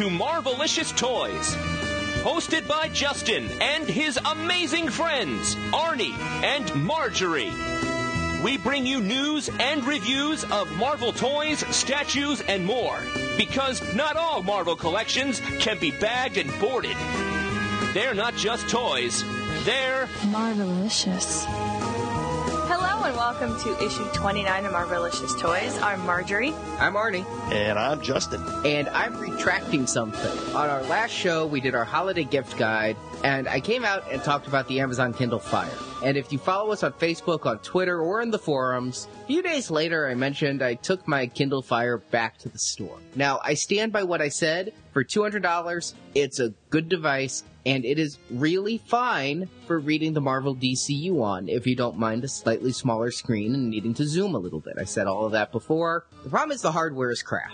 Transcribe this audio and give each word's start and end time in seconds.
to 0.00 0.08
Marvelicious 0.08 0.96
Toys. 0.96 1.54
Hosted 2.24 2.66
by 2.66 2.88
Justin 2.88 3.50
and 3.60 3.86
his 3.86 4.18
amazing 4.24 4.88
friends, 4.88 5.56
Arnie 5.74 6.16
and 6.42 6.74
Marjorie. 6.86 7.52
We 8.42 8.56
bring 8.56 8.86
you 8.86 9.02
news 9.02 9.50
and 9.60 9.84
reviews 9.84 10.44
of 10.44 10.72
Marvel 10.78 11.12
toys, 11.12 11.58
statues, 11.76 12.40
and 12.40 12.64
more. 12.64 12.98
Because 13.36 13.94
not 13.94 14.16
all 14.16 14.42
Marvel 14.42 14.74
collections 14.74 15.42
can 15.58 15.78
be 15.78 15.90
bagged 15.90 16.38
and 16.38 16.50
boarded. 16.58 16.96
They're 17.92 18.14
not 18.14 18.34
just 18.36 18.70
toys, 18.70 19.22
they're 19.66 20.06
Marvelicious. 20.32 21.79
Hello 22.72 23.02
and 23.02 23.16
welcome 23.16 23.58
to 23.62 23.84
issue 23.84 24.04
29 24.12 24.64
of 24.64 24.72
Marvelicious 24.72 25.36
Toys. 25.40 25.76
I'm 25.82 26.06
Marjorie. 26.06 26.54
I'm 26.78 26.94
Arnie. 26.94 27.24
And 27.50 27.76
I'm 27.76 28.00
Justin. 28.00 28.40
And 28.64 28.88
I'm 28.90 29.18
retracting 29.18 29.88
something. 29.88 30.54
On 30.54 30.70
our 30.70 30.80
last 30.84 31.10
show, 31.10 31.48
we 31.48 31.60
did 31.60 31.74
our 31.74 31.84
holiday 31.84 32.22
gift 32.22 32.56
guide, 32.56 32.96
and 33.24 33.48
I 33.48 33.58
came 33.58 33.84
out 33.84 34.04
and 34.12 34.22
talked 34.22 34.46
about 34.46 34.68
the 34.68 34.78
Amazon 34.78 35.12
Kindle 35.12 35.40
Fire. 35.40 35.68
And 36.04 36.16
if 36.16 36.30
you 36.32 36.38
follow 36.38 36.70
us 36.70 36.84
on 36.84 36.92
Facebook, 36.92 37.44
on 37.44 37.58
Twitter, 37.58 38.00
or 38.00 38.22
in 38.22 38.30
the 38.30 38.38
forums, 38.38 39.08
a 39.24 39.26
few 39.26 39.42
days 39.42 39.68
later 39.68 40.08
I 40.08 40.14
mentioned 40.14 40.62
I 40.62 40.74
took 40.74 41.08
my 41.08 41.26
Kindle 41.26 41.62
Fire 41.62 41.98
back 41.98 42.38
to 42.38 42.48
the 42.48 42.58
store. 42.60 42.98
Now, 43.16 43.40
I 43.42 43.54
stand 43.54 43.92
by 43.92 44.04
what 44.04 44.22
I 44.22 44.28
said. 44.28 44.72
For 44.92 45.02
$200, 45.02 45.94
it's 46.14 46.38
a 46.38 46.50
good 46.70 46.88
device, 46.88 47.42
and 47.66 47.84
it 47.84 47.98
is 47.98 48.18
really 48.30 48.78
fine 48.78 49.48
for 49.66 49.78
reading 49.78 50.12
the 50.12 50.20
Marvel 50.20 50.54
DCU 50.54 51.22
on 51.22 51.48
if 51.48 51.66
you 51.66 51.76
don't 51.76 51.98
mind 51.98 52.24
a 52.24 52.28
slightly 52.28 52.72
smaller 52.72 53.10
screen 53.10 53.54
and 53.54 53.70
needing 53.70 53.94
to 53.94 54.06
zoom 54.06 54.34
a 54.34 54.38
little 54.38 54.60
bit. 54.60 54.74
I 54.78 54.84
said 54.84 55.06
all 55.06 55.26
of 55.26 55.32
that 55.32 55.52
before. 55.52 56.06
The 56.24 56.30
problem 56.30 56.54
is 56.54 56.62
the 56.62 56.72
hardware 56.72 57.10
is 57.10 57.22
crap. 57.22 57.52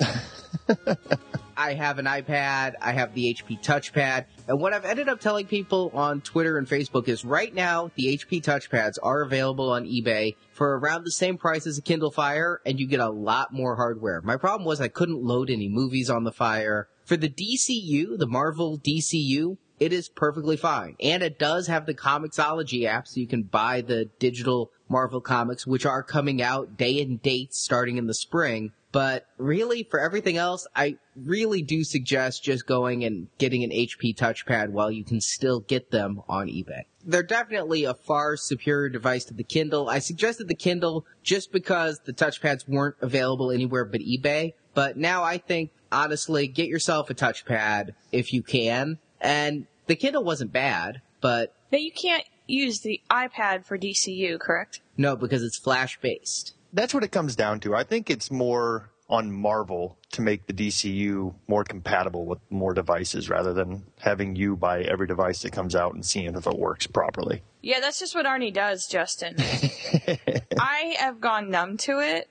I 1.56 1.74
have 1.74 1.98
an 1.98 2.06
iPad, 2.06 2.74
I 2.80 2.92
have 2.92 3.14
the 3.14 3.34
HP 3.34 3.62
touchpad, 3.62 4.26
and 4.48 4.60
what 4.60 4.72
I've 4.72 4.84
ended 4.84 5.08
up 5.08 5.20
telling 5.20 5.46
people 5.46 5.90
on 5.94 6.20
Twitter 6.20 6.58
and 6.58 6.66
Facebook 6.66 7.08
is 7.08 7.24
right 7.24 7.54
now 7.54 7.90
the 7.94 8.16
HP 8.16 8.42
touchpads 8.42 8.98
are 9.02 9.22
available 9.22 9.70
on 9.70 9.84
eBay 9.84 10.36
for 10.52 10.78
around 10.78 11.04
the 11.04 11.10
same 11.10 11.38
price 11.38 11.66
as 11.66 11.78
a 11.78 11.82
Kindle 11.82 12.10
Fire, 12.10 12.60
and 12.64 12.78
you 12.78 12.86
get 12.86 13.00
a 13.00 13.10
lot 13.10 13.52
more 13.52 13.76
hardware. 13.76 14.20
My 14.22 14.36
problem 14.36 14.66
was 14.66 14.80
I 14.80 14.88
couldn't 14.88 15.22
load 15.22 15.50
any 15.50 15.68
movies 15.68 16.10
on 16.10 16.24
the 16.24 16.32
Fire. 16.32 16.88
For 17.04 17.16
the 17.16 17.28
DCU, 17.28 18.18
the 18.18 18.28
Marvel 18.28 18.78
DCU, 18.78 19.58
it 19.82 19.92
is 19.92 20.08
perfectly 20.08 20.56
fine. 20.56 20.94
And 21.00 21.24
it 21.24 21.40
does 21.40 21.66
have 21.66 21.86
the 21.86 21.94
Comixology 21.94 22.84
app, 22.84 23.08
so 23.08 23.18
you 23.18 23.26
can 23.26 23.42
buy 23.42 23.80
the 23.80 24.04
digital 24.20 24.70
Marvel 24.88 25.20
comics, 25.20 25.66
which 25.66 25.84
are 25.84 26.04
coming 26.04 26.40
out 26.40 26.76
day 26.76 27.00
and 27.00 27.20
date 27.20 27.52
starting 27.52 27.96
in 27.96 28.06
the 28.06 28.14
spring. 28.14 28.72
But 28.92 29.24
really, 29.38 29.84
for 29.90 29.98
everything 29.98 30.36
else, 30.36 30.66
I 30.76 30.98
really 31.16 31.62
do 31.62 31.82
suggest 31.82 32.44
just 32.44 32.66
going 32.66 33.04
and 33.04 33.28
getting 33.38 33.64
an 33.64 33.70
HP 33.70 34.14
touchpad 34.14 34.68
while 34.68 34.90
you 34.90 35.02
can 35.02 35.20
still 35.20 35.60
get 35.60 35.90
them 35.90 36.20
on 36.28 36.48
eBay. 36.48 36.82
They're 37.04 37.22
definitely 37.22 37.84
a 37.84 37.94
far 37.94 38.36
superior 38.36 38.90
device 38.90 39.24
to 39.24 39.34
the 39.34 39.44
Kindle. 39.44 39.88
I 39.88 39.98
suggested 39.98 40.46
the 40.46 40.54
Kindle 40.54 41.06
just 41.22 41.52
because 41.52 42.00
the 42.04 42.12
touchpads 42.12 42.68
weren't 42.68 42.96
available 43.00 43.50
anywhere 43.50 43.84
but 43.86 44.02
eBay. 44.02 44.52
But 44.74 44.96
now 44.96 45.22
I 45.24 45.38
think, 45.38 45.70
honestly, 45.90 46.46
get 46.46 46.68
yourself 46.68 47.10
a 47.10 47.14
touchpad 47.14 47.90
if 48.12 48.32
you 48.32 48.42
can. 48.42 48.98
And 49.20 49.66
the 49.86 49.96
Kindle 49.96 50.22
wasn't 50.22 50.52
bad, 50.52 51.00
but 51.20 51.54
Now 51.72 51.78
you 51.78 51.92
can't 51.92 52.24
use 52.46 52.80
the 52.80 53.00
iPad 53.10 53.64
for 53.64 53.78
DCU, 53.78 54.38
correct? 54.38 54.80
no, 54.96 55.16
because 55.16 55.42
it's 55.42 55.58
flash 55.58 55.98
based. 56.00 56.54
That's 56.72 56.94
what 56.94 57.04
it 57.04 57.12
comes 57.12 57.36
down 57.36 57.60
to. 57.60 57.74
I 57.74 57.84
think 57.84 58.08
it's 58.10 58.30
more 58.30 58.90
on 59.08 59.30
Marvel 59.30 59.98
to 60.12 60.22
make 60.22 60.46
the 60.46 60.54
DCU 60.54 61.34
more 61.46 61.64
compatible 61.64 62.24
with 62.24 62.38
more 62.50 62.72
devices 62.72 63.28
rather 63.28 63.52
than 63.52 63.84
having 63.98 64.36
you 64.36 64.56
buy 64.56 64.80
every 64.82 65.06
device 65.06 65.42
that 65.42 65.52
comes 65.52 65.74
out 65.74 65.92
and 65.94 66.04
seeing 66.04 66.34
if 66.34 66.46
it 66.46 66.58
works 66.58 66.86
properly. 66.86 67.42
Yeah, 67.60 67.80
that's 67.80 67.98
just 67.98 68.14
what 68.14 68.24
Arnie 68.24 68.52
does, 68.54 68.86
Justin. 68.86 69.36
I 70.58 70.96
have 70.98 71.20
gone 71.20 71.50
numb 71.50 71.76
to 71.78 71.98
it. 72.00 72.28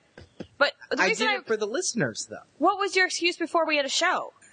But 0.58 0.72
the 0.90 1.00
I 1.02 1.06
reason 1.06 1.26
did 1.28 1.36
I, 1.36 1.38
it 1.38 1.46
for 1.46 1.56
the 1.56 1.66
listeners, 1.66 2.26
though. 2.28 2.36
what 2.58 2.78
was 2.78 2.96
your 2.96 3.06
excuse 3.06 3.36
before 3.36 3.66
we 3.66 3.76
had 3.76 3.86
a 3.86 3.88
show? 3.88 4.32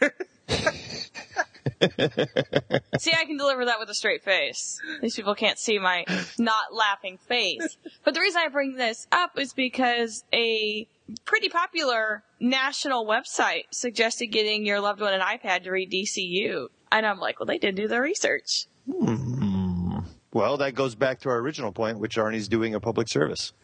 see, 2.99 3.13
I 3.13 3.25
can 3.25 3.37
deliver 3.37 3.65
that 3.65 3.79
with 3.79 3.89
a 3.89 3.93
straight 3.93 4.23
face. 4.23 4.79
These 5.01 5.15
people 5.15 5.35
can't 5.35 5.57
see 5.57 5.79
my 5.79 6.05
not 6.37 6.73
laughing 6.73 7.17
face. 7.17 7.77
But 8.03 8.13
the 8.13 8.19
reason 8.19 8.41
I 8.43 8.49
bring 8.49 8.75
this 8.75 9.07
up 9.11 9.37
is 9.37 9.53
because 9.53 10.23
a 10.33 10.87
pretty 11.25 11.49
popular 11.49 12.23
national 12.39 13.05
website 13.05 13.63
suggested 13.71 14.27
getting 14.27 14.65
your 14.65 14.79
loved 14.81 15.01
one 15.01 15.13
an 15.13 15.21
iPad 15.21 15.63
to 15.63 15.71
read 15.71 15.91
DCU. 15.91 16.67
And 16.91 17.05
I'm 17.05 17.19
like, 17.19 17.39
well, 17.39 17.47
they 17.47 17.57
did 17.57 17.75
do 17.75 17.87
their 17.87 18.01
research. 18.01 18.65
Hmm. 18.91 19.99
Well, 20.31 20.57
that 20.57 20.75
goes 20.75 20.95
back 20.95 21.21
to 21.21 21.29
our 21.29 21.37
original 21.37 21.71
point, 21.71 21.99
which 21.99 22.17
Arnie's 22.17 22.47
doing 22.47 22.75
a 22.75 22.79
public 22.79 23.07
service. 23.07 23.53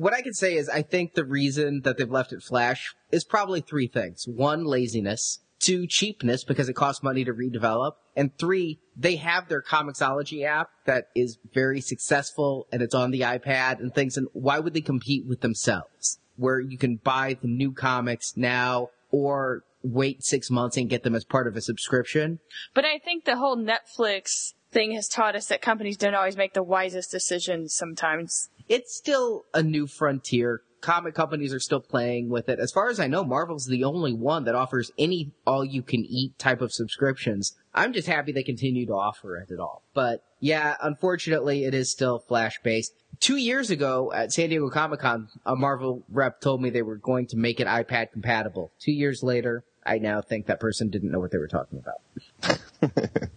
What 0.00 0.14
I 0.14 0.22
can 0.22 0.32
say 0.32 0.56
is 0.56 0.70
I 0.70 0.80
think 0.80 1.12
the 1.12 1.26
reason 1.26 1.82
that 1.82 1.98
they've 1.98 2.10
left 2.10 2.32
it 2.32 2.42
flash 2.42 2.94
is 3.12 3.22
probably 3.22 3.60
three 3.60 3.86
things. 3.86 4.26
One, 4.26 4.64
laziness. 4.64 5.40
Two, 5.70 5.86
cheapness 5.86 6.42
because 6.42 6.68
it 6.68 6.74
costs 6.74 7.02
money 7.02 7.24
to 7.24 7.32
redevelop. 7.32 7.92
And 8.16 8.36
three, 8.36 8.80
they 8.96 9.16
have 9.16 9.48
their 9.48 9.62
Comixology 9.62 10.44
app 10.44 10.70
that 10.84 11.08
is 11.14 11.38
very 11.54 11.80
successful 11.80 12.66
and 12.72 12.82
it's 12.82 12.94
on 12.94 13.12
the 13.12 13.20
iPad 13.20 13.78
and 13.78 13.94
things. 13.94 14.16
And 14.16 14.26
why 14.32 14.58
would 14.58 14.74
they 14.74 14.80
compete 14.80 15.26
with 15.26 15.42
themselves? 15.42 16.18
Where 16.36 16.58
you 16.58 16.76
can 16.76 16.96
buy 16.96 17.36
the 17.40 17.46
new 17.46 17.72
comics 17.72 18.36
now 18.36 18.88
or 19.12 19.62
wait 19.82 20.24
six 20.24 20.50
months 20.50 20.76
and 20.76 20.90
get 20.90 21.04
them 21.04 21.14
as 21.14 21.24
part 21.24 21.46
of 21.46 21.56
a 21.56 21.60
subscription. 21.60 22.40
But 22.74 22.84
I 22.84 22.98
think 22.98 23.24
the 23.24 23.36
whole 23.36 23.56
Netflix 23.56 24.54
thing 24.72 24.92
has 24.92 25.08
taught 25.08 25.36
us 25.36 25.46
that 25.46 25.62
companies 25.62 25.96
don't 25.96 26.14
always 26.14 26.36
make 26.36 26.54
the 26.54 26.62
wisest 26.62 27.10
decisions 27.10 27.74
sometimes. 27.74 28.48
it's 28.68 28.96
still 28.96 29.44
a 29.54 29.62
new 29.62 29.86
frontier. 29.86 30.62
Comic 30.80 31.14
companies 31.14 31.52
are 31.52 31.60
still 31.60 31.80
playing 31.80 32.28
with 32.28 32.48
it. 32.48 32.58
As 32.58 32.72
far 32.72 32.88
as 32.88 32.98
I 32.98 33.06
know, 33.06 33.24
Marvel's 33.24 33.66
the 33.66 33.84
only 33.84 34.12
one 34.12 34.44
that 34.44 34.54
offers 34.54 34.90
any 34.98 35.32
all 35.46 35.64
you 35.64 35.82
can 35.82 36.04
eat 36.04 36.38
type 36.38 36.60
of 36.60 36.72
subscriptions. 36.72 37.56
I'm 37.74 37.92
just 37.92 38.08
happy 38.08 38.32
they 38.32 38.42
continue 38.42 38.86
to 38.86 38.94
offer 38.94 39.36
it 39.36 39.50
at 39.50 39.60
all. 39.60 39.82
But 39.94 40.24
yeah, 40.40 40.76
unfortunately, 40.82 41.64
it 41.64 41.74
is 41.74 41.90
still 41.90 42.18
flash 42.18 42.60
based. 42.62 42.94
Two 43.20 43.36
years 43.36 43.70
ago 43.70 44.12
at 44.12 44.32
San 44.32 44.48
Diego 44.48 44.70
Comic 44.70 45.00
Con, 45.00 45.28
a 45.44 45.54
Marvel 45.54 46.02
rep 46.10 46.40
told 46.40 46.62
me 46.62 46.70
they 46.70 46.82
were 46.82 46.96
going 46.96 47.26
to 47.26 47.36
make 47.36 47.60
it 47.60 47.66
iPad 47.66 48.12
compatible. 48.12 48.72
Two 48.80 48.92
years 48.92 49.22
later, 49.22 49.64
I 49.84 49.98
now 49.98 50.22
think 50.22 50.46
that 50.46 50.60
person 50.60 50.88
didn't 50.88 51.10
know 51.10 51.20
what 51.20 51.30
they 51.30 51.38
were 51.38 51.48
talking 51.48 51.78
about. 51.78 52.58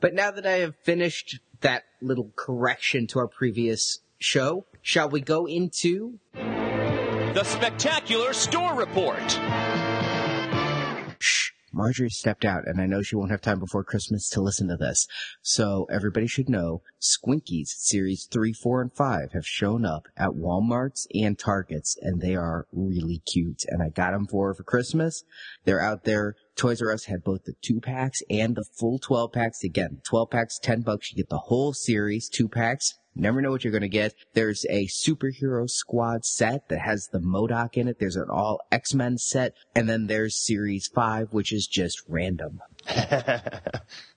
but 0.00 0.14
now 0.14 0.30
that 0.30 0.46
I 0.46 0.58
have 0.58 0.76
finished 0.76 1.38
that 1.60 1.84
little 2.00 2.30
correction 2.36 3.06
to 3.08 3.18
our 3.18 3.28
previous 3.28 4.00
show, 4.18 4.64
shall 4.82 5.08
we 5.08 5.20
go 5.20 5.46
into 5.46 6.18
the 7.34 7.42
Spectacular 7.42 8.32
Store 8.32 8.74
Report. 8.74 9.40
Shh. 11.18 11.50
Marjorie 11.72 12.08
stepped 12.08 12.44
out, 12.44 12.62
and 12.64 12.80
I 12.80 12.86
know 12.86 13.02
she 13.02 13.16
won't 13.16 13.32
have 13.32 13.40
time 13.40 13.58
before 13.58 13.82
Christmas 13.82 14.28
to 14.30 14.40
listen 14.40 14.68
to 14.68 14.76
this. 14.76 15.08
So 15.42 15.88
everybody 15.90 16.28
should 16.28 16.48
know 16.48 16.82
Squinkies 17.00 17.70
Series 17.70 18.28
3, 18.32 18.52
4, 18.52 18.82
and 18.82 18.92
5 18.92 19.32
have 19.32 19.44
shown 19.44 19.84
up 19.84 20.06
at 20.16 20.30
Walmarts 20.30 21.08
and 21.12 21.36
Targets, 21.36 21.96
and 22.00 22.20
they 22.20 22.36
are 22.36 22.68
really 22.72 23.20
cute. 23.26 23.64
And 23.66 23.82
I 23.82 23.88
got 23.88 24.12
them 24.12 24.28
for 24.28 24.48
her 24.48 24.54
for 24.54 24.62
Christmas. 24.62 25.24
They're 25.64 25.80
out 25.80 26.04
there. 26.04 26.36
Toys 26.54 26.80
R 26.80 26.92
Us 26.92 27.06
had 27.06 27.24
both 27.24 27.42
the 27.46 27.54
two 27.60 27.80
packs 27.80 28.22
and 28.30 28.54
the 28.54 28.64
full 28.78 29.00
12 29.00 29.32
packs. 29.32 29.64
Again, 29.64 30.00
12 30.08 30.30
packs, 30.30 30.60
10 30.60 30.82
bucks. 30.82 31.10
You 31.10 31.16
get 31.16 31.30
the 31.30 31.38
whole 31.46 31.72
series, 31.72 32.28
two 32.28 32.48
packs. 32.48 32.94
Never 33.16 33.40
know 33.40 33.50
what 33.50 33.64
you're 33.64 33.70
going 33.70 33.82
to 33.82 33.88
get. 33.88 34.14
There's 34.32 34.64
a 34.68 34.86
superhero 34.86 35.68
squad 35.68 36.24
set 36.24 36.68
that 36.68 36.80
has 36.80 37.08
the 37.08 37.20
MODOK 37.20 37.76
in 37.76 37.88
it. 37.88 37.98
There's 37.98 38.16
an 38.16 38.28
all 38.30 38.60
X-Men 38.72 39.18
set. 39.18 39.54
And 39.74 39.88
then 39.88 40.06
there's 40.06 40.36
series 40.36 40.88
five, 40.88 41.32
which 41.32 41.52
is 41.52 41.66
just 41.66 42.02
random. 42.08 42.60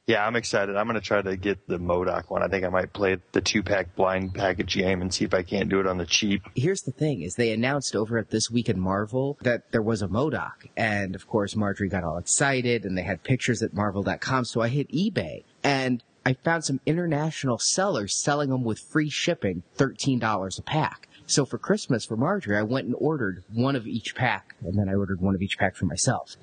yeah, 0.08 0.26
I'm 0.26 0.36
excited. 0.36 0.76
I'm 0.76 0.88
going 0.88 1.00
to 1.00 1.06
try 1.06 1.22
to 1.22 1.38
get 1.38 1.68
the 1.68 1.78
MODOK 1.78 2.30
one. 2.30 2.44
I 2.44 2.48
think 2.48 2.66
I 2.66 2.70
might 2.70 2.92
play 2.92 3.18
the 3.32 3.42
two 3.42 3.64
pack 3.64 3.96
blind 3.96 4.34
package 4.34 4.76
game 4.76 5.02
and 5.02 5.14
see 5.14 5.26
if 5.26 5.34
I 5.34 5.44
can't 5.44 5.70
do 5.70 5.80
it 5.80 5.88
on 5.88 5.98
the 5.98 6.06
cheap. 6.06 6.42
Here's 6.56 6.82
the 6.82 6.92
thing 6.92 7.22
is 7.22 7.36
they 7.36 7.52
announced 7.52 7.96
over 7.96 8.18
at 8.18 8.30
This 8.30 8.52
Week 8.52 8.68
in 8.68 8.80
Marvel 8.80 9.38
that 9.42 9.72
there 9.72 9.82
was 9.82 10.02
a 10.02 10.08
MODOK. 10.08 10.70
And 10.76 11.16
of 11.16 11.28
course, 11.28 11.56
Marjorie 11.56 11.90
got 11.90 12.04
all 12.04 12.18
excited 12.18 12.84
and 12.84 12.98
they 12.98 13.04
had 13.04 13.24
pictures 13.24 13.62
at 13.62 13.74
marvel.com. 13.74 14.46
So 14.46 14.62
I 14.62 14.68
hit 14.70 14.90
eBay 14.92 15.44
and 15.64 16.04
I 16.28 16.34
found 16.34 16.66
some 16.66 16.82
international 16.86 17.58
sellers 17.58 18.14
selling 18.14 18.50
them 18.50 18.66
with 18.66 18.80
free 18.80 19.10
shipping, 19.10 19.64
$13 19.78 20.60
a 20.60 20.62
pack. 20.62 21.08
So 21.26 21.46
for 21.46 21.58
Christmas 21.58 22.04
for 22.04 22.18
Marjorie, 22.18 22.58
I 22.58 22.64
went 22.64 22.86
and 22.86 22.96
ordered 23.00 23.46
one 23.54 23.78
of 23.78 23.88
each 23.88 24.14
pack, 24.14 24.58
and 24.60 24.78
then 24.78 24.90
I 24.90 24.96
ordered 24.96 25.22
one 25.22 25.36
of 25.36 25.42
each 25.42 25.58
pack 25.58 25.78
for 25.78 25.86
myself. 25.86 26.36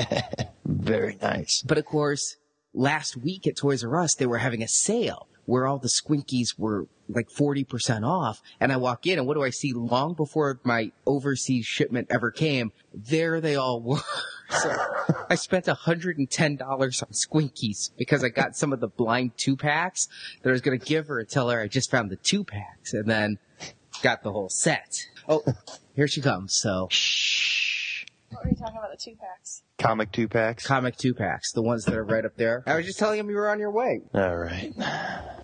Very 0.66 1.16
nice. 1.22 1.62
But 1.66 1.78
of 1.78 1.86
course, 1.86 2.36
last 2.74 3.16
week 3.16 3.46
at 3.46 3.56
Toys 3.56 3.82
R 3.82 4.00
Us, 4.00 4.14
they 4.14 4.26
were 4.26 4.36
having 4.36 4.62
a 4.62 4.68
sale 4.68 5.28
where 5.44 5.66
all 5.66 5.78
the 5.78 5.88
Squinkies 5.88 6.58
were 6.58 6.86
like 7.08 7.28
40% 7.28 8.06
off. 8.06 8.40
And 8.60 8.72
I 8.72 8.76
walk 8.76 9.06
in 9.06 9.18
and 9.18 9.26
what 9.26 9.34
do 9.34 9.42
I 9.42 9.50
see 9.50 9.72
long 9.72 10.14
before 10.14 10.60
my 10.64 10.92
overseas 11.06 11.66
shipment 11.66 12.08
ever 12.10 12.30
came? 12.30 12.72
There 12.94 13.40
they 13.40 13.56
all 13.56 13.80
were. 13.82 14.00
so 14.50 14.76
I 15.28 15.34
spent 15.34 15.66
$110 15.66 16.62
on 16.62 16.88
Squinkies 17.12 17.90
because 17.96 18.24
I 18.24 18.28
got 18.28 18.56
some 18.56 18.72
of 18.72 18.80
the 18.80 18.88
blind 18.88 19.32
two 19.36 19.56
packs 19.56 20.08
that 20.42 20.48
I 20.48 20.52
was 20.52 20.60
going 20.60 20.78
to 20.78 20.84
give 20.84 21.08
her 21.08 21.18
and 21.18 21.28
tell 21.28 21.50
her 21.50 21.60
I 21.60 21.68
just 21.68 21.90
found 21.90 22.10
the 22.10 22.16
two 22.16 22.44
packs 22.44 22.92
and 22.92 23.06
then 23.06 23.38
got 24.02 24.22
the 24.22 24.32
whole 24.32 24.48
set. 24.48 25.06
Oh, 25.28 25.42
here 25.94 26.08
she 26.08 26.20
comes. 26.20 26.54
So 26.54 26.88
What 28.30 28.44
were 28.44 28.50
you 28.50 28.56
talking 28.56 28.78
about? 28.78 28.90
The 28.90 28.96
two 28.96 29.16
packs. 29.16 29.62
Comic 29.82 30.12
two 30.12 30.28
packs. 30.28 30.66
comic 30.66 30.96
two 30.96 31.12
packs, 31.12 31.52
the 31.52 31.62
ones 31.62 31.84
that 31.84 31.94
are 31.94 32.04
right 32.04 32.24
up 32.24 32.36
there. 32.36 32.62
I 32.66 32.76
was 32.76 32.86
just 32.86 32.98
telling 32.98 33.18
him 33.18 33.28
you 33.28 33.36
were 33.36 33.50
on 33.50 33.58
your 33.58 33.72
way. 33.72 34.00
All 34.14 34.36
right. 34.36 34.72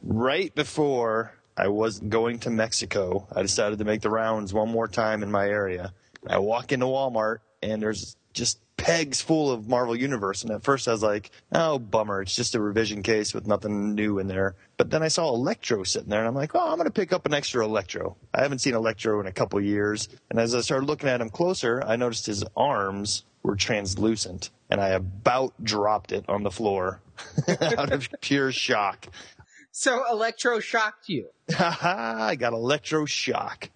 Right 0.03 0.55
before 0.55 1.33
I 1.57 1.69
was 1.69 1.99
going 1.99 2.39
to 2.41 2.51
Mexico, 2.51 3.27
I 3.35 3.43
decided 3.43 3.81
to 3.81 3.85
make 3.85 4.01
the 4.01 4.11
rounds 4.11 4.55
one 4.55 4.69
more 4.69 4.87
time 4.87 5.25
in 5.25 5.31
my 5.31 5.47
area. 5.47 5.93
I 6.27 6.39
walk 6.39 6.71
into 6.71 6.87
Walmart 6.87 7.39
and 7.63 7.83
there's 7.83 8.17
just 8.33 8.61
pegs 8.77 9.21
full 9.21 9.51
of 9.51 9.69
Marvel 9.69 9.97
Universe. 9.97 10.45
And 10.45 10.53
at 10.53 10.63
first 10.63 10.87
I 10.87 10.93
was 10.93 11.03
like, 11.03 11.33
oh, 11.53 11.81
bummer. 11.81 12.23
It's 12.23 12.37
just 12.37 12.55
a 12.55 12.61
revision 12.61 13.03
case 13.03 13.35
with 13.35 13.49
nothing 13.49 13.97
new 13.97 14.21
in 14.21 14.29
there. 14.29 14.55
But 14.77 14.91
then 14.91 15.03
I 15.03 15.09
saw 15.09 15.35
Electro 15.35 15.83
sitting 15.83 16.11
there 16.11 16.21
and 16.21 16.29
I'm 16.29 16.37
like, 16.37 16.55
oh, 16.55 16.71
I'm 16.71 16.77
going 16.77 16.85
to 16.85 16.93
pick 16.93 17.13
up 17.13 17.27
an 17.27 17.35
extra 17.35 17.65
Electro. 17.65 18.17
I 18.33 18.43
haven't 18.43 18.61
seen 18.61 18.75
Electro 18.75 19.21
in 19.21 19.27
a 19.27 19.33
couple 19.33 19.61
years. 19.61 20.09
And 20.31 20.39
as 20.39 20.55
I 20.55 20.61
started 20.61 20.87
looking 20.87 21.09
at 21.09 21.21
him 21.21 21.29
closer, 21.29 21.83
I 21.85 21.97
noticed 21.97 22.27
his 22.27 22.45
arms 22.57 23.25
were 23.49 23.57
translucent 23.57 24.51
and 24.69 24.79
I 24.79 24.91
about 24.91 25.55
dropped 25.65 26.13
it 26.13 26.27
on 26.29 26.43
the 26.43 26.51
floor 26.51 27.01
out 27.49 27.91
of 27.91 28.07
pure 28.21 28.53
shock. 28.53 29.09
So 29.73 30.05
Electro 30.11 30.61
shocked 30.61 31.09
you. 31.09 31.31
I 31.59 32.37
got 32.39 32.53
electroshock. 32.53 33.71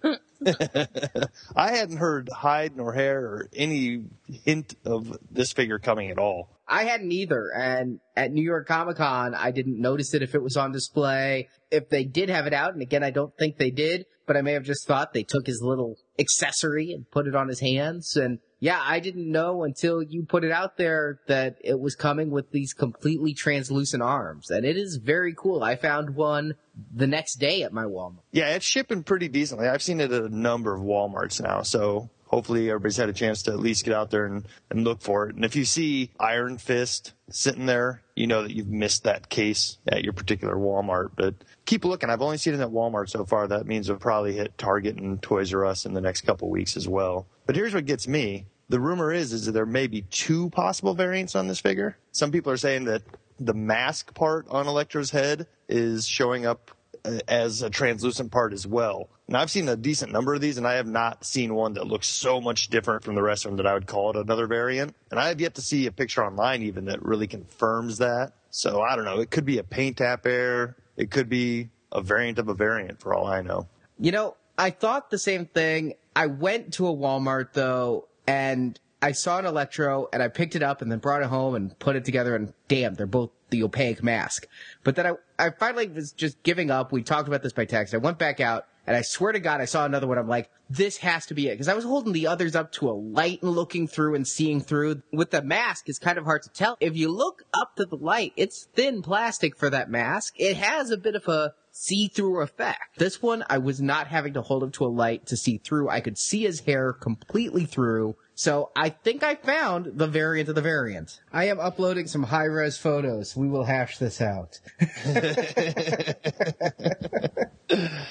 I 1.57 1.71
hadn't 1.71 1.97
heard 1.97 2.29
hide 2.29 2.77
nor 2.77 2.93
hair 2.93 3.21
or 3.21 3.49
any 3.55 4.05
hint 4.45 4.75
of 4.85 5.17
this 5.31 5.53
figure 5.53 5.79
coming 5.79 6.11
at 6.11 6.19
all. 6.19 6.51
I 6.69 6.85
hadn't 6.85 7.13
either. 7.13 7.51
And 7.57 8.01
at 8.15 8.31
New 8.31 8.43
York 8.43 8.69
Comic 8.69 8.99
Con, 8.99 9.35
I 9.35 9.53
didn't 9.53 9.81
notice 9.81 10.13
it 10.13 10.23
if 10.23 10.35
it 10.35 10.43
was 10.43 10.57
on 10.57 10.73
display. 10.73 11.49
If 11.71 11.89
they 11.89 12.05
did 12.05 12.29
have 12.29 12.47
it 12.47 12.53
out, 12.53 12.75
and 12.75 12.83
again, 12.83 13.05
I 13.05 13.11
don't 13.11 13.35
think 13.39 13.57
they 13.57 13.71
did, 13.71 14.05
but 14.27 14.37
I 14.37 14.43
may 14.43 14.53
have 14.53 14.65
just 14.65 14.87
thought 14.87 15.15
they 15.15 15.23
took 15.23 15.47
his 15.47 15.63
little 15.63 15.97
accessory 16.19 16.93
and 16.93 17.11
put 17.11 17.27
it 17.27 17.35
on 17.35 17.49
his 17.49 17.61
hands. 17.61 18.17
And 18.17 18.39
yeah, 18.63 18.81
I 18.81 19.01
didn't 19.01 19.29
know 19.29 19.65
until 19.65 20.05
you 20.05 20.23
put 20.23 20.45
it 20.45 20.53
out 20.53 20.77
there 20.77 21.19
that 21.27 21.57
it 21.65 21.81
was 21.81 21.97
coming 21.97 22.31
with 22.31 22.53
these 22.53 22.73
completely 22.73 23.35
translucent 23.35 24.05
arms. 24.05 24.53
And 24.53 24.65
it 24.65 24.77
is 24.77 24.99
very 24.99 25.35
cool. 25.37 25.65
I 25.65 25.75
found 25.75 26.15
one 26.15 26.55
the 26.95 27.09
next 27.09 27.41
day 27.41 27.65
at 27.65 27.73
my 27.73 27.83
Walmart. 27.83 28.23
Yeah, 28.31 28.55
it's 28.55 28.65
shipping 28.65 29.03
pretty 29.03 29.27
decently. 29.27 29.67
I've 29.67 29.83
seen 29.83 30.01
it 30.01 30.13
at 30.13 30.23
a 30.23 30.29
number 30.29 30.73
of 30.73 30.81
Walmarts 30.81 31.43
now, 31.43 31.63
so 31.63 32.09
hopefully 32.27 32.71
everybody's 32.71 32.97
had 32.97 33.09
a 33.09 33.13
chance 33.13 33.43
to 33.43 33.51
at 33.51 33.59
least 33.59 33.85
get 33.85 33.95
out 33.95 34.13
there 34.13 34.27
and, 34.27 34.47
and 34.71 34.85
look 34.85 35.03
for 35.03 35.29
it. 35.29 35.35
And 35.35 35.45
if 35.45 35.57
you 35.57 35.65
see 35.65 36.13
Iron 36.21 36.57
Fist 36.57 37.15
sitting 37.31 37.67
there, 37.67 38.03
you 38.15 38.29
know 38.29 38.45
that 38.45 38.55
you've 38.55 38.69
missed 38.69 39.03
that 39.03 39.29
case 39.29 39.79
at 39.89 40.05
your 40.05 40.13
particular 40.13 40.55
Walmart. 40.55 41.11
But 41.17 41.35
keep 41.67 41.85
looking. 41.85 42.11
I've 42.11 42.23
only 42.23 42.39
seen 42.39 42.55
it 42.55 42.61
at 42.61 42.71
Walmart 42.71 43.11
so 43.11 43.25
far. 43.25 43.49
That 43.49 43.67
means 43.67 43.89
it'll 43.89 43.99
probably 43.99 44.35
hit 44.35 44.57
Target 44.57 44.99
and 44.99 45.21
Toys 45.21 45.53
R 45.53 45.65
Us 45.65 45.85
in 45.85 45.95
the 45.95 46.01
next 46.01 46.21
couple 46.21 46.49
weeks 46.49 46.77
as 46.77 46.87
well. 46.87 47.27
But 47.45 47.57
here's 47.57 47.75
what 47.75 47.87
gets 47.87 48.07
me. 48.07 48.47
The 48.73 48.81
rumor 48.81 49.13
is, 49.13 49.35
is 49.35 49.45
that 49.45 49.53
there 49.53 49.67
may 49.67 49.87
be 49.87 50.01
two 50.01 50.49
possible 50.49 50.95
variants 50.95 51.37
on 51.37 51.47
this 51.47 51.61
figure. 51.61 51.99
Some 52.11 52.33
people 52.33 52.51
are 52.51 52.57
saying 52.57 52.87
that 52.87 53.03
the 53.39 53.53
mask 53.53 54.15
part 54.15 54.47
on 54.49 54.67
Electro's 54.67 55.11
head 55.11 55.47
is 55.69 56.07
showing 56.07 56.47
up 56.47 56.71
uh, 57.05 57.19
as 57.29 57.61
a 57.61 57.69
translucent 57.69 58.33
part 58.33 58.55
as 58.55 58.67
well. 58.67 59.11
Now 59.29 59.43
I've 59.43 59.51
seen 59.51 59.69
a 59.69 59.77
decent 59.77 60.11
number 60.11 60.33
of 60.33 60.41
these 60.41 60.57
and 60.57 60.67
I 60.67 60.77
have 60.77 60.87
not 60.87 61.23
seen 61.23 61.55
one 61.55 61.75
that 61.75 61.87
looks 61.87 62.07
so 62.07 62.41
much 62.41 62.69
different 62.69 63.05
from 63.05 63.15
the 63.15 63.21
rest 63.21 63.45
of 63.45 63.51
them 63.51 63.59
that 63.59 63.67
I 63.67 63.75
would 63.75 63.87
call 63.87 64.09
it 64.09 64.17
another 64.17 64.47
variant. 64.47 64.97
And 65.11 65.21
I 65.21 65.29
have 65.29 65.39
yet 65.39 65.57
to 65.57 65.61
see 65.61 65.85
a 65.85 65.93
picture 65.93 66.25
online 66.25 66.63
even 66.63 66.87
that 66.87 67.05
really 67.05 67.27
confirms 67.27 67.99
that. 67.99 68.33
So 68.49 68.81
I 68.81 68.97
don't 68.97 69.05
know. 69.05 69.21
It 69.21 69.31
could 69.31 69.45
be 69.45 69.59
a 69.59 69.65
paint 69.65 69.99
tap 69.99 70.25
error. 70.25 70.79
It 70.97 71.11
could 71.11 71.29
be 71.29 71.69
a 71.93 72.01
variant 72.01 72.39
of 72.39 72.49
a 72.49 72.55
variant 72.55 73.01
for 73.01 73.13
all 73.13 73.27
I 73.27 73.43
know. 73.43 73.69
You 73.99 74.13
know, 74.13 74.37
I 74.57 74.71
thought 74.71 75.11
the 75.11 75.19
same 75.19 75.45
thing. 75.45 75.93
I 76.17 76.25
went 76.25 76.73
to 76.75 76.89
a 76.89 76.95
Walmart 76.95 77.53
though, 77.53 78.09
and 78.27 78.79
I 79.03 79.13
saw 79.13 79.39
an 79.39 79.47
Electro, 79.47 80.09
and 80.13 80.23
I 80.23 80.29
picked 80.29 80.55
it 80.55 80.63
up 80.63 80.81
and 80.81 80.91
then 80.91 81.01
brought 81.01 81.23
it 81.23 81.29
home 81.29 81.57
and 81.57 81.77
put 81.81 81.97
it 81.97 82.05
together, 82.05 82.37
and 82.37 82.55
damn, 82.69 82.95
they're 82.95 83.07
both 83.07 83.31
the 83.51 83.65
opaque 83.65 84.03
mask. 84.03 84.47
But 84.85 84.95
then 84.95 85.07
I, 85.07 85.13
I 85.39 85.51
finally 85.51 85.89
was 85.89 86.13
just 86.13 86.41
giving 86.45 86.71
up. 86.71 86.93
We 86.93 87.03
talked 87.03 87.27
about 87.27 87.43
this 87.43 87.53
by 87.53 87.65
text. 87.65 87.95
I 87.95 87.99
went 87.99 88.19
back 88.19 88.39
out, 88.39 88.67
and 88.87 88.97
I 88.97 89.03
swear 89.03 89.33
to 89.33 89.41
God, 89.41 89.61
I 89.61 89.65
saw 89.65 89.85
another 89.85 90.07
one. 90.07 90.19
I'm 90.19 90.29
like, 90.29 90.51
this 90.71 90.99
has 90.99 91.27
to 91.27 91.35
be 91.35 91.49
it. 91.49 91.55
Because 91.55 91.69
I 91.69 91.75
was 91.75 91.85
holding 91.85 92.13
the 92.13 92.29
others 92.29 92.55
up 92.55 92.71
to 92.73 92.91
a 92.91 92.93
light 92.93 93.43
and 93.43 93.51
looking 93.51 93.89
through 93.89 94.15
and 94.15 94.27
seeing 94.27 94.61
through. 94.61 95.03
With 95.13 95.33
the 95.33 95.43
mask, 95.43 95.89
it's 95.89 95.99
kind 95.99 96.17
of 96.17 96.25
hard 96.25 96.43
to 96.43 96.51
tell. 96.51 96.77
If 96.79 96.97
you 96.97 97.09
look 97.11 97.43
up 97.61 97.75
to 97.77 97.85
the 97.85 97.97
light, 97.97 98.33
it's 98.37 98.69
thin 98.75 99.03
plastic 99.03 99.57
for 99.57 99.69
that 99.71 99.91
mask. 99.91 100.35
It 100.37 100.57
has 100.57 100.91
a 100.91 100.97
bit 100.97 101.17
of 101.17 101.27
a 101.27 101.55
see-through 101.73 102.43
effect. 102.43 102.99
This 102.99 103.21
one, 103.21 103.45
I 103.51 103.59
was 103.59 103.81
not 103.81 104.07
having 104.07 104.35
to 104.35 104.43
hold 104.43 104.63
up 104.63 104.73
to 104.75 104.85
a 104.85 104.87
light 104.87 105.27
to 105.27 105.37
see 105.37 105.59
through. 105.59 105.89
I 105.89 106.01
could 106.01 106.17
see 106.17 106.43
his 106.43 106.61
hair 106.61 106.93
completely 106.93 107.65
through. 107.65 108.17
So 108.35 108.71
I 108.77 108.91
think 108.91 109.23
I 109.23 109.35
found 109.35 109.99
the 109.99 110.07
variant 110.07 110.49
of 110.49 110.55
the 110.55 110.63
variant. 110.63 111.21
I 111.33 111.47
am 111.47 111.59
uploading 111.59 112.07
some 112.07 112.23
high-res 112.23 112.79
photos. 112.79 113.37
We 113.37 113.49
will 113.49 113.65
hash 113.65 113.99
this 113.99 114.21
out. 114.21 114.61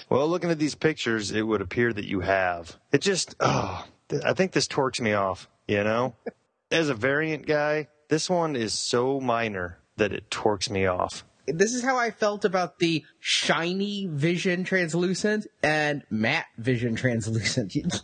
Well, 0.09 0.27
looking 0.27 0.51
at 0.51 0.59
these 0.59 0.75
pictures, 0.75 1.31
it 1.31 1.43
would 1.43 1.61
appear 1.61 1.93
that 1.93 2.05
you 2.05 2.21
have. 2.21 2.77
It 2.91 3.01
just, 3.01 3.35
oh, 3.39 3.85
I 4.25 4.33
think 4.33 4.51
this 4.51 4.67
torques 4.67 4.99
me 4.99 5.13
off, 5.13 5.49
you 5.67 5.83
know? 5.83 6.15
As 6.71 6.89
a 6.89 6.93
variant 6.93 7.45
guy, 7.45 7.87
this 8.09 8.29
one 8.29 8.55
is 8.55 8.73
so 8.73 9.19
minor 9.19 9.79
that 9.97 10.13
it 10.13 10.31
torques 10.31 10.69
me 10.69 10.85
off. 10.85 11.25
This 11.53 11.73
is 11.73 11.83
how 11.83 11.97
I 11.97 12.11
felt 12.11 12.45
about 12.45 12.79
the 12.79 13.03
shiny 13.19 14.07
Vision 14.07 14.63
Translucent 14.63 15.47
and 15.61 16.03
matte 16.09 16.47
Vision 16.57 16.95
Translucent. 16.95 17.75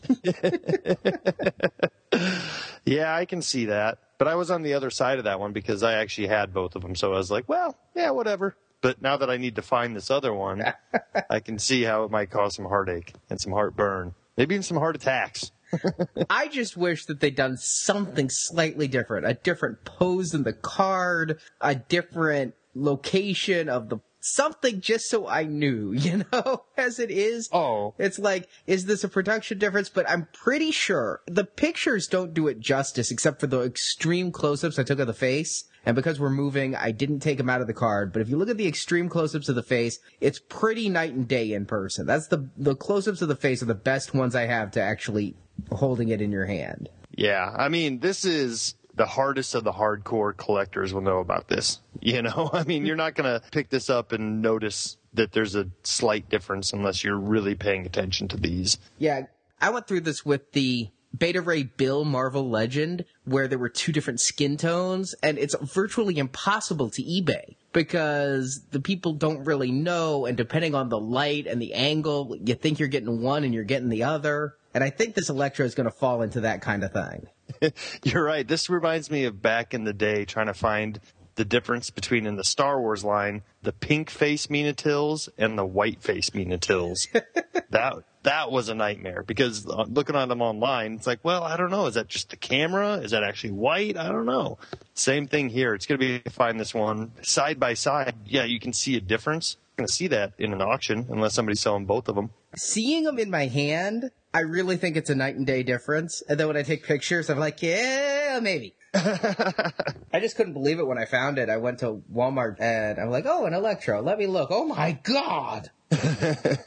Yeah, 2.88 3.14
I 3.14 3.26
can 3.26 3.42
see 3.42 3.66
that. 3.66 4.00
But 4.18 4.30
I 4.30 4.36
was 4.36 4.50
on 4.50 4.64
the 4.64 4.74
other 4.74 4.90
side 4.90 5.18
of 5.18 5.26
that 5.26 5.42
one 5.42 5.52
because 5.52 5.84
I 5.84 5.96
actually 5.96 6.28
had 6.28 6.54
both 6.54 6.76
of 6.76 6.82
them. 6.82 6.96
So 6.96 7.14
I 7.14 7.18
was 7.18 7.30
like, 7.30 7.48
well, 7.50 7.78
yeah, 7.94 8.12
whatever. 8.12 8.56
But 8.82 9.02
now 9.02 9.18
that 9.18 9.30
I 9.30 9.36
need 9.38 9.58
to 9.58 9.62
find 9.62 9.96
this 9.96 10.10
other 10.10 10.34
one, 10.34 10.64
I 11.30 11.42
can 11.42 11.60
see 11.60 11.84
how 11.84 12.06
it 12.06 12.12
might 12.12 12.32
cause 12.32 12.56
some 12.56 12.66
heartache 12.66 13.14
and 13.30 13.40
some 13.42 13.52
heartburn, 13.52 14.16
maybe 14.38 14.56
even 14.56 14.64
some 14.64 14.78
heart 14.78 14.96
attacks. 14.96 15.52
I 16.30 16.48
just 16.48 16.78
wish 16.78 17.06
that 17.08 17.20
they'd 17.20 17.36
done 17.36 17.58
something 17.58 18.30
slightly 18.30 18.88
different. 18.88 19.26
A 19.28 19.34
different 19.34 19.84
pose 19.84 20.34
in 20.34 20.44
the 20.44 20.54
card, 20.54 21.40
a 21.60 21.76
different 21.76 22.56
location 22.82 23.70
of 23.70 23.90
the 23.90 24.00
something 24.20 24.82
just 24.82 25.10
so 25.10 25.28
I 25.28 25.44
knew, 25.44 25.92
you 25.94 26.26
know, 26.32 26.64
as 26.76 27.00
it 27.00 27.12
is. 27.12 27.50
Oh. 27.52 27.94
It's 27.98 28.20
like, 28.20 28.48
is 28.66 28.86
this 28.86 29.04
a 29.04 29.10
production 29.10 29.58
difference? 29.58 29.90
But 29.90 30.10
I'm 30.10 30.28
pretty 30.34 30.72
sure 30.72 31.22
the 31.28 31.46
pictures 31.46 32.08
don't 32.08 32.34
do 32.34 32.48
it 32.48 32.60
justice 32.60 33.12
except 33.12 33.40
for 33.40 33.48
the 33.48 33.62
extreme 33.62 34.32
close-ups 34.32 34.80
I 34.80 34.84
took 34.84 35.00
of 35.00 35.08
the 35.08 35.14
face. 35.14 35.66
And 35.86 35.96
because 35.96 36.20
we're 36.20 36.30
moving, 36.30 36.76
I 36.76 36.92
didn't 36.92 37.22
take 37.22 37.38
them 37.38 37.50
out 37.50 37.62
of 37.62 37.68
the 37.68 37.74
card. 37.74 38.12
But 38.12 38.22
if 38.22 38.30
you 38.30 38.36
look 38.36 38.50
at 38.50 38.58
the 38.58 38.68
extreme 38.68 39.08
close-ups 39.08 39.48
of 39.48 39.56
the 39.56 39.64
face, 39.64 40.00
it's 40.20 40.40
pretty 40.50 40.90
night 40.90 41.14
and 41.14 41.28
day 41.28 41.54
in 41.54 41.66
person. 41.66 42.06
That's 42.06 42.28
the, 42.28 42.50
the 42.58 42.76
close-ups 42.76 43.22
of 43.22 43.30
the 43.30 43.38
face 43.38 43.62
are 43.62 43.68
the 43.68 43.76
best 43.76 44.14
ones 44.14 44.36
I 44.36 44.48
have 44.48 44.72
to 44.72 44.82
actually 44.82 45.36
holding 45.72 46.10
it 46.10 46.22
in 46.22 46.32
your 46.32 46.46
hand. 46.46 46.90
Yeah, 47.12 47.52
I 47.58 47.70
mean, 47.70 48.00
this 48.00 48.26
is 48.26 48.76
the 48.98 49.06
hardest 49.06 49.56
of 49.56 49.64
the 49.64 49.72
hardcore 49.72 50.36
collectors 50.36 50.94
will 50.94 51.02
know 51.02 51.20
about 51.20 51.48
this. 51.48 51.80
You 52.00 52.22
know, 52.22 52.50
I 52.54 52.64
mean, 52.64 52.86
you're 52.86 52.96
not 52.96 53.16
going 53.16 53.26
to 53.26 53.46
pick 53.50 53.70
this 53.70 53.90
up 53.90 54.12
and 54.14 54.42
notice 54.42 54.98
that 55.16 55.32
there's 55.34 55.56
a 55.56 55.68
slight 55.84 56.30
difference 56.30 56.72
unless 56.72 57.04
you're 57.04 57.18
really 57.18 57.56
paying 57.56 57.86
attention 57.86 58.28
to 58.30 58.38
these. 58.38 58.78
Yeah, 58.98 59.26
I 59.60 59.72
went 59.72 59.88
through 59.88 60.02
this 60.02 60.24
with 60.24 60.52
the 60.54 60.90
Beta 61.18 61.42
Ray 61.42 61.64
Bill 61.64 62.06
Marvel 62.06 62.48
Legend, 62.48 63.04
where 63.26 63.48
there 63.48 63.58
were 63.58 63.68
two 63.68 63.92
different 63.92 64.22
skin 64.22 64.58
tones, 64.58 65.16
and 65.24 65.38
it's 65.38 65.56
virtually 65.60 66.18
impossible 66.18 66.90
to 66.92 67.02
eBay 67.02 67.56
because 67.78 68.62
the 68.72 68.80
people 68.80 69.14
don't 69.14 69.46
really 69.46 69.72
know, 69.72 70.26
and 70.26 70.36
depending 70.36 70.74
on 70.74 70.90
the 70.90 71.00
light 71.00 71.46
and 71.46 71.62
the 71.62 71.76
angle, 71.76 72.36
you 72.44 72.56
think 72.56 72.80
you're 72.80 72.88
getting 72.88 73.22
one 73.22 73.44
and 73.44 73.54
you're 73.54 73.64
getting 73.64 73.90
the 73.90 74.02
other. 74.02 74.56
And 74.74 74.84
I 74.84 74.90
think 74.90 75.14
this 75.14 75.30
Electro 75.30 75.64
is 75.64 75.76
going 75.76 75.86
to 75.86 75.92
fall 75.92 76.24
into 76.24 76.42
that 76.42 76.62
kind 76.62 76.84
of 76.84 76.92
thing. 76.92 77.72
You're 78.04 78.24
right. 78.24 78.48
This 78.48 78.70
reminds 78.70 79.10
me 79.10 79.26
of 79.26 79.42
back 79.42 79.74
in 79.74 79.84
the 79.86 79.94
day 79.94 80.26
trying 80.26 80.48
to 80.48 80.54
find 80.54 81.00
the 81.38 81.46
difference 81.46 81.90
between 81.90 82.26
in 82.26 82.36
the 82.36 82.44
Star 82.44 82.82
Wars 82.82 83.04
line 83.04 83.44
the 83.62 83.72
pink 83.72 84.10
face 84.10 84.48
Minatils 84.48 85.30
and 85.38 85.58
the 85.58 85.66
white 85.66 86.02
face 86.02 86.32
Minatils. 86.32 87.08
that 87.70 88.04
that 88.24 88.52
was 88.52 88.68
a 88.68 88.76
nightmare 88.76 89.24
because 89.24 89.66
uh, 89.66 89.86
looking 89.88 90.16
at 90.16 90.28
them 90.28 90.42
online, 90.42 90.94
it's 90.94 91.08
like, 91.08 91.20
well, 91.24 91.44
I 91.44 91.56
don't 91.56 91.72
know. 91.72 91.86
Is 91.86 91.94
that 91.94 92.10
just 92.10 92.32
the 92.32 92.36
camera? 92.36 92.96
Is 92.96 93.12
that 93.12 93.24
actually 93.24 93.52
white? 93.52 93.96
I 93.96 94.10
don't 94.10 94.26
know. 94.26 94.58
Same 94.96 95.28
thing 95.28 95.50
here. 95.50 95.74
It's 95.74 95.86
going 95.86 96.00
to 96.02 96.22
be 96.24 96.30
find 96.30 96.60
this 96.60 96.74
one 96.74 97.12
side 97.22 97.60
by 97.60 97.74
side. 97.76 98.16
Yeah, 98.26 98.44
you 98.44 98.60
can 98.60 98.74
see 98.74 98.98
a 98.98 99.02
difference, 99.02 99.56
going 99.78 99.88
to 99.88 99.94
see 99.94 100.08
that 100.08 100.34
in 100.38 100.52
an 100.52 100.62
auction 100.62 101.06
unless 101.10 101.36
somebody's 101.36 101.62
selling 101.62 101.86
both 101.86 102.10
of 102.10 102.16
them. 102.16 102.32
Seeing 102.56 103.04
them 103.04 103.20
in 103.20 103.30
my 103.30 103.46
hand, 103.46 104.12
I 104.34 104.42
really 104.42 104.78
think 104.78 104.98
it's 104.98 105.10
a 105.10 105.16
night 105.16 105.36
and 105.36 105.46
day 105.46 105.64
difference. 105.64 106.24
And 106.28 106.40
then 106.40 106.48
when 106.48 106.58
I 106.58 106.64
take 106.64 106.84
pictures, 106.84 107.30
I'm 107.30 107.40
like, 107.40 107.62
yeah, 107.62 108.40
maybe. 108.42 108.74
I 110.14 110.20
just 110.20 110.36
couldn't 110.36 110.54
believe 110.54 110.80
it 110.80 110.88
when 110.88 110.98
I 110.98 111.06
found 111.06 111.38
it. 111.38 111.50
I 111.50 111.58
went 111.58 111.80
to 111.80 112.02
Walmart 112.14 112.60
and 112.60 113.00
I'm 113.00 113.10
like, 113.10 113.26
oh, 113.28 113.46
an 113.46 113.54
Electro. 113.54 114.02
Let 114.02 114.18
me 114.18 114.28
look. 114.28 114.50
Oh 114.52 114.66
my 114.66 114.94
God. 115.04 115.72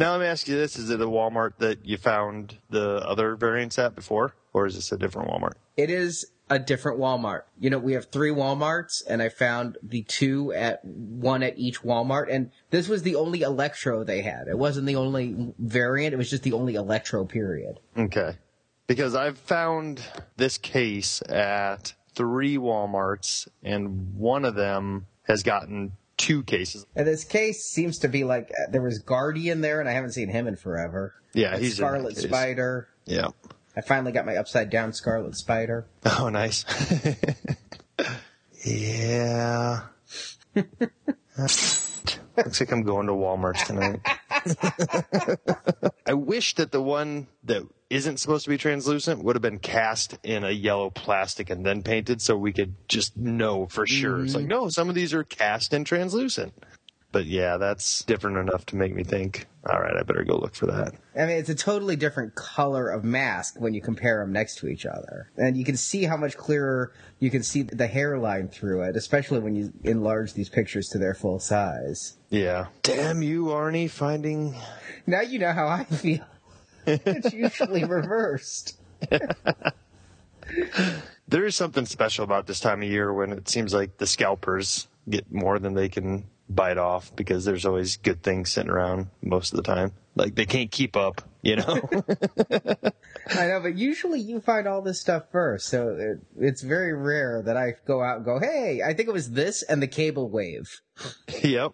Now 0.00 0.12
let 0.12 0.20
me 0.20 0.26
ask 0.28 0.48
you 0.48 0.56
this: 0.56 0.78
Is 0.78 0.88
it 0.88 1.02
a 1.02 1.06
Walmart 1.06 1.58
that 1.58 1.84
you 1.84 1.98
found 1.98 2.56
the 2.70 3.06
other 3.06 3.36
variants 3.36 3.78
at 3.78 3.94
before, 3.94 4.34
or 4.54 4.66
is 4.66 4.74
this 4.74 4.92
a 4.92 4.96
different 4.96 5.28
Walmart? 5.28 5.56
It 5.76 5.90
is 5.90 6.24
a 6.48 6.58
different 6.58 6.98
Walmart. 6.98 7.42
You 7.58 7.68
know, 7.68 7.78
we 7.78 7.92
have 7.92 8.06
three 8.06 8.30
Walmarts 8.30 9.02
and 9.06 9.22
I 9.22 9.28
found 9.28 9.76
the 9.82 10.02
two 10.02 10.54
at 10.54 10.82
one 10.84 11.42
at 11.42 11.58
each 11.58 11.82
Walmart. 11.82 12.26
And 12.30 12.50
this 12.70 12.88
was 12.88 13.02
the 13.02 13.14
only 13.14 13.42
Electro 13.42 14.02
they 14.02 14.22
had. 14.22 14.48
It 14.48 14.58
wasn't 14.58 14.86
the 14.86 14.96
only 14.96 15.52
variant. 15.58 16.14
It 16.14 16.16
was 16.16 16.30
just 16.30 16.42
the 16.42 16.54
only 16.54 16.74
Electro 16.74 17.26
period. 17.26 17.78
Okay. 17.96 18.36
Because 18.90 19.14
I've 19.14 19.38
found 19.38 20.02
this 20.36 20.58
case 20.58 21.22
at 21.28 21.94
three 22.12 22.56
Walmarts, 22.56 23.46
and 23.62 24.16
one 24.16 24.44
of 24.44 24.56
them 24.56 25.06
has 25.28 25.44
gotten 25.44 25.92
two 26.16 26.42
cases. 26.42 26.84
And 26.96 27.06
this 27.06 27.22
case 27.22 27.64
seems 27.64 28.00
to 28.00 28.08
be 28.08 28.24
like 28.24 28.50
uh, 28.50 28.68
there 28.72 28.82
was 28.82 28.98
Guardian 28.98 29.60
there, 29.60 29.78
and 29.78 29.88
I 29.88 29.92
haven't 29.92 30.10
seen 30.10 30.28
him 30.28 30.48
in 30.48 30.56
forever. 30.56 31.14
Yeah, 31.34 31.54
And 31.54 31.62
he's 31.62 31.76
Scarlet. 31.76 32.16
Spider. 32.16 32.88
Yeah. 33.04 33.28
I 33.76 33.80
finally 33.80 34.10
got 34.10 34.26
my 34.26 34.34
upside 34.34 34.70
down 34.70 34.92
Scarlet 34.92 35.36
Spider. 35.36 35.86
Oh, 36.18 36.28
nice. 36.28 36.64
yeah. 38.66 39.82
Looks 42.36 42.60
like 42.60 42.72
I'm 42.72 42.82
going 42.82 43.06
to 43.06 43.12
Walmart 43.12 43.64
tonight. 43.64 44.00
I 46.06 46.14
wish 46.14 46.54
that 46.56 46.72
the 46.72 46.82
one 46.82 47.26
that 47.44 47.62
isn't 47.90 48.18
supposed 48.18 48.44
to 48.44 48.50
be 48.50 48.56
translucent 48.56 49.22
would 49.24 49.34
have 49.36 49.42
been 49.42 49.58
cast 49.58 50.16
in 50.22 50.44
a 50.44 50.50
yellow 50.50 50.90
plastic 50.90 51.50
and 51.50 51.66
then 51.66 51.82
painted 51.82 52.22
so 52.22 52.36
we 52.36 52.52
could 52.52 52.74
just 52.88 53.16
know 53.16 53.66
for 53.66 53.86
sure. 53.86 54.22
It's 54.24 54.34
like, 54.34 54.44
mm-hmm. 54.44 54.50
no, 54.50 54.68
some 54.68 54.88
of 54.88 54.94
these 54.94 55.12
are 55.12 55.24
cast 55.24 55.72
and 55.72 55.84
translucent. 55.84 56.54
But 57.12 57.26
yeah, 57.26 57.56
that's 57.56 58.04
different 58.04 58.36
enough 58.36 58.66
to 58.66 58.76
make 58.76 58.94
me 58.94 59.02
think, 59.02 59.46
all 59.68 59.80
right, 59.80 59.96
I 59.98 60.02
better 60.04 60.22
go 60.22 60.36
look 60.38 60.54
for 60.54 60.66
that. 60.66 60.94
I 61.16 61.26
mean, 61.26 61.38
it's 61.38 61.48
a 61.48 61.56
totally 61.56 61.96
different 61.96 62.36
color 62.36 62.88
of 62.88 63.02
mask 63.02 63.56
when 63.58 63.74
you 63.74 63.80
compare 63.82 64.20
them 64.20 64.32
next 64.32 64.58
to 64.58 64.68
each 64.68 64.86
other. 64.86 65.28
And 65.36 65.56
you 65.56 65.64
can 65.64 65.76
see 65.76 66.04
how 66.04 66.16
much 66.16 66.36
clearer 66.36 66.92
you 67.18 67.30
can 67.30 67.42
see 67.42 67.62
the 67.62 67.88
hairline 67.88 68.48
through 68.48 68.82
it, 68.82 68.96
especially 68.96 69.40
when 69.40 69.56
you 69.56 69.72
enlarge 69.82 70.34
these 70.34 70.48
pictures 70.48 70.88
to 70.90 70.98
their 70.98 71.14
full 71.14 71.40
size. 71.40 72.16
Yeah. 72.28 72.66
Damn 72.82 73.22
you, 73.22 73.46
Arnie, 73.46 73.90
finding 73.90 74.54
Now 75.06 75.20
you 75.22 75.40
know 75.40 75.52
how 75.52 75.66
I 75.66 75.84
feel. 75.84 76.24
it's 76.86 77.32
usually 77.32 77.84
reversed. 77.86 78.76
There 81.28 81.44
is 81.44 81.54
something 81.54 81.86
special 81.86 82.24
about 82.24 82.46
this 82.46 82.60
time 82.60 82.82
of 82.82 82.88
year 82.88 83.12
when 83.12 83.32
it 83.32 83.48
seems 83.48 83.72
like 83.72 83.98
the 83.98 84.06
scalpers 84.06 84.88
get 85.08 85.32
more 85.32 85.58
than 85.58 85.74
they 85.74 85.88
can 85.88 86.24
bite 86.50 86.78
off 86.78 87.14
because 87.14 87.44
there's 87.44 87.64
always 87.64 87.96
good 87.96 88.22
things 88.22 88.50
sitting 88.50 88.70
around 88.70 89.08
most 89.22 89.52
of 89.52 89.56
the 89.56 89.62
time. 89.62 89.92
Like 90.16 90.34
they 90.34 90.46
can't 90.46 90.70
keep 90.70 90.96
up, 90.96 91.22
you 91.42 91.56
know? 91.56 91.80
I 93.28 93.46
know, 93.46 93.60
but 93.60 93.78
usually 93.78 94.20
you 94.20 94.40
find 94.40 94.66
all 94.66 94.82
this 94.82 95.00
stuff 95.00 95.24
first, 95.30 95.68
so 95.68 95.96
it, 95.98 96.18
it's 96.38 96.62
very 96.62 96.92
rare 96.92 97.42
that 97.42 97.56
I 97.56 97.74
go 97.86 98.02
out 98.02 98.16
and 98.16 98.24
go, 98.24 98.40
hey, 98.40 98.82
I 98.84 98.92
think 98.92 99.08
it 99.08 99.12
was 99.12 99.30
this 99.30 99.62
and 99.62 99.80
the 99.80 99.86
cable 99.86 100.28
wave. 100.28 100.80
yep. 101.42 101.72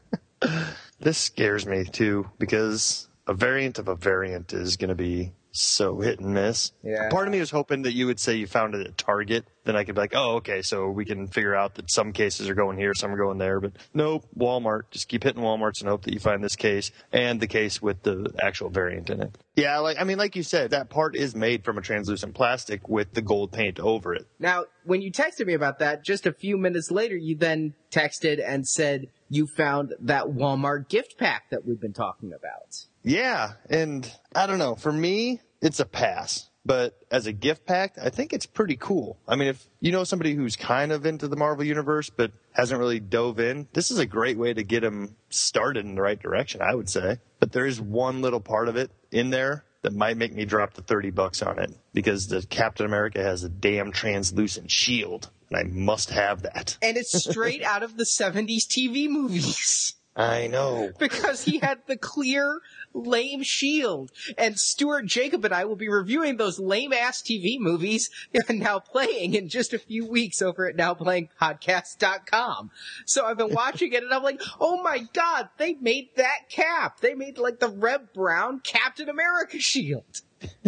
this 1.00 1.18
scares 1.18 1.64
me 1.66 1.84
too 1.84 2.28
because 2.38 3.08
a 3.28 3.34
variant 3.34 3.78
of 3.78 3.88
a 3.88 3.94
variant 3.94 4.52
is 4.52 4.76
going 4.76 4.88
to 4.88 4.94
be 4.94 5.32
so 5.60 6.00
hit 6.00 6.20
and 6.20 6.34
miss. 6.34 6.72
Yeah. 6.82 7.08
Part 7.10 7.26
of 7.26 7.32
me 7.32 7.40
was 7.40 7.50
hoping 7.50 7.82
that 7.82 7.92
you 7.92 8.06
would 8.06 8.20
say 8.20 8.34
you 8.34 8.46
found 8.46 8.74
it 8.74 8.86
at 8.86 8.96
Target. 8.96 9.46
Then 9.64 9.74
I 9.76 9.84
could 9.84 9.96
be 9.96 10.00
like, 10.00 10.14
oh, 10.14 10.36
okay, 10.36 10.62
so 10.62 10.88
we 10.88 11.04
can 11.04 11.26
figure 11.26 11.54
out 11.54 11.74
that 11.74 11.90
some 11.90 12.12
cases 12.12 12.48
are 12.48 12.54
going 12.54 12.78
here, 12.78 12.94
some 12.94 13.12
are 13.12 13.16
going 13.16 13.38
there. 13.38 13.58
But 13.60 13.72
nope, 13.92 14.24
Walmart. 14.38 14.82
Just 14.90 15.08
keep 15.08 15.24
hitting 15.24 15.42
Walmarts 15.42 15.80
and 15.80 15.88
hope 15.88 16.04
that 16.04 16.14
you 16.14 16.20
find 16.20 16.42
this 16.42 16.54
case 16.54 16.92
and 17.12 17.40
the 17.40 17.48
case 17.48 17.82
with 17.82 18.02
the 18.02 18.32
actual 18.40 18.70
variant 18.70 19.10
in 19.10 19.20
it. 19.22 19.36
Yeah, 19.56 19.78
like 19.78 19.98
I 19.98 20.04
mean, 20.04 20.18
like 20.18 20.36
you 20.36 20.42
said, 20.42 20.70
that 20.70 20.90
part 20.90 21.16
is 21.16 21.34
made 21.34 21.64
from 21.64 21.78
a 21.78 21.80
translucent 21.80 22.34
plastic 22.34 22.88
with 22.88 23.14
the 23.14 23.22
gold 23.22 23.52
paint 23.52 23.80
over 23.80 24.14
it. 24.14 24.26
Now, 24.38 24.64
when 24.84 25.02
you 25.02 25.10
texted 25.10 25.46
me 25.46 25.54
about 25.54 25.80
that, 25.80 26.04
just 26.04 26.26
a 26.26 26.32
few 26.32 26.56
minutes 26.56 26.90
later, 26.90 27.16
you 27.16 27.36
then 27.36 27.74
texted 27.90 28.40
and 28.46 28.68
said 28.68 29.08
you 29.28 29.46
found 29.46 29.94
that 30.00 30.26
Walmart 30.26 30.88
gift 30.88 31.18
pack 31.18 31.50
that 31.50 31.66
we've 31.66 31.80
been 31.80 31.92
talking 31.92 32.32
about. 32.32 32.86
Yeah, 33.02 33.52
and 33.70 34.10
I 34.34 34.46
don't 34.46 34.58
know. 34.58 34.74
For 34.74 34.92
me, 34.92 35.40
it's 35.60 35.80
a 35.80 35.84
pass. 35.84 36.50
But 36.64 36.98
as 37.12 37.26
a 37.26 37.32
gift 37.32 37.64
pack, 37.64 37.96
I 37.96 38.10
think 38.10 38.32
it's 38.32 38.46
pretty 38.46 38.76
cool. 38.76 39.18
I 39.28 39.36
mean, 39.36 39.46
if 39.46 39.68
you 39.80 39.92
know 39.92 40.02
somebody 40.02 40.34
who's 40.34 40.56
kind 40.56 40.90
of 40.90 41.06
into 41.06 41.28
the 41.28 41.36
Marvel 41.36 41.64
universe 41.64 42.10
but 42.10 42.32
hasn't 42.52 42.80
really 42.80 42.98
dove 42.98 43.38
in, 43.38 43.68
this 43.72 43.92
is 43.92 43.98
a 43.98 44.06
great 44.06 44.36
way 44.36 44.52
to 44.52 44.64
get 44.64 44.80
them 44.80 45.14
started 45.30 45.84
in 45.84 45.94
the 45.94 46.02
right 46.02 46.20
direction, 46.20 46.60
I 46.62 46.74
would 46.74 46.88
say. 46.88 47.18
But 47.38 47.52
there 47.52 47.66
is 47.66 47.80
one 47.80 48.20
little 48.20 48.40
part 48.40 48.68
of 48.68 48.76
it 48.76 48.90
in 49.12 49.30
there 49.30 49.64
that 49.82 49.94
might 49.94 50.16
make 50.16 50.34
me 50.34 50.44
drop 50.44 50.74
the 50.74 50.82
30 50.82 51.10
bucks 51.10 51.40
on 51.40 51.60
it 51.60 51.70
because 51.94 52.26
the 52.26 52.44
Captain 52.44 52.84
America 52.84 53.22
has 53.22 53.44
a 53.44 53.48
damn 53.48 53.92
translucent 53.92 54.68
shield 54.68 55.30
and 55.50 55.58
I 55.58 55.62
must 55.62 56.10
have 56.10 56.42
that. 56.42 56.76
And 56.82 56.96
it's 56.96 57.12
straight 57.12 57.62
out 57.64 57.82
of 57.82 57.96
the 57.96 58.04
70s 58.04 58.66
TV 58.66 59.08
movies. 59.08 59.94
I 60.16 60.46
know. 60.46 60.92
because 60.98 61.44
he 61.44 61.58
had 61.58 61.80
the 61.86 61.96
clear, 61.96 62.60
lame 62.94 63.42
shield. 63.42 64.10
And 64.38 64.58
Stuart 64.58 65.06
Jacob 65.06 65.44
and 65.44 65.52
I 65.52 65.66
will 65.66 65.76
be 65.76 65.88
reviewing 65.88 66.36
those 66.36 66.58
lame 66.58 66.92
ass 66.92 67.20
TV 67.20 67.58
movies 67.58 68.08
now 68.48 68.78
playing 68.78 69.34
in 69.34 69.48
just 69.48 69.74
a 69.74 69.78
few 69.78 70.06
weeks 70.06 70.40
over 70.40 70.66
at 70.68 70.76
nowplayingpodcast.com. 70.76 72.70
So 73.04 73.26
I've 73.26 73.36
been 73.36 73.52
watching 73.52 73.92
it 73.92 74.02
and 74.02 74.12
I'm 74.12 74.22
like, 74.22 74.40
oh 74.58 74.82
my 74.82 75.06
god, 75.12 75.50
they 75.58 75.74
made 75.74 76.08
that 76.16 76.48
cap. 76.48 77.00
They 77.00 77.14
made 77.14 77.36
like 77.36 77.60
the 77.60 77.68
red 77.68 78.12
brown 78.14 78.60
Captain 78.60 79.08
America 79.08 79.60
shield. 79.60 80.22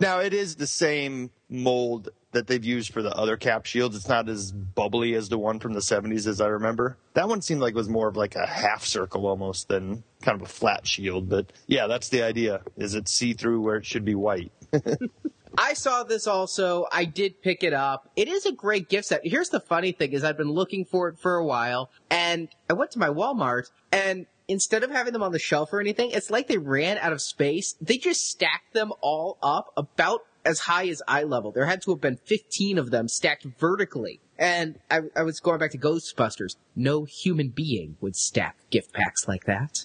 Now 0.00 0.20
it 0.20 0.32
is 0.32 0.56
the 0.56 0.66
same 0.66 1.30
mold 1.48 2.10
that 2.32 2.46
they've 2.46 2.64
used 2.64 2.92
for 2.92 3.02
the 3.02 3.14
other 3.14 3.36
cap 3.36 3.66
shields. 3.66 3.96
It's 3.96 4.08
not 4.08 4.28
as 4.28 4.52
bubbly 4.52 5.14
as 5.14 5.28
the 5.28 5.38
one 5.38 5.58
from 5.58 5.72
the 5.72 5.80
70s 5.80 6.26
as 6.26 6.40
I 6.40 6.46
remember. 6.46 6.96
That 7.14 7.28
one 7.28 7.42
seemed 7.42 7.60
like 7.60 7.72
it 7.72 7.76
was 7.76 7.88
more 7.88 8.08
of 8.08 8.16
like 8.16 8.36
a 8.36 8.46
half 8.46 8.84
circle 8.84 9.26
almost 9.26 9.68
than 9.68 10.04
kind 10.22 10.40
of 10.40 10.46
a 10.46 10.50
flat 10.50 10.86
shield. 10.86 11.28
But 11.28 11.52
yeah, 11.66 11.86
that's 11.86 12.08
the 12.08 12.22
idea. 12.22 12.62
Is 12.76 12.94
it 12.94 13.08
see 13.08 13.32
through 13.32 13.60
where 13.60 13.76
it 13.76 13.86
should 13.86 14.04
be 14.04 14.14
white? 14.14 14.52
I 15.58 15.74
saw 15.74 16.04
this 16.04 16.26
also. 16.26 16.86
I 16.92 17.04
did 17.04 17.42
pick 17.42 17.64
it 17.64 17.72
up. 17.72 18.08
It 18.16 18.28
is 18.28 18.46
a 18.46 18.52
great 18.52 18.88
gift 18.88 19.08
set. 19.08 19.20
Here's 19.24 19.48
the 19.48 19.60
funny 19.60 19.92
thing 19.92 20.12
is 20.12 20.22
I've 20.22 20.36
been 20.36 20.52
looking 20.52 20.84
for 20.84 21.08
it 21.08 21.18
for 21.18 21.36
a 21.36 21.44
while 21.44 21.90
and 22.10 22.48
I 22.68 22.74
went 22.74 22.92
to 22.92 22.98
my 22.98 23.08
Walmart 23.08 23.70
and 23.90 24.26
instead 24.50 24.82
of 24.82 24.90
having 24.90 25.12
them 25.12 25.22
on 25.22 25.32
the 25.32 25.38
shelf 25.38 25.72
or 25.72 25.80
anything, 25.80 26.10
it's 26.10 26.30
like 26.30 26.48
they 26.48 26.58
ran 26.58 26.98
out 26.98 27.12
of 27.12 27.20
space. 27.20 27.76
They 27.80 27.98
just 27.98 28.28
stacked 28.28 28.74
them 28.74 28.92
all 29.00 29.38
up 29.42 29.72
about 29.76 30.20
as 30.44 30.60
high 30.60 30.88
as 30.88 31.02
eye 31.06 31.22
level. 31.22 31.52
There 31.52 31.66
had 31.66 31.82
to 31.82 31.90
have 31.92 32.00
been 32.00 32.16
15 32.16 32.78
of 32.78 32.90
them 32.90 33.08
stacked 33.08 33.44
vertically. 33.58 34.20
And 34.38 34.78
I, 34.90 35.00
I 35.14 35.22
was 35.22 35.38
going 35.40 35.58
back 35.58 35.72
to 35.72 35.78
Ghostbusters. 35.78 36.56
No 36.74 37.04
human 37.04 37.48
being 37.48 37.96
would 38.00 38.16
stack 38.16 38.56
gift 38.70 38.92
packs 38.92 39.28
like 39.28 39.44
that. 39.44 39.84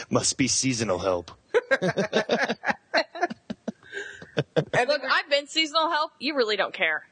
Must 0.10 0.36
be 0.36 0.48
seasonal 0.48 0.98
help. 0.98 1.30
And 4.72 4.88
Look, 4.88 5.02
I've 5.08 5.30
been 5.30 5.46
seasonal 5.46 5.90
help. 5.90 6.12
You 6.18 6.34
really 6.34 6.56
don't 6.56 6.74
care. 6.74 7.04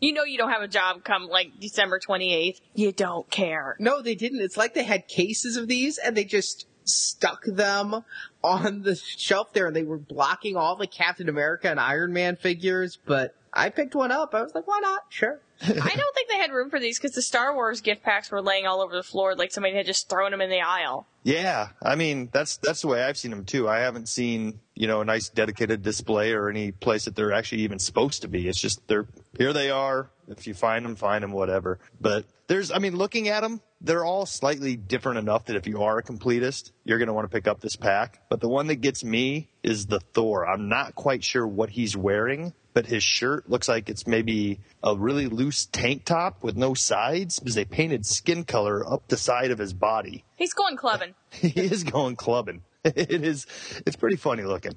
You 0.00 0.12
know 0.12 0.24
you 0.24 0.38
don't 0.38 0.50
have 0.50 0.62
a 0.62 0.68
job 0.68 1.04
come 1.04 1.28
like 1.28 1.60
December 1.60 2.00
28th. 2.00 2.60
You 2.74 2.92
don't 2.92 3.28
care. 3.30 3.76
No, 3.78 4.02
they 4.02 4.14
didn't. 4.14 4.40
It's 4.40 4.56
like 4.56 4.74
they 4.74 4.82
had 4.84 5.08
cases 5.08 5.56
of 5.56 5.68
these 5.68 5.98
and 5.98 6.16
they 6.16 6.24
just 6.24 6.66
stuck 6.84 7.44
them 7.44 8.04
on 8.42 8.82
the 8.82 8.96
shelf 8.96 9.52
there 9.52 9.66
and 9.66 9.76
they 9.76 9.84
were 9.84 9.98
blocking 9.98 10.56
all 10.56 10.76
the 10.76 10.86
Captain 10.86 11.28
America 11.28 11.70
and 11.70 11.78
Iron 11.78 12.12
Man 12.12 12.36
figures, 12.36 12.98
but 13.04 13.34
I 13.52 13.68
picked 13.68 13.94
one 13.94 14.10
up. 14.10 14.34
I 14.34 14.42
was 14.42 14.54
like, 14.54 14.66
why 14.66 14.80
not? 14.80 15.02
Sure. 15.10 15.40
I 15.62 15.66
don't 15.68 16.14
think 16.14 16.28
they 16.28 16.38
had 16.38 16.50
room 16.50 16.70
for 16.70 16.80
these 16.80 16.98
because 16.98 17.14
the 17.14 17.22
Star 17.22 17.54
Wars 17.54 17.80
gift 17.80 18.02
packs 18.02 18.30
were 18.30 18.42
laying 18.42 18.66
all 18.66 18.80
over 18.80 18.94
the 18.94 19.02
floor 19.02 19.36
like 19.36 19.52
somebody 19.52 19.76
had 19.76 19.86
just 19.86 20.08
thrown 20.08 20.32
them 20.32 20.40
in 20.40 20.50
the 20.50 20.60
aisle. 20.60 21.06
Yeah, 21.22 21.68
I 21.80 21.94
mean 21.94 22.30
that's 22.32 22.56
that's 22.56 22.80
the 22.80 22.88
way 22.88 23.04
I've 23.04 23.16
seen 23.16 23.30
them 23.30 23.44
too. 23.44 23.68
I 23.68 23.78
haven't 23.78 24.08
seen 24.08 24.58
you 24.74 24.88
know 24.88 25.02
a 25.02 25.04
nice 25.04 25.28
dedicated 25.28 25.82
display 25.82 26.32
or 26.32 26.48
any 26.48 26.72
place 26.72 27.04
that 27.04 27.14
they're 27.14 27.32
actually 27.32 27.62
even 27.62 27.78
supposed 27.78 28.22
to 28.22 28.28
be. 28.28 28.48
It's 28.48 28.60
just 28.60 28.84
they're 28.88 29.06
here 29.38 29.52
they 29.52 29.70
are. 29.70 30.10
If 30.28 30.46
you 30.46 30.54
find 30.54 30.84
them, 30.84 30.96
find 30.96 31.22
them, 31.22 31.32
whatever. 31.32 31.78
But 32.00 32.24
there's, 32.46 32.70
I 32.70 32.78
mean, 32.78 32.96
looking 32.96 33.28
at 33.28 33.40
them, 33.40 33.60
they're 33.82 34.04
all 34.04 34.26
slightly 34.26 34.76
different 34.76 35.18
enough 35.18 35.46
that 35.46 35.56
if 35.56 35.66
you 35.66 35.82
are 35.82 35.98
a 35.98 36.02
completist, 36.02 36.70
you're 36.84 36.98
going 36.98 37.08
to 37.08 37.12
want 37.12 37.28
to 37.30 37.34
pick 37.34 37.46
up 37.48 37.60
this 37.60 37.76
pack. 37.76 38.22
But 38.28 38.40
the 38.40 38.48
one 38.48 38.68
that 38.68 38.76
gets 38.76 39.02
me 39.04 39.48
is 39.62 39.86
the 39.86 40.00
Thor. 40.00 40.46
I'm 40.48 40.68
not 40.68 40.94
quite 40.94 41.24
sure 41.24 41.46
what 41.46 41.70
he's 41.70 41.96
wearing, 41.96 42.54
but 42.74 42.86
his 42.86 43.02
shirt 43.02 43.50
looks 43.50 43.68
like 43.68 43.88
it's 43.88 44.06
maybe 44.06 44.60
a 44.82 44.96
really 44.96 45.26
loose 45.26 45.66
tank 45.66 46.04
top 46.04 46.42
with 46.42 46.56
no 46.56 46.74
sides 46.74 47.38
because 47.38 47.54
they 47.54 47.64
painted 47.64 48.06
skin 48.06 48.44
color 48.44 48.86
up 48.90 49.08
the 49.08 49.16
side 49.16 49.50
of 49.50 49.58
his 49.58 49.72
body. 49.72 50.24
He's 50.36 50.54
going 50.54 50.76
clubbing. 50.76 51.14
he 51.30 51.48
is 51.48 51.84
going 51.84 52.16
clubbing. 52.16 52.62
It 52.84 53.22
is, 53.22 53.46
it's 53.86 53.94
pretty 53.94 54.16
funny 54.16 54.42
looking. 54.42 54.72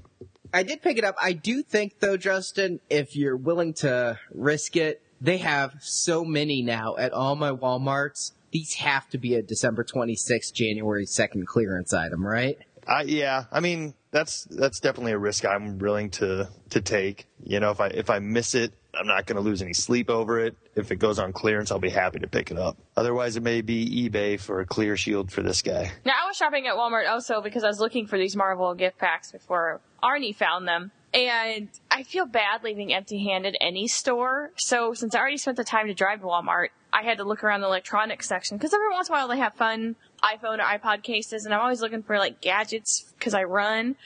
I 0.53 0.61
did 0.61 0.83
pick 0.83 0.99
it 0.99 1.03
up. 1.03 1.15
I 1.19 1.33
do 1.33 1.63
think 1.63 1.99
though, 1.99 2.17
Justin, 2.17 2.79
if 2.87 3.15
you're 3.15 3.35
willing 3.35 3.73
to 3.75 4.19
risk 4.31 4.75
it, 4.75 5.01
they 5.19 5.37
have 5.37 5.73
so 5.79 6.23
many 6.23 6.61
now 6.61 6.97
at 6.97 7.13
all 7.13 7.35
my 7.35 7.49
Walmarts. 7.49 8.31
These 8.55 8.75
have 8.75 9.09
to 9.09 9.17
be 9.17 9.35
a 9.35 9.41
December 9.41 9.83
26th, 9.83 10.53
January 10.53 11.05
2nd 11.05 11.45
clearance 11.45 11.93
item, 11.93 12.25
right? 12.25 12.57
I, 12.87 13.01
yeah, 13.01 13.43
I 13.51 13.59
mean 13.59 13.95
that's 14.11 14.45
that's 14.45 14.79
definitely 14.79 15.11
a 15.11 15.17
risk 15.17 15.43
I'm 15.43 15.77
willing 15.77 16.09
to 16.11 16.47
to 16.69 16.79
take. 16.79 17.27
You 17.43 17.59
know, 17.59 17.71
if 17.71 17.81
I 17.81 17.87
if 17.87 18.09
I 18.09 18.19
miss 18.19 18.55
it, 18.55 18.71
I'm 18.97 19.07
not 19.07 19.25
going 19.25 19.35
to 19.35 19.41
lose 19.41 19.61
any 19.61 19.73
sleep 19.73 20.09
over 20.09 20.39
it. 20.39 20.55
If 20.73 20.89
it 20.89 20.97
goes 20.97 21.19
on 21.19 21.33
clearance, 21.33 21.69
I'll 21.69 21.79
be 21.79 21.89
happy 21.89 22.19
to 22.19 22.27
pick 22.27 22.49
it 22.49 22.57
up. 22.57 22.77
Otherwise, 22.95 23.35
it 23.35 23.43
may 23.43 23.59
be 23.59 24.09
eBay 24.09 24.39
for 24.39 24.61
a 24.61 24.65
clear 24.65 24.95
shield 24.95 25.33
for 25.33 25.43
this 25.43 25.61
guy. 25.61 25.91
Now, 26.05 26.13
I 26.23 26.25
was 26.25 26.37
shopping 26.37 26.65
at 26.65 26.75
Walmart 26.75 27.09
also 27.09 27.41
because 27.41 27.65
I 27.65 27.67
was 27.67 27.81
looking 27.81 28.07
for 28.07 28.17
these 28.17 28.37
Marvel 28.37 28.73
gift 28.73 28.97
packs 28.99 29.33
before 29.33 29.81
Arnie 30.01 30.33
found 30.33 30.65
them. 30.65 30.91
And 31.13 31.69
I 31.89 32.03
feel 32.03 32.25
bad 32.25 32.63
leaving 32.63 32.93
empty 32.93 33.25
handed 33.25 33.55
any 33.61 33.87
store. 33.87 34.51
So 34.57 34.93
since 34.93 35.15
I 35.15 35.19
already 35.19 35.37
spent 35.37 35.55
the 35.55 35.63
time 35.63 35.87
to 35.87 35.93
drive 35.93 36.19
to 36.19 36.25
Walmart, 36.25 36.69
I 36.95 37.03
had 37.03 37.17
to 37.17 37.25
look 37.25 37.43
around 37.43 37.59
the 37.59 37.67
electronics 37.67 38.25
section 38.25 38.55
because 38.55 38.73
every 38.73 38.89
once 38.89 39.09
in 39.09 39.13
a 39.13 39.17
while 39.17 39.27
they 39.27 39.37
have 39.37 39.53
fun 39.55 39.97
iPhone 40.23 40.59
or 40.59 40.63
iPod 40.63 41.03
cases 41.03 41.43
and 41.43 41.53
I'm 41.53 41.59
always 41.59 41.81
looking 41.81 42.01
for 42.01 42.17
like 42.17 42.39
gadgets 42.39 43.13
because 43.19 43.33
I 43.33 43.43
run. 43.43 43.97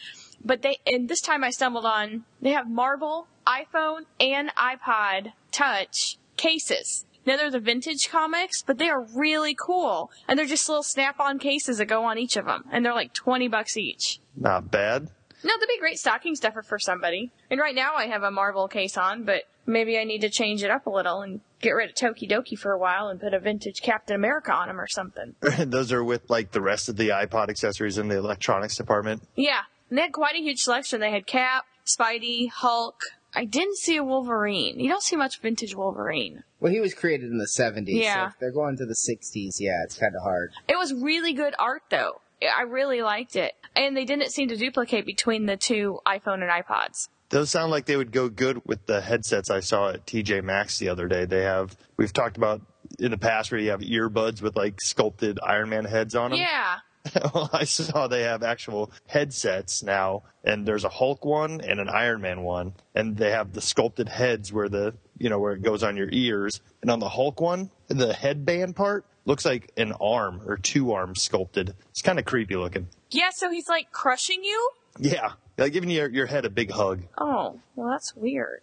But 0.43 0.63
they, 0.63 0.79
and 0.88 1.08
this 1.08 1.22
time 1.22 1.43
I 1.43 1.51
stumbled 1.51 1.86
on, 1.86 2.24
they 2.41 2.50
have 2.50 2.67
Marvel, 2.67 3.27
iPhone, 3.46 4.05
and 4.19 4.50
iPod 4.55 5.34
touch 5.51 6.17
cases. 6.36 7.05
Now 7.27 7.38
they're 7.38 7.51
the 7.51 7.60
vintage 7.60 8.10
comics, 8.10 8.63
but 8.63 8.79
they 8.79 8.89
are 8.89 9.05
really 9.15 9.53
cool. 9.53 10.10
And 10.27 10.39
they're 10.39 10.48
just 10.48 10.67
little 10.67 10.81
snap-on 10.81 11.38
cases 11.38 11.77
that 11.77 11.86
go 11.86 12.05
on 12.05 12.17
each 12.17 12.38
of 12.38 12.46
them. 12.46 12.63
And 12.72 12.84
they're 12.84 12.96
like 12.96 13.13
20 13.13 13.50
bucks 13.50 13.77
each. 13.77 14.19
Not 14.36 14.72
bad. 14.72 15.10
No, 15.43 15.53
they'd 15.60 15.67
be 15.67 15.79
great 15.79 16.00
stocking 16.00 16.36
stuffer 16.36 16.63
for 16.63 16.79
somebody. 16.79 17.31
And 17.51 17.60
right 17.60 17.75
now 17.75 17.93
I 17.96 18.08
have 18.08 18.24
a 18.24 18.31
Marvel 18.31 18.67
case 18.67 18.98
on, 18.98 19.25
but 19.25 19.43
maybe 19.67 20.00
I 20.00 20.05
need 20.05 20.22
to 20.22 20.29
change 20.29 20.63
it 20.63 20.72
up 20.72 20.88
a 20.88 20.89
little 20.89 21.22
and 21.22 21.41
get 21.62 21.72
rid 21.72 21.89
of 21.89 21.96
Tokidoki 21.96 22.58
for 22.58 22.72
a 22.72 22.78
while 22.78 23.08
and 23.08 23.20
put 23.20 23.34
a 23.34 23.39
vintage 23.39 23.82
Captain 23.82 24.16
America 24.16 24.54
on 24.54 24.68
them 24.68 24.80
or 24.80 24.88
something. 24.88 25.36
Those 25.66 25.92
are 25.92 26.04
with 26.04 26.30
like 26.30 26.51
the 26.51 26.62
rest 26.62 26.89
of 26.89 26.98
the 26.98 27.10
iPod 27.10 27.50
accessories 27.50 27.98
in 27.98 28.08
the 28.08 28.18
electronics 28.18 28.78
department. 28.78 29.24
Yeah. 29.36 29.62
And 29.89 29.98
they 29.98 30.04
had 30.04 30.12
quite 30.12 30.36
a 30.36 30.39
huge 30.39 30.60
selection. 30.60 31.00
They 31.00 31.12
had 31.12 31.25
Cap, 31.28 31.66
Spidey, 31.86 32.50
Hulk. 32.50 33.01
I 33.34 33.46
didn't 33.46 33.78
see 33.78 33.96
a 33.98 34.04
Wolverine. 34.04 34.80
You 34.80 34.89
don't 34.89 35.04
see 35.04 35.16
much 35.16 35.39
vintage 35.39 35.75
Wolverine. 35.75 36.44
Well, 36.60 36.72
he 36.72 36.80
was 36.80 36.94
created 36.94 37.30
in 37.32 37.38
the 37.38 37.48
70s. 37.48 37.86
Yeah. 37.88 38.25
So 38.25 38.28
if 38.30 38.39
they're 38.39 38.51
going 38.51 38.78
to 38.78 38.86
the 38.86 38.96
60s, 38.96 39.60
yeah, 39.60 39.84
it's 39.84 39.98
kind 39.98 40.16
of 40.16 40.24
hard. 40.24 40.51
It 40.68 40.78
was 40.78 40.94
really 40.94 41.34
good 41.34 41.54
art 41.60 41.84
though. 41.89 42.22
I 42.42 42.63
really 42.63 43.01
liked 43.01 43.36
it. 43.36 43.54
And 43.75 43.96
they 43.96 44.06
didn't 44.06 44.32
seem 44.32 44.50
to 44.50 44.58
duplicate 44.58 45.06
between 45.06 45.46
the 45.46 45.58
two 45.58 46.00
iPhone 46.08 46.42
and 46.42 46.50
iPods. 46.50 47.10
Those 47.29 47.50
sound 47.50 47.71
like 47.71 47.86
they 47.86 47.95
would 47.95 48.12
go 48.12 48.29
good 48.29 48.62
with 48.65 48.86
the 48.86 49.01
headsets 49.01 49.50
I 49.50 49.59
saw 49.59 49.89
at 49.89 50.05
TJ 50.05 50.43
Maxx 50.43 50.79
the 50.79 50.89
other 50.89 51.07
day. 51.07 51.25
They 51.25 51.43
have, 51.43 51.77
we've 51.95 52.13
talked 52.13 52.38
about 52.38 52.62
in 52.98 53.12
the 53.12 53.17
past 53.17 53.51
where 53.51 53.59
you 53.59 53.69
have 53.69 53.81
earbuds 53.81 54.41
with 54.41 54.55
like 54.55 54.81
sculpted 54.81 55.39
Iron 55.43 55.69
Man 55.69 55.86
heads 55.86 56.15
on 56.15 56.31
them. 56.31 56.39
Yeah. 56.39 56.77
well, 57.33 57.50
I 57.53 57.63
saw 57.63 58.07
they 58.07 58.24
have 58.24 58.43
actual 58.43 58.91
headsets 59.07 59.83
now, 59.83 60.24
and 60.43 60.65
there's 60.65 60.83
a 60.83 60.89
Hulk 60.89 61.24
one 61.24 61.62
and 61.62 61.79
an 61.79 61.88
Iron 61.88 62.21
Man 62.21 62.41
one, 62.41 62.74
and 62.93 63.15
they 63.15 63.31
have 63.31 63.53
the 63.53 63.62
sculpted 63.62 64.09
heads 64.09 64.51
where 64.51 64.69
the 64.69 64.95
you 65.17 65.29
know 65.29 65.39
where 65.39 65.53
it 65.53 65.62
goes 65.62 65.81
on 65.83 65.95
your 65.95 66.09
ears, 66.12 66.62
and 66.81 66.91
on 66.91 67.00
the 67.00 67.09
Hulk 67.09 67.39
one, 67.39 67.71
the 67.88 68.13
headband 68.13 68.75
part 68.75 69.05
looks 69.25 69.45
like 69.45 69.71
an 69.77 69.93
arm 69.93 70.41
or 70.45 70.57
two 70.57 70.91
arms 70.91 71.21
sculpted. 71.21 71.74
It's 71.91 72.01
kind 72.01 72.19
of 72.19 72.25
creepy 72.25 72.55
looking. 72.55 72.88
Yeah, 73.12 73.29
so 73.31 73.50
he's 73.50 73.69
like 73.69 73.91
crushing 73.91 74.43
you? 74.43 74.71
Yeah, 75.00 75.33
like 75.63 75.74
giving 75.74 75.89
your 75.89 76.10
your 76.10 76.26
head 76.26 76.45
a 76.45 76.50
big 76.50 76.72
hug. 76.72 77.04
Oh, 77.17 77.60
well 77.76 77.89
that's 77.89 78.15
weird. 78.15 78.62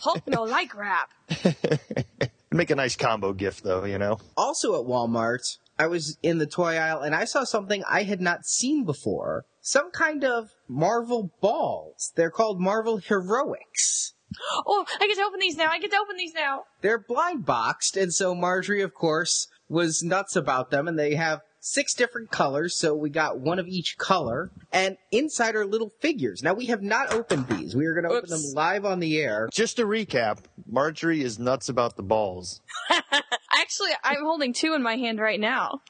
Hulk 0.00 0.26
no 0.26 0.42
like 0.42 0.74
rap. 0.74 1.10
Make 2.50 2.70
a 2.70 2.76
nice 2.76 2.96
combo 2.96 3.32
gift 3.32 3.64
though, 3.64 3.84
you 3.84 3.98
know. 3.98 4.18
Also 4.36 4.80
at 4.80 4.86
Walmart, 4.86 5.58
I 5.78 5.86
was 5.86 6.18
in 6.22 6.38
the 6.38 6.46
toy 6.46 6.76
aisle 6.76 7.00
and 7.00 7.14
I 7.14 7.24
saw 7.24 7.44
something 7.44 7.82
I 7.88 8.02
had 8.02 8.20
not 8.20 8.44
seen 8.44 8.84
before. 8.84 9.44
Some 9.60 9.90
kind 9.90 10.24
of 10.24 10.50
Marvel 10.68 11.30
balls. 11.40 12.12
They're 12.16 12.30
called 12.30 12.60
Marvel 12.60 12.98
Heroics. 12.98 14.14
Oh, 14.66 14.86
I 14.98 15.06
get 15.06 15.16
to 15.16 15.24
open 15.24 15.40
these 15.40 15.56
now. 15.58 15.68
I 15.70 15.78
get 15.78 15.90
to 15.90 15.98
open 15.98 16.16
these 16.16 16.32
now. 16.32 16.62
They're 16.80 16.98
blind 16.98 17.44
boxed, 17.44 17.98
and 17.98 18.14
so 18.14 18.34
Marjorie, 18.34 18.80
of 18.80 18.94
course, 18.94 19.46
was 19.68 20.02
nuts 20.02 20.36
about 20.36 20.70
them, 20.70 20.88
and 20.88 20.98
they 20.98 21.16
have 21.16 21.42
six 21.62 21.94
different 21.94 22.30
colors, 22.30 22.76
so 22.76 22.94
we 22.94 23.08
got 23.08 23.38
one 23.38 23.58
of 23.58 23.68
each 23.68 23.96
color, 23.96 24.50
and 24.72 24.98
inside 25.10 25.54
are 25.54 25.64
little 25.64 25.92
figures. 26.00 26.42
Now, 26.42 26.52
we 26.54 26.66
have 26.66 26.82
not 26.82 27.14
opened 27.14 27.46
these. 27.48 27.74
We 27.74 27.86
are 27.86 27.94
going 27.94 28.04
to 28.04 28.10
open 28.10 28.28
them 28.28 28.42
live 28.54 28.84
on 28.84 29.00
the 29.00 29.18
air. 29.18 29.48
Just 29.52 29.76
to 29.76 29.84
recap, 29.84 30.38
Marjorie 30.70 31.22
is 31.22 31.38
nuts 31.38 31.68
about 31.68 31.96
the 31.96 32.02
balls. 32.02 32.60
Actually, 33.54 33.92
I'm 34.02 34.24
holding 34.24 34.52
two 34.52 34.74
in 34.74 34.82
my 34.82 34.96
hand 34.96 35.20
right 35.20 35.40
now. 35.40 35.80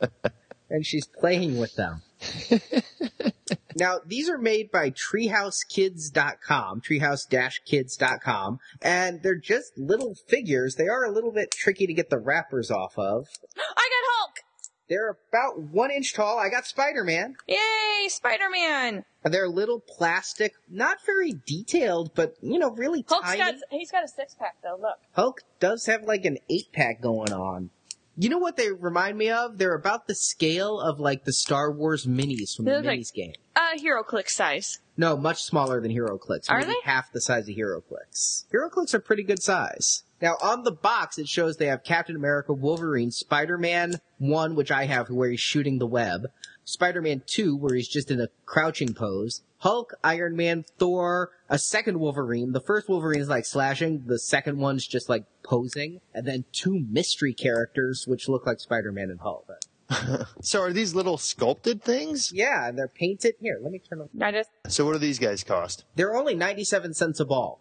and 0.70 0.86
she's 0.86 1.06
playing 1.06 1.58
with 1.58 1.74
them. 1.76 2.02
now, 3.76 4.00
these 4.06 4.28
are 4.28 4.38
made 4.38 4.70
by 4.70 4.90
treehousekids.com, 4.90 6.80
treehouse-kids.com, 6.82 8.58
and 8.82 9.22
they're 9.22 9.34
just 9.34 9.76
little 9.78 10.14
figures. 10.14 10.76
They 10.76 10.88
are 10.88 11.04
a 11.04 11.10
little 11.10 11.32
bit 11.32 11.50
tricky 11.50 11.86
to 11.86 11.94
get 11.94 12.10
the 12.10 12.18
wrappers 12.18 12.70
off 12.70 12.98
of. 12.98 13.28
I 13.56 13.88
got 13.88 14.04
Hulk! 14.14 14.43
They're 14.88 15.16
about 15.30 15.58
one 15.60 15.90
inch 15.90 16.12
tall. 16.14 16.38
I 16.38 16.48
got 16.50 16.66
Spider-Man. 16.66 17.36
Yay, 17.48 18.08
Spider-Man! 18.08 19.04
They're 19.24 19.48
little 19.48 19.80
plastic, 19.80 20.52
not 20.70 20.98
very 21.06 21.32
detailed, 21.46 22.14
but, 22.14 22.34
you 22.42 22.58
know, 22.58 22.70
really 22.70 23.04
Hulk's 23.08 23.26
tiny. 23.28 23.38
got, 23.38 23.54
he's 23.70 23.90
got 23.90 24.04
a 24.04 24.08
six 24.08 24.34
pack 24.34 24.56
though, 24.62 24.76
look. 24.80 24.98
Hulk 25.12 25.40
does 25.60 25.86
have 25.86 26.02
like 26.02 26.26
an 26.26 26.36
eight 26.50 26.70
pack 26.72 27.00
going 27.00 27.32
on. 27.32 27.70
You 28.16 28.28
know 28.28 28.38
what 28.38 28.56
they 28.56 28.70
remind 28.70 29.16
me 29.18 29.30
of? 29.30 29.56
They're 29.58 29.74
about 29.74 30.06
the 30.06 30.14
scale 30.14 30.78
of 30.78 31.00
like 31.00 31.24
the 31.24 31.32
Star 31.32 31.72
Wars 31.72 32.06
minis 32.06 32.54
from 32.54 32.66
They 32.66 32.72
the 32.72 32.76
look 32.78 32.86
like- 32.86 33.00
minis 33.00 33.12
game. 33.14 33.32
Uh, 33.56 33.70
Hero 33.78 34.02
Click 34.02 34.28
size. 34.28 34.80
No, 34.96 35.16
much 35.16 35.42
smaller 35.42 35.80
than 35.80 35.90
HeroClix. 35.90 36.50
Are 36.50 36.64
they? 36.64 36.74
half 36.84 37.10
the 37.12 37.20
size 37.20 37.48
of 37.48 37.56
HeroClix. 37.56 38.44
Hero 38.50 38.68
Clicks 38.68 38.94
are 38.94 39.00
pretty 39.00 39.24
good 39.24 39.42
size. 39.42 40.04
Now 40.22 40.36
on 40.40 40.62
the 40.62 40.72
box 40.72 41.18
it 41.18 41.28
shows 41.28 41.56
they 41.56 41.66
have 41.66 41.82
Captain 41.82 42.16
America, 42.16 42.52
Wolverine, 42.52 43.10
Spider-Man 43.10 44.00
1, 44.18 44.54
which 44.54 44.70
I 44.70 44.86
have 44.86 45.10
where 45.10 45.30
he's 45.30 45.40
shooting 45.40 45.78
the 45.78 45.86
web, 45.86 46.26
Spider-Man 46.64 47.22
2 47.26 47.56
where 47.56 47.74
he's 47.74 47.88
just 47.88 48.10
in 48.10 48.20
a 48.20 48.28
crouching 48.46 48.94
pose, 48.94 49.42
Hulk, 49.58 49.94
Iron 50.04 50.36
Man, 50.36 50.64
Thor, 50.78 51.30
a 51.48 51.58
second 51.58 51.98
Wolverine. 51.98 52.52
The 52.52 52.60
first 52.60 52.88
Wolverine 52.88 53.20
is 53.20 53.28
like 53.28 53.46
slashing, 53.46 54.04
the 54.06 54.18
second 54.18 54.58
one's 54.58 54.86
just 54.86 55.08
like 55.08 55.24
posing, 55.42 56.00
and 56.14 56.26
then 56.26 56.44
two 56.52 56.84
mystery 56.88 57.34
characters 57.34 58.04
which 58.06 58.28
look 58.28 58.46
like 58.46 58.60
Spider-Man 58.60 59.10
and 59.10 59.20
Hulk. 59.20 59.50
So 60.40 60.60
are 60.60 60.72
these 60.72 60.94
little 60.94 61.16
sculpted 61.16 61.82
things? 61.82 62.30
Yeah, 62.32 62.68
and 62.68 62.76
they're 62.76 62.88
painted. 62.88 63.34
Here, 63.40 63.58
let 63.62 63.72
me 63.72 63.78
turn 63.78 63.98
them. 64.00 64.08
I 64.20 64.30
just, 64.32 64.50
So 64.68 64.84
what 64.84 64.92
do 64.92 64.98
these 64.98 65.18
guys 65.18 65.42
cost? 65.42 65.84
They're 65.94 66.14
only 66.14 66.34
97 66.34 66.92
cents 66.94 67.20
a 67.20 67.24
ball. 67.24 67.60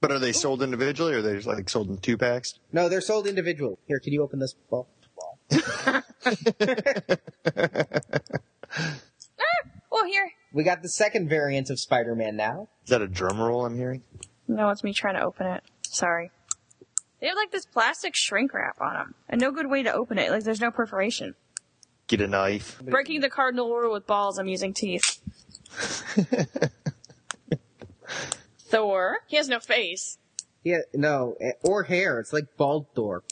But 0.00 0.10
are 0.12 0.18
they 0.18 0.32
sold 0.32 0.62
individually 0.62 1.14
or 1.14 1.18
are 1.18 1.22
they 1.22 1.36
just 1.36 1.46
like 1.46 1.68
sold 1.70 1.88
in 1.88 1.98
two 1.98 2.18
packs? 2.18 2.58
No, 2.72 2.88
they're 2.88 3.00
sold 3.00 3.26
individually. 3.26 3.76
Here, 3.86 4.00
can 4.00 4.12
you 4.12 4.22
open 4.22 4.38
this 4.38 4.54
ball? 4.68 4.88
oh 9.92 10.04
here. 10.06 10.30
We 10.52 10.62
got 10.64 10.82
the 10.82 10.88
second 10.88 11.28
variant 11.28 11.70
of 11.70 11.80
Spider-Man 11.80 12.36
now. 12.36 12.68
Is 12.84 12.90
that 12.90 13.00
a 13.02 13.08
drum 13.08 13.40
roll 13.40 13.64
I'm 13.64 13.76
hearing? 13.76 14.02
No, 14.46 14.68
it's 14.70 14.84
me 14.84 14.92
trying 14.92 15.14
to 15.14 15.22
open 15.22 15.46
it. 15.46 15.62
Sorry. 15.82 16.30
They 17.20 17.28
have 17.28 17.36
like 17.36 17.50
this 17.52 17.64
plastic 17.64 18.14
shrink 18.14 18.52
wrap 18.52 18.80
on 18.80 18.94
them, 18.94 19.14
and 19.28 19.40
no 19.40 19.50
good 19.50 19.70
way 19.70 19.82
to 19.82 19.92
open 19.92 20.18
it. 20.18 20.30
Like 20.30 20.44
there's 20.44 20.60
no 20.60 20.70
perforation. 20.70 21.34
Get 22.06 22.20
a 22.20 22.26
knife. 22.26 22.80
Breaking 22.82 23.20
the 23.20 23.30
cardinal 23.30 23.74
rule 23.74 23.92
with 23.92 24.06
balls, 24.06 24.38
I'm 24.38 24.48
using 24.48 24.74
teeth. 24.74 25.20
Thor. 28.58 29.18
He 29.26 29.36
has 29.36 29.48
no 29.48 29.60
face. 29.60 30.18
Yeah, 30.62 30.78
no, 30.92 31.36
eh, 31.40 31.52
or 31.62 31.84
hair. 31.84 32.20
It's 32.20 32.32
like 32.32 32.56
bald 32.56 32.86
Thor. 32.94 33.22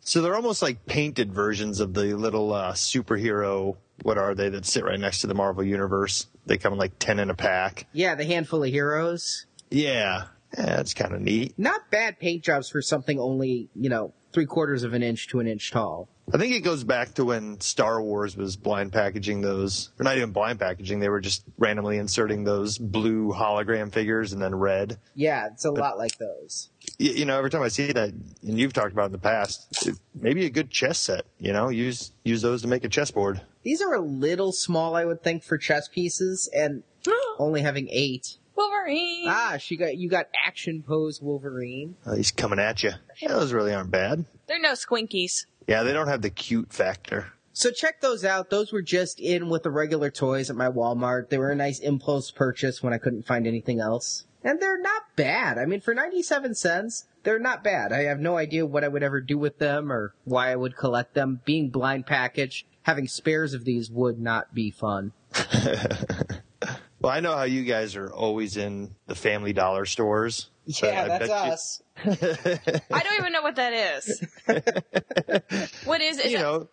So 0.00 0.22
they're 0.22 0.36
almost 0.36 0.62
like 0.62 0.86
painted 0.86 1.32
versions 1.32 1.80
of 1.80 1.94
the 1.94 2.14
little 2.14 2.52
uh, 2.52 2.72
superhero. 2.72 3.76
What 4.02 4.16
are 4.16 4.34
they 4.34 4.48
that 4.48 4.64
sit 4.64 4.84
right 4.84 4.98
next 4.98 5.20
to 5.20 5.26
the 5.26 5.34
Marvel 5.34 5.64
Universe? 5.64 6.26
They 6.46 6.56
come 6.56 6.72
in 6.72 6.78
like 6.78 6.98
10 6.98 7.18
in 7.18 7.30
a 7.30 7.34
pack. 7.34 7.86
Yeah, 7.92 8.14
the 8.14 8.24
handful 8.24 8.64
of 8.64 8.70
heroes. 8.70 9.46
Yeah. 9.70 10.24
Yeah, 10.56 10.76
that's 10.76 10.94
kind 10.94 11.14
of 11.14 11.20
neat. 11.20 11.58
Not 11.58 11.90
bad 11.90 12.18
paint 12.18 12.42
jobs 12.42 12.70
for 12.70 12.80
something 12.80 13.20
only, 13.20 13.68
you 13.74 13.90
know, 13.90 14.14
three 14.32 14.46
quarters 14.46 14.82
of 14.82 14.94
an 14.94 15.02
inch 15.02 15.28
to 15.28 15.40
an 15.40 15.46
inch 15.46 15.70
tall. 15.70 16.08
I 16.32 16.36
think 16.36 16.54
it 16.54 16.60
goes 16.60 16.84
back 16.84 17.14
to 17.14 17.24
when 17.24 17.58
Star 17.60 18.02
Wars 18.02 18.36
was 18.36 18.56
blind 18.56 18.92
packaging 18.92 19.40
those, 19.40 19.90
or 19.98 20.04
not 20.04 20.16
even 20.16 20.32
blind 20.32 20.58
packaging, 20.58 21.00
they 21.00 21.08
were 21.08 21.20
just 21.20 21.42
randomly 21.56 21.96
inserting 21.96 22.44
those 22.44 22.76
blue 22.76 23.32
hologram 23.32 23.90
figures 23.92 24.32
and 24.32 24.42
then 24.42 24.54
red. 24.54 24.98
Yeah, 25.14 25.46
it's 25.46 25.64
a 25.64 25.70
lot 25.70 25.96
like 25.96 26.18
those. 26.18 26.68
You, 26.98 27.12
you 27.12 27.24
know, 27.24 27.38
every 27.38 27.50
time 27.50 27.62
I 27.62 27.68
see 27.68 27.92
that, 27.92 28.10
and 28.10 28.58
you've 28.58 28.74
talked 28.74 28.92
about 28.92 29.04
it 29.04 29.06
in 29.06 29.12
the 29.12 29.18
past, 29.18 29.86
it, 29.86 29.94
maybe 30.14 30.44
a 30.44 30.50
good 30.50 30.70
chess 30.70 30.98
set, 30.98 31.24
you 31.38 31.52
know, 31.52 31.70
use, 31.70 32.12
use 32.24 32.42
those 32.42 32.62
to 32.62 32.68
make 32.68 32.84
a 32.84 32.88
chessboard. 32.88 33.40
These 33.62 33.80
are 33.80 33.94
a 33.94 34.00
little 34.00 34.52
small, 34.52 34.96
I 34.96 35.04
would 35.04 35.22
think, 35.22 35.42
for 35.44 35.56
chess 35.56 35.88
pieces, 35.88 36.48
and 36.54 36.82
only 37.38 37.62
having 37.62 37.88
eight. 37.90 38.36
Wolverine. 38.54 39.26
Ah, 39.28 39.56
she 39.58 39.76
got 39.76 39.96
you 39.96 40.08
got 40.08 40.26
action 40.44 40.82
pose 40.82 41.22
Wolverine. 41.22 41.94
Uh, 42.04 42.16
he's 42.16 42.32
coming 42.32 42.58
at 42.58 42.82
you. 42.82 42.90
Yeah, 43.22 43.28
those 43.28 43.52
really 43.52 43.72
aren't 43.72 43.92
bad. 43.92 44.24
They're 44.48 44.58
no 44.58 44.72
squinkies. 44.72 45.46
Yeah, 45.68 45.82
they 45.82 45.92
don't 45.92 46.08
have 46.08 46.22
the 46.22 46.30
cute 46.30 46.72
factor. 46.72 47.32
So 47.52 47.70
check 47.70 48.00
those 48.00 48.24
out. 48.24 48.50
Those 48.50 48.72
were 48.72 48.82
just 48.82 49.20
in 49.20 49.50
with 49.50 49.64
the 49.64 49.70
regular 49.70 50.10
toys 50.10 50.48
at 50.48 50.56
my 50.56 50.68
Walmart. 50.68 51.28
They 51.28 51.38
were 51.38 51.50
a 51.50 51.56
nice 51.56 51.78
impulse 51.78 52.30
purchase 52.30 52.82
when 52.82 52.92
I 52.92 52.98
couldn't 52.98 53.26
find 53.26 53.46
anything 53.46 53.78
else. 53.78 54.24
And 54.42 54.60
they're 54.60 54.80
not 54.80 55.02
bad. 55.14 55.58
I 55.58 55.66
mean, 55.66 55.80
for 55.80 55.92
97 55.92 56.54
cents, 56.54 57.06
they're 57.22 57.38
not 57.38 57.62
bad. 57.62 57.92
I 57.92 58.04
have 58.04 58.20
no 58.20 58.38
idea 58.38 58.64
what 58.64 58.84
I 58.84 58.88
would 58.88 59.02
ever 59.02 59.20
do 59.20 59.36
with 59.36 59.58
them 59.58 59.92
or 59.92 60.14
why 60.24 60.50
I 60.50 60.56
would 60.56 60.76
collect 60.76 61.14
them. 61.14 61.40
Being 61.44 61.68
blind 61.68 62.06
packaged, 62.06 62.66
having 62.82 63.06
spares 63.06 63.52
of 63.52 63.64
these 63.64 63.90
would 63.90 64.18
not 64.18 64.54
be 64.54 64.70
fun. 64.70 65.12
Well, 67.00 67.12
I 67.12 67.20
know 67.20 67.36
how 67.36 67.44
you 67.44 67.62
guys 67.62 67.94
are 67.94 68.12
always 68.12 68.56
in 68.56 68.96
the 69.06 69.14
Family 69.14 69.52
Dollar 69.52 69.86
stores. 69.86 70.50
So 70.68 70.86
Yeah, 70.86 71.02
I 71.04 71.08
that's 71.18 71.28
you- 71.28 71.34
us. 71.34 71.82
I 72.90 73.02
don't 73.02 73.18
even 73.18 73.32
know 73.32 73.42
what 73.42 73.56
that 73.56 73.72
is. 73.72 74.22
what 75.84 76.00
is 76.00 76.18
it? 76.18 76.30
You 76.30 76.38
know, 76.38 76.68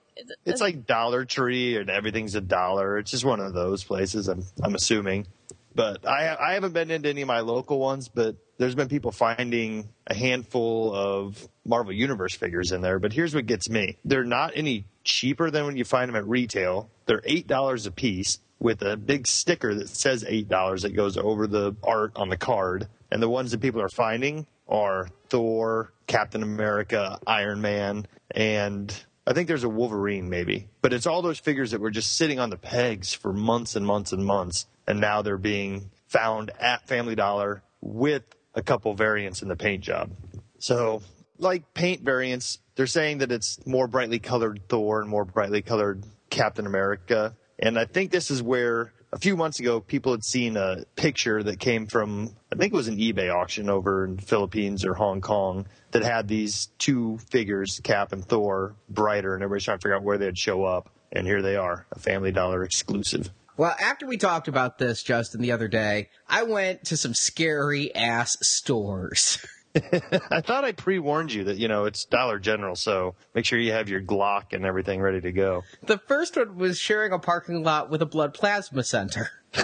it's 0.45 0.61
like 0.61 0.85
Dollar 0.85 1.25
Tree 1.25 1.77
and 1.77 1.89
everything's 1.89 2.35
a 2.35 2.41
dollar. 2.41 2.97
It's 2.97 3.11
just 3.11 3.25
one 3.25 3.39
of 3.39 3.53
those 3.53 3.83
places. 3.83 4.27
I'm 4.27 4.43
I'm 4.63 4.75
assuming, 4.75 5.27
but 5.73 6.07
I 6.07 6.35
I 6.35 6.53
haven't 6.53 6.73
been 6.73 6.91
into 6.91 7.09
any 7.09 7.21
of 7.21 7.27
my 7.27 7.39
local 7.41 7.79
ones. 7.79 8.07
But 8.09 8.35
there's 8.57 8.75
been 8.75 8.87
people 8.87 9.11
finding 9.11 9.89
a 10.07 10.13
handful 10.13 10.93
of 10.93 11.47
Marvel 11.65 11.91
Universe 11.93 12.35
figures 12.35 12.71
in 12.71 12.81
there. 12.81 12.99
But 12.99 13.13
here's 13.13 13.33
what 13.33 13.45
gets 13.45 13.69
me: 13.69 13.97
they're 14.05 14.23
not 14.23 14.51
any 14.55 14.85
cheaper 15.03 15.49
than 15.51 15.65
when 15.65 15.77
you 15.77 15.85
find 15.85 16.09
them 16.09 16.15
at 16.15 16.27
retail. 16.27 16.89
They're 17.05 17.21
eight 17.25 17.47
dollars 17.47 17.85
a 17.85 17.91
piece 17.91 18.39
with 18.59 18.81
a 18.81 18.97
big 18.97 19.27
sticker 19.27 19.75
that 19.75 19.89
says 19.89 20.25
eight 20.27 20.47
dollars 20.47 20.83
that 20.83 20.95
goes 20.95 21.17
over 21.17 21.47
the 21.47 21.75
art 21.83 22.13
on 22.15 22.29
the 22.29 22.37
card. 22.37 22.87
And 23.11 23.21
the 23.21 23.29
ones 23.29 23.51
that 23.51 23.61
people 23.61 23.81
are 23.81 23.89
finding 23.89 24.47
are 24.67 25.07
Thor, 25.29 25.93
Captain 26.07 26.43
America, 26.43 27.19
Iron 27.27 27.61
Man, 27.61 28.07
and 28.31 29.05
I 29.27 29.33
think 29.33 29.47
there's 29.47 29.63
a 29.63 29.69
Wolverine 29.69 30.29
maybe. 30.29 30.67
But 30.81 30.93
it's 30.93 31.07
all 31.07 31.21
those 31.21 31.39
figures 31.39 31.71
that 31.71 31.81
were 31.81 31.91
just 31.91 32.15
sitting 32.15 32.39
on 32.39 32.49
the 32.49 32.57
pegs 32.57 33.13
for 33.13 33.33
months 33.33 33.75
and 33.75 33.85
months 33.85 34.11
and 34.11 34.25
months. 34.25 34.67
And 34.87 35.01
now 35.01 35.21
they're 35.21 35.37
being 35.37 35.89
found 36.07 36.51
at 36.59 36.87
Family 36.87 37.15
Dollar 37.15 37.63
with 37.81 38.23
a 38.53 38.61
couple 38.61 38.93
variants 38.93 39.41
in 39.41 39.47
the 39.47 39.55
paint 39.55 39.83
job. 39.83 40.11
So, 40.59 41.01
like 41.37 41.73
paint 41.73 42.01
variants, 42.01 42.59
they're 42.75 42.87
saying 42.87 43.19
that 43.19 43.31
it's 43.31 43.65
more 43.65 43.87
brightly 43.87 44.19
colored 44.19 44.61
Thor 44.69 45.01
and 45.01 45.09
more 45.09 45.25
brightly 45.25 45.61
colored 45.61 46.03
Captain 46.29 46.65
America. 46.65 47.35
And 47.65 47.79
I 47.79 47.85
think 47.85 48.11
this 48.11 48.29
is 48.29 48.43
where 48.43 48.93
a 49.11 49.17
few 49.17 49.35
months 49.35 49.59
ago 49.59 49.79
people 49.79 50.11
had 50.11 50.23
seen 50.23 50.55
a 50.55 50.83
picture 50.95 51.41
that 51.41 51.59
came 51.59 51.87
from 51.87 52.35
I 52.53 52.57
think 52.57 52.71
it 52.71 52.75
was 52.75 52.87
an 52.87 52.97
eBay 52.97 53.33
auction 53.33 53.69
over 53.69 54.05
in 54.05 54.17
the 54.17 54.21
Philippines 54.21 54.85
or 54.85 54.93
Hong 54.93 55.19
Kong 55.19 55.65
that 55.91 56.03
had 56.03 56.27
these 56.27 56.67
two 56.77 57.17
figures, 57.29 57.81
Cap 57.83 58.11
and 58.13 58.23
Thor, 58.23 58.75
brighter, 58.87 59.33
and 59.33 59.43
everybody's 59.43 59.65
trying 59.65 59.79
to 59.79 59.81
figure 59.81 59.95
out 59.95 60.03
where 60.03 60.19
they'd 60.19 60.37
show 60.37 60.63
up. 60.63 60.89
And 61.11 61.25
here 61.25 61.41
they 61.41 61.55
are, 61.55 61.87
a 61.91 61.99
Family 61.99 62.31
Dollar 62.31 62.63
exclusive. 62.63 63.31
Well, 63.57 63.75
after 63.81 64.05
we 64.05 64.17
talked 64.17 64.47
about 64.47 64.77
this, 64.77 65.01
Justin, 65.01 65.41
the 65.41 65.53
other 65.53 65.69
day, 65.69 66.09
I 66.27 66.43
went 66.43 66.85
to 66.85 66.97
some 66.97 67.13
scary 67.13 67.95
ass 67.95 68.37
stores. 68.41 69.43
I 70.31 70.41
thought 70.41 70.63
I 70.63 70.71
pre-warned 70.71 71.33
you 71.33 71.43
that 71.45 71.57
you 71.57 71.67
know 71.67 71.85
it's 71.85 72.05
Dollar 72.05 72.39
General, 72.39 72.75
so 72.75 73.15
make 73.33 73.45
sure 73.45 73.59
you 73.59 73.73
have 73.73 73.89
your 73.89 74.01
Glock 74.01 74.53
and 74.53 74.65
everything 74.65 75.01
ready 75.01 75.21
to 75.21 75.31
go. 75.31 75.63
The 75.83 75.97
first 75.97 76.37
one 76.37 76.55
was 76.55 76.79
sharing 76.79 77.11
a 77.11 77.19
parking 77.19 77.63
lot 77.63 77.89
with 77.89 78.01
a 78.01 78.05
blood 78.05 78.33
plasma 78.33 78.83
center. 78.83 79.29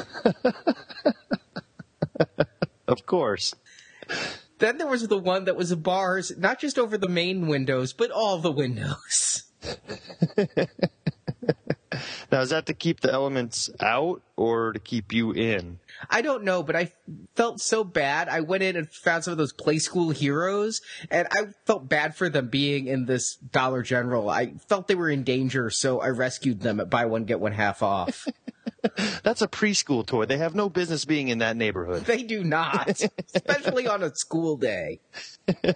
Of 2.91 3.05
course. 3.05 3.55
Then 4.59 4.77
there 4.77 4.87
was 4.87 5.07
the 5.07 5.17
one 5.17 5.45
that 5.45 5.55
was 5.55 5.73
bars, 5.75 6.37
not 6.37 6.59
just 6.59 6.77
over 6.77 6.97
the 6.97 7.07
main 7.07 7.47
windows, 7.47 7.93
but 7.93 8.11
all 8.11 8.37
the 8.37 8.51
windows. 8.51 9.43
Now, 12.31 12.39
is 12.39 12.49
that 12.51 12.67
to 12.67 12.73
keep 12.73 13.01
the 13.01 13.11
elements 13.11 13.69
out 13.81 14.21
or 14.37 14.71
to 14.71 14.79
keep 14.79 15.11
you 15.11 15.31
in? 15.31 15.79
I 16.09 16.21
don't 16.21 16.43
know, 16.45 16.63
but 16.63 16.75
I 16.77 16.93
felt 17.41 17.59
so 17.59 17.83
bad. 17.83 18.29
I 18.29 18.41
went 18.41 18.61
in 18.61 18.75
and 18.75 18.87
found 18.87 19.23
some 19.23 19.31
of 19.31 19.39
those 19.39 19.51
Playskool 19.51 20.13
heroes, 20.13 20.79
and 21.09 21.27
I 21.31 21.45
felt 21.65 21.89
bad 21.89 22.15
for 22.15 22.29
them 22.29 22.49
being 22.49 22.85
in 22.85 23.07
this 23.07 23.35
Dollar 23.37 23.81
General. 23.81 24.29
I 24.29 24.53
felt 24.69 24.87
they 24.87 24.93
were 24.93 25.09
in 25.09 25.23
danger, 25.23 25.71
so 25.71 26.01
I 26.01 26.09
rescued 26.09 26.61
them 26.61 26.79
at 26.79 26.91
buy 26.91 27.05
one, 27.05 27.23
get 27.23 27.39
one 27.39 27.53
half 27.53 27.81
off. 27.81 28.27
That's 29.23 29.41
a 29.41 29.47
preschool 29.47 30.05
toy. 30.05 30.25
They 30.25 30.37
have 30.37 30.53
no 30.53 30.69
business 30.69 31.03
being 31.03 31.29
in 31.29 31.39
that 31.39 31.57
neighborhood. 31.57 32.05
they 32.05 32.21
do 32.21 32.43
not, 32.43 33.01
especially 33.33 33.87
on 33.87 34.03
a 34.03 34.13
school 34.13 34.57
day. 34.57 34.99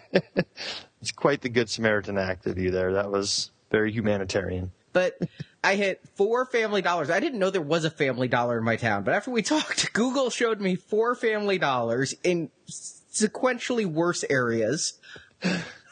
It's 1.02 1.12
quite 1.12 1.42
the 1.42 1.50
Good 1.50 1.70
Samaritan 1.70 2.18
act 2.18 2.48
of 2.48 2.58
you 2.58 2.72
there. 2.72 2.94
That 2.94 3.12
was 3.12 3.52
very 3.70 3.92
humanitarian. 3.92 4.72
But 4.92 5.20
I 5.66 5.76
hit 5.78 6.00
four 6.14 6.46
family 6.46 6.84
dollars. 6.84 7.10
I 7.10 7.20
didn't 7.20 7.40
know 7.40 7.50
there 7.50 7.60
was 7.60 7.86
a 7.86 7.90
family 7.90 8.28
dollar 8.28 8.60
in 8.60 8.64
my 8.64 8.76
town, 8.76 9.04
but 9.04 9.16
after 9.16 9.32
we 9.32 9.42
talked, 9.42 9.92
Google 9.94 10.30
showed 10.30 10.62
me 10.62 10.76
four 10.76 11.16
family 11.16 11.58
dollars 11.58 12.14
in 12.24 12.52
sequentially 12.70 13.86
worse 13.86 14.24
areas. 14.30 15.00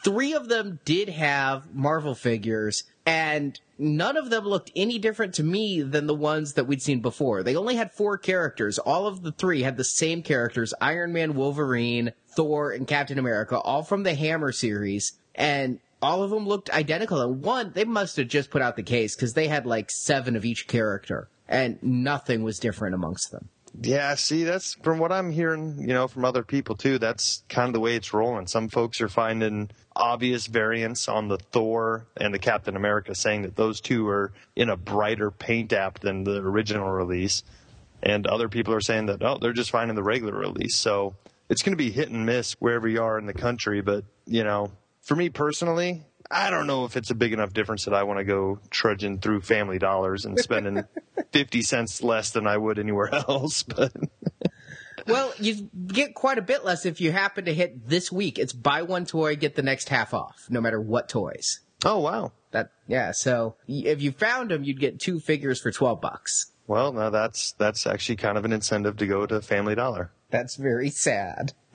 Three 0.03 0.33
of 0.33 0.47
them 0.47 0.79
did 0.85 1.09
have 1.09 1.73
Marvel 1.73 2.13
figures, 2.13 2.83
and 3.03 3.59
none 3.79 4.15
of 4.15 4.29
them 4.29 4.45
looked 4.45 4.71
any 4.75 4.99
different 4.99 5.33
to 5.35 5.43
me 5.43 5.81
than 5.81 6.05
the 6.05 6.13
ones 6.13 6.53
that 6.53 6.67
we'd 6.67 6.81
seen 6.81 6.99
before. 6.99 7.41
They 7.41 7.55
only 7.55 7.75
had 7.75 7.91
four 7.91 8.19
characters. 8.19 8.77
All 8.77 9.07
of 9.07 9.23
the 9.23 9.31
three 9.31 9.63
had 9.63 9.77
the 9.77 9.83
same 9.83 10.21
characters 10.21 10.75
Iron 10.81 11.13
Man, 11.13 11.33
Wolverine, 11.33 12.13
Thor, 12.27 12.71
and 12.71 12.87
Captain 12.87 13.17
America, 13.17 13.57
all 13.57 13.81
from 13.81 14.03
the 14.03 14.13
Hammer 14.13 14.51
series. 14.51 15.13
And 15.33 15.79
all 16.03 16.21
of 16.21 16.29
them 16.29 16.45
looked 16.45 16.69
identical. 16.69 17.21
And 17.21 17.41
one, 17.41 17.71
they 17.73 17.85
must 17.85 18.17
have 18.17 18.27
just 18.27 18.51
put 18.51 18.61
out 18.61 18.75
the 18.75 18.83
case 18.83 19.15
because 19.15 19.33
they 19.33 19.47
had 19.47 19.65
like 19.65 19.89
seven 19.89 20.35
of 20.35 20.45
each 20.45 20.67
character, 20.67 21.29
and 21.47 21.81
nothing 21.81 22.43
was 22.43 22.59
different 22.59 22.93
amongst 22.93 23.31
them. 23.31 23.49
Yeah, 23.81 24.13
see, 24.13 24.43
that's 24.43 24.75
from 24.75 24.99
what 24.99 25.11
I'm 25.11 25.31
hearing, 25.31 25.79
you 25.79 25.87
know, 25.87 26.07
from 26.07 26.25
other 26.25 26.43
people 26.43 26.75
too. 26.75 26.99
That's 26.99 27.43
kind 27.49 27.67
of 27.67 27.73
the 27.73 27.79
way 27.79 27.95
it's 27.95 28.13
rolling. 28.13 28.45
Some 28.45 28.69
folks 28.69 29.01
are 29.01 29.09
finding 29.09 29.71
obvious 29.95 30.45
variants 30.45 31.07
on 31.07 31.27
the 31.27 31.37
Thor 31.37 32.05
and 32.17 32.33
the 32.33 32.39
Captain 32.39 32.75
America, 32.75 33.15
saying 33.15 33.41
that 33.43 33.55
those 33.55 33.81
two 33.81 34.07
are 34.09 34.31
in 34.55 34.69
a 34.69 34.77
brighter 34.77 35.31
paint 35.31 35.73
app 35.73 35.99
than 35.99 36.23
the 36.23 36.37
original 36.37 36.89
release. 36.89 37.43
And 38.03 38.27
other 38.27 38.49
people 38.49 38.73
are 38.75 38.81
saying 38.81 39.07
that, 39.07 39.23
oh, 39.23 39.37
they're 39.41 39.53
just 39.53 39.71
finding 39.71 39.95
the 39.95 40.03
regular 40.03 40.37
release. 40.37 40.75
So 40.75 41.15
it's 41.49 41.63
going 41.63 41.71
to 41.71 41.83
be 41.83 41.89
hit 41.89 42.09
and 42.09 42.25
miss 42.25 42.53
wherever 42.59 42.87
you 42.87 43.01
are 43.01 43.17
in 43.17 43.25
the 43.25 43.33
country. 43.33 43.81
But, 43.81 44.03
you 44.27 44.43
know, 44.43 44.71
for 45.03 45.15
me 45.15 45.29
personally, 45.29 46.01
I 46.31 46.49
don't 46.49 46.65
know 46.65 46.85
if 46.85 46.97
it's 46.97 47.11
a 47.11 47.15
big 47.15 47.33
enough 47.33 47.53
difference 47.53 47.85
that 47.85 47.93
I 47.93 48.03
want 48.03 48.19
to 48.19 48.23
go 48.23 48.59
trudging 48.71 49.19
through 49.19 49.41
family 49.41 49.77
dollars 49.77 50.25
and 50.25 50.39
spending 50.39 50.83
50 51.31 51.61
cents 51.61 52.01
less 52.01 52.31
than 52.31 52.47
I 52.47 52.57
would 52.57 52.79
anywhere 52.79 53.13
else. 53.27 53.63
But 53.63 53.91
Well, 55.05 55.33
you 55.37 55.69
get 55.87 56.15
quite 56.15 56.37
a 56.37 56.41
bit 56.41 56.63
less 56.63 56.85
if 56.85 57.01
you 57.01 57.11
happen 57.11 57.45
to 57.45 57.53
hit 57.53 57.87
this 57.87 58.11
week. 58.11 58.39
It's 58.39 58.53
buy 58.53 58.81
one 58.83 59.05
toy, 59.05 59.35
get 59.35 59.55
the 59.55 59.61
next 59.61 59.89
half 59.89 60.13
off, 60.13 60.47
no 60.49 60.61
matter 60.61 60.79
what 60.79 61.09
toys. 61.09 61.59
oh, 61.85 61.99
wow. 61.99 62.31
That 62.51 62.69
yeah. 62.87 63.11
So 63.11 63.55
if 63.67 64.01
you 64.01 64.11
found 64.11 64.51
them, 64.51 64.63
you'd 64.63 64.79
get 64.79 64.99
two 64.99 65.19
figures 65.19 65.59
for 65.59 65.71
twelve 65.71 65.99
bucks. 66.01 66.51
Well, 66.67 66.93
now 66.93 67.09
that's 67.09 67.53
that's 67.53 67.87
actually 67.87 68.17
kind 68.17 68.37
of 68.37 68.45
an 68.45 68.53
incentive 68.53 68.95
to 68.97 69.07
go 69.07 69.25
to 69.25 69.41
Family 69.41 69.73
Dollar. 69.73 70.11
That's 70.29 70.55
very 70.55 70.91
sad. 70.91 71.53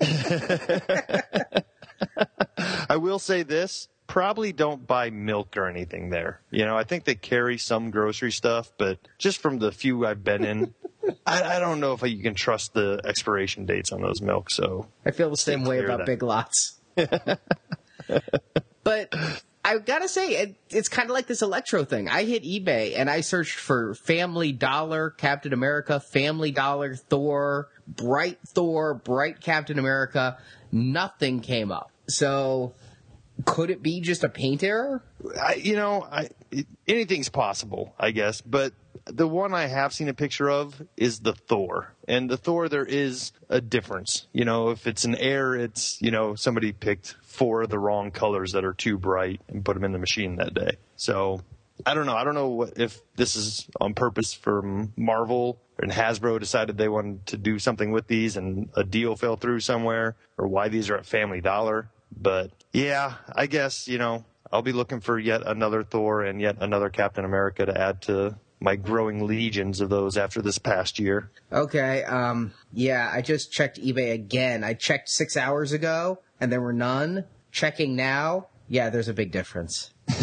I 2.88 2.96
will 2.96 3.18
say 3.18 3.42
this: 3.42 3.88
probably 4.08 4.52
don't 4.52 4.87
buy 4.87 5.11
milk 5.11 5.56
or 5.56 5.68
anything 5.68 6.11
there. 6.11 6.40
You 6.50 6.64
know, 6.64 6.76
I 6.76 6.82
think 6.82 7.04
they 7.04 7.14
carry 7.14 7.58
some 7.58 7.90
grocery 7.90 8.32
stuff, 8.32 8.72
but 8.76 8.98
just 9.18 9.38
from 9.38 9.58
the 9.58 9.70
few 9.70 10.04
I've 10.04 10.24
been 10.24 10.44
in, 10.44 10.74
I, 11.26 11.56
I 11.56 11.58
don't 11.61 11.78
know 11.78 11.92
if 11.92 12.02
you 12.02 12.22
can 12.22 12.34
trust 12.34 12.74
the 12.74 13.00
expiration 13.04 13.66
dates 13.66 13.92
on 13.92 14.02
those 14.02 14.20
milk. 14.20 14.50
So 14.50 14.88
I 15.06 15.12
feel 15.12 15.30
the 15.30 15.37
same 15.37 15.64
way 15.64 15.78
about 15.78 15.98
that. 15.98 16.06
Big 16.06 16.22
Lots. 16.22 16.80
but 18.82 19.14
I 19.68 19.78
gotta 19.78 20.09
say, 20.09 20.31
it, 20.31 20.57
it's 20.70 20.88
kind 20.88 21.11
of 21.11 21.14
like 21.14 21.26
this 21.26 21.42
Electro 21.42 21.85
thing. 21.85 22.09
I 22.09 22.24
hit 22.24 22.42
eBay 22.42 22.98
and 22.98 23.11
I 23.11 23.20
searched 23.20 23.59
for 23.59 23.94
Family 23.94 24.52
Dollar, 24.52 25.11
Captain 25.11 25.52
America, 25.52 26.00
Family 26.00 26.50
Dollar, 26.50 26.94
Thor, 26.94 27.68
Bright 27.87 28.38
Thor, 28.46 28.94
Bright 28.94 29.40
Captain 29.40 29.78
America. 29.78 30.38
Nothing 30.72 31.40
came 31.40 31.70
up. 31.70 31.90
So 32.09 32.74
Could 33.44 33.70
it 33.70 33.83
be 33.83 34.00
just 34.00 34.24
a 34.24 34.28
paint 34.28 34.62
error? 34.62 35.02
I, 35.40 35.54
you 35.54 35.76
know, 35.76 36.02
I, 36.02 36.28
it, 36.50 36.66
anything's 36.87 37.28
possible, 37.28 37.94
I 37.98 38.11
guess. 38.11 38.40
But 38.40 38.72
the 39.09 39.27
one 39.27 39.55
I 39.55 39.66
have 39.66 39.92
seen 39.92 40.09
a 40.09 40.14
picture 40.14 40.51
of 40.51 40.83
is 40.97 41.21
the 41.21 41.33
Thor, 41.33 41.94
and 42.07 42.29
the 42.29 42.37
Thor 42.37 42.68
there 42.68 42.85
is 42.85 43.33
a 43.49 43.61
difference. 43.61 44.27
You 44.33 44.44
know, 44.44 44.71
if 44.71 44.87
it's 44.87 45.05
an 45.05 45.16
air, 45.16 45.55
it's 45.55 46.01
you 46.01 46.11
know 46.11 46.35
somebody 46.35 46.73
picked 46.73 47.16
four 47.23 47.62
of 47.62 47.71
the 47.71 47.79
wrong 47.79 48.11
colors 48.11 48.53
that 48.53 48.64
are 48.64 48.75
too 48.75 48.99
bright 48.99 49.40
and 49.49 49.64
put 49.64 49.75
them 49.75 49.85
in 49.85 49.92
the 49.92 49.99
machine 49.99 50.37
that 50.37 50.55
day. 50.55 50.77
So 50.97 51.42
I 51.87 51.94
don't 51.94 52.07
know. 52.07 52.16
I 52.16 52.25
don't 52.25 52.35
know 52.35 52.49
what, 52.49 52.79
if 52.79 53.01
this 53.16 53.37
is 53.37 53.66
on 53.81 53.94
purpose 53.94 54.35
for 54.35 54.62
Marvel 54.97 55.61
and 55.79 55.92
Hasbro 55.92 56.40
decided 56.40 56.77
they 56.77 56.88
wanted 56.88 57.27
to 57.27 57.37
do 57.37 57.59
something 57.59 57.92
with 57.92 58.09
these 58.09 58.37
and 58.37 58.68
a 58.75 58.85
deal 58.85 59.16
fell 59.16 59.37
through 59.37 59.61
somewhere 59.61 60.16
or 60.37 60.49
why 60.49 60.68
these 60.68 60.90
are 60.90 60.97
at 60.97 61.07
Family 61.07 61.40
Dollar. 61.40 61.88
But 62.16 62.51
yeah, 62.73 63.14
I 63.33 63.47
guess, 63.47 63.87
you 63.87 63.99
know, 63.99 64.25
I'll 64.51 64.62
be 64.62 64.73
looking 64.73 65.01
for 65.01 65.18
yet 65.18 65.42
another 65.47 65.85
Thor 65.85 66.23
and 66.23 66.40
yet 66.40 66.57
another 66.61 66.88
Captain 66.88 67.25
America 67.25 67.66
to 67.66 67.81
add 67.81 68.03
to 68.03 68.37
my 68.61 68.77
growing 68.77 69.27
legions 69.27 69.81
of 69.81 69.88
those 69.88 70.16
after 70.16 70.42
this 70.42 70.59
past 70.59 70.99
year. 70.99 71.31
Okay, 71.53 72.05
um, 72.05 72.53
yeah, 72.73 73.11
I 73.12 73.23
just 73.23 73.53
checked 73.53 73.81
eBay 73.81 74.12
again. 74.12 74.64
I 74.64 74.75
checked 74.75 75.09
six 75.09 75.37
hours 75.37 75.73
ago 75.73 76.21
and 76.40 76.51
there 76.51 76.61
were 76.61 76.73
none. 76.73 77.25
Checking 77.51 77.97
now, 77.97 78.49
yeah, 78.68 78.90
there's 78.90 79.09
a 79.09 79.14
big 79.14 79.33
difference. 79.33 79.92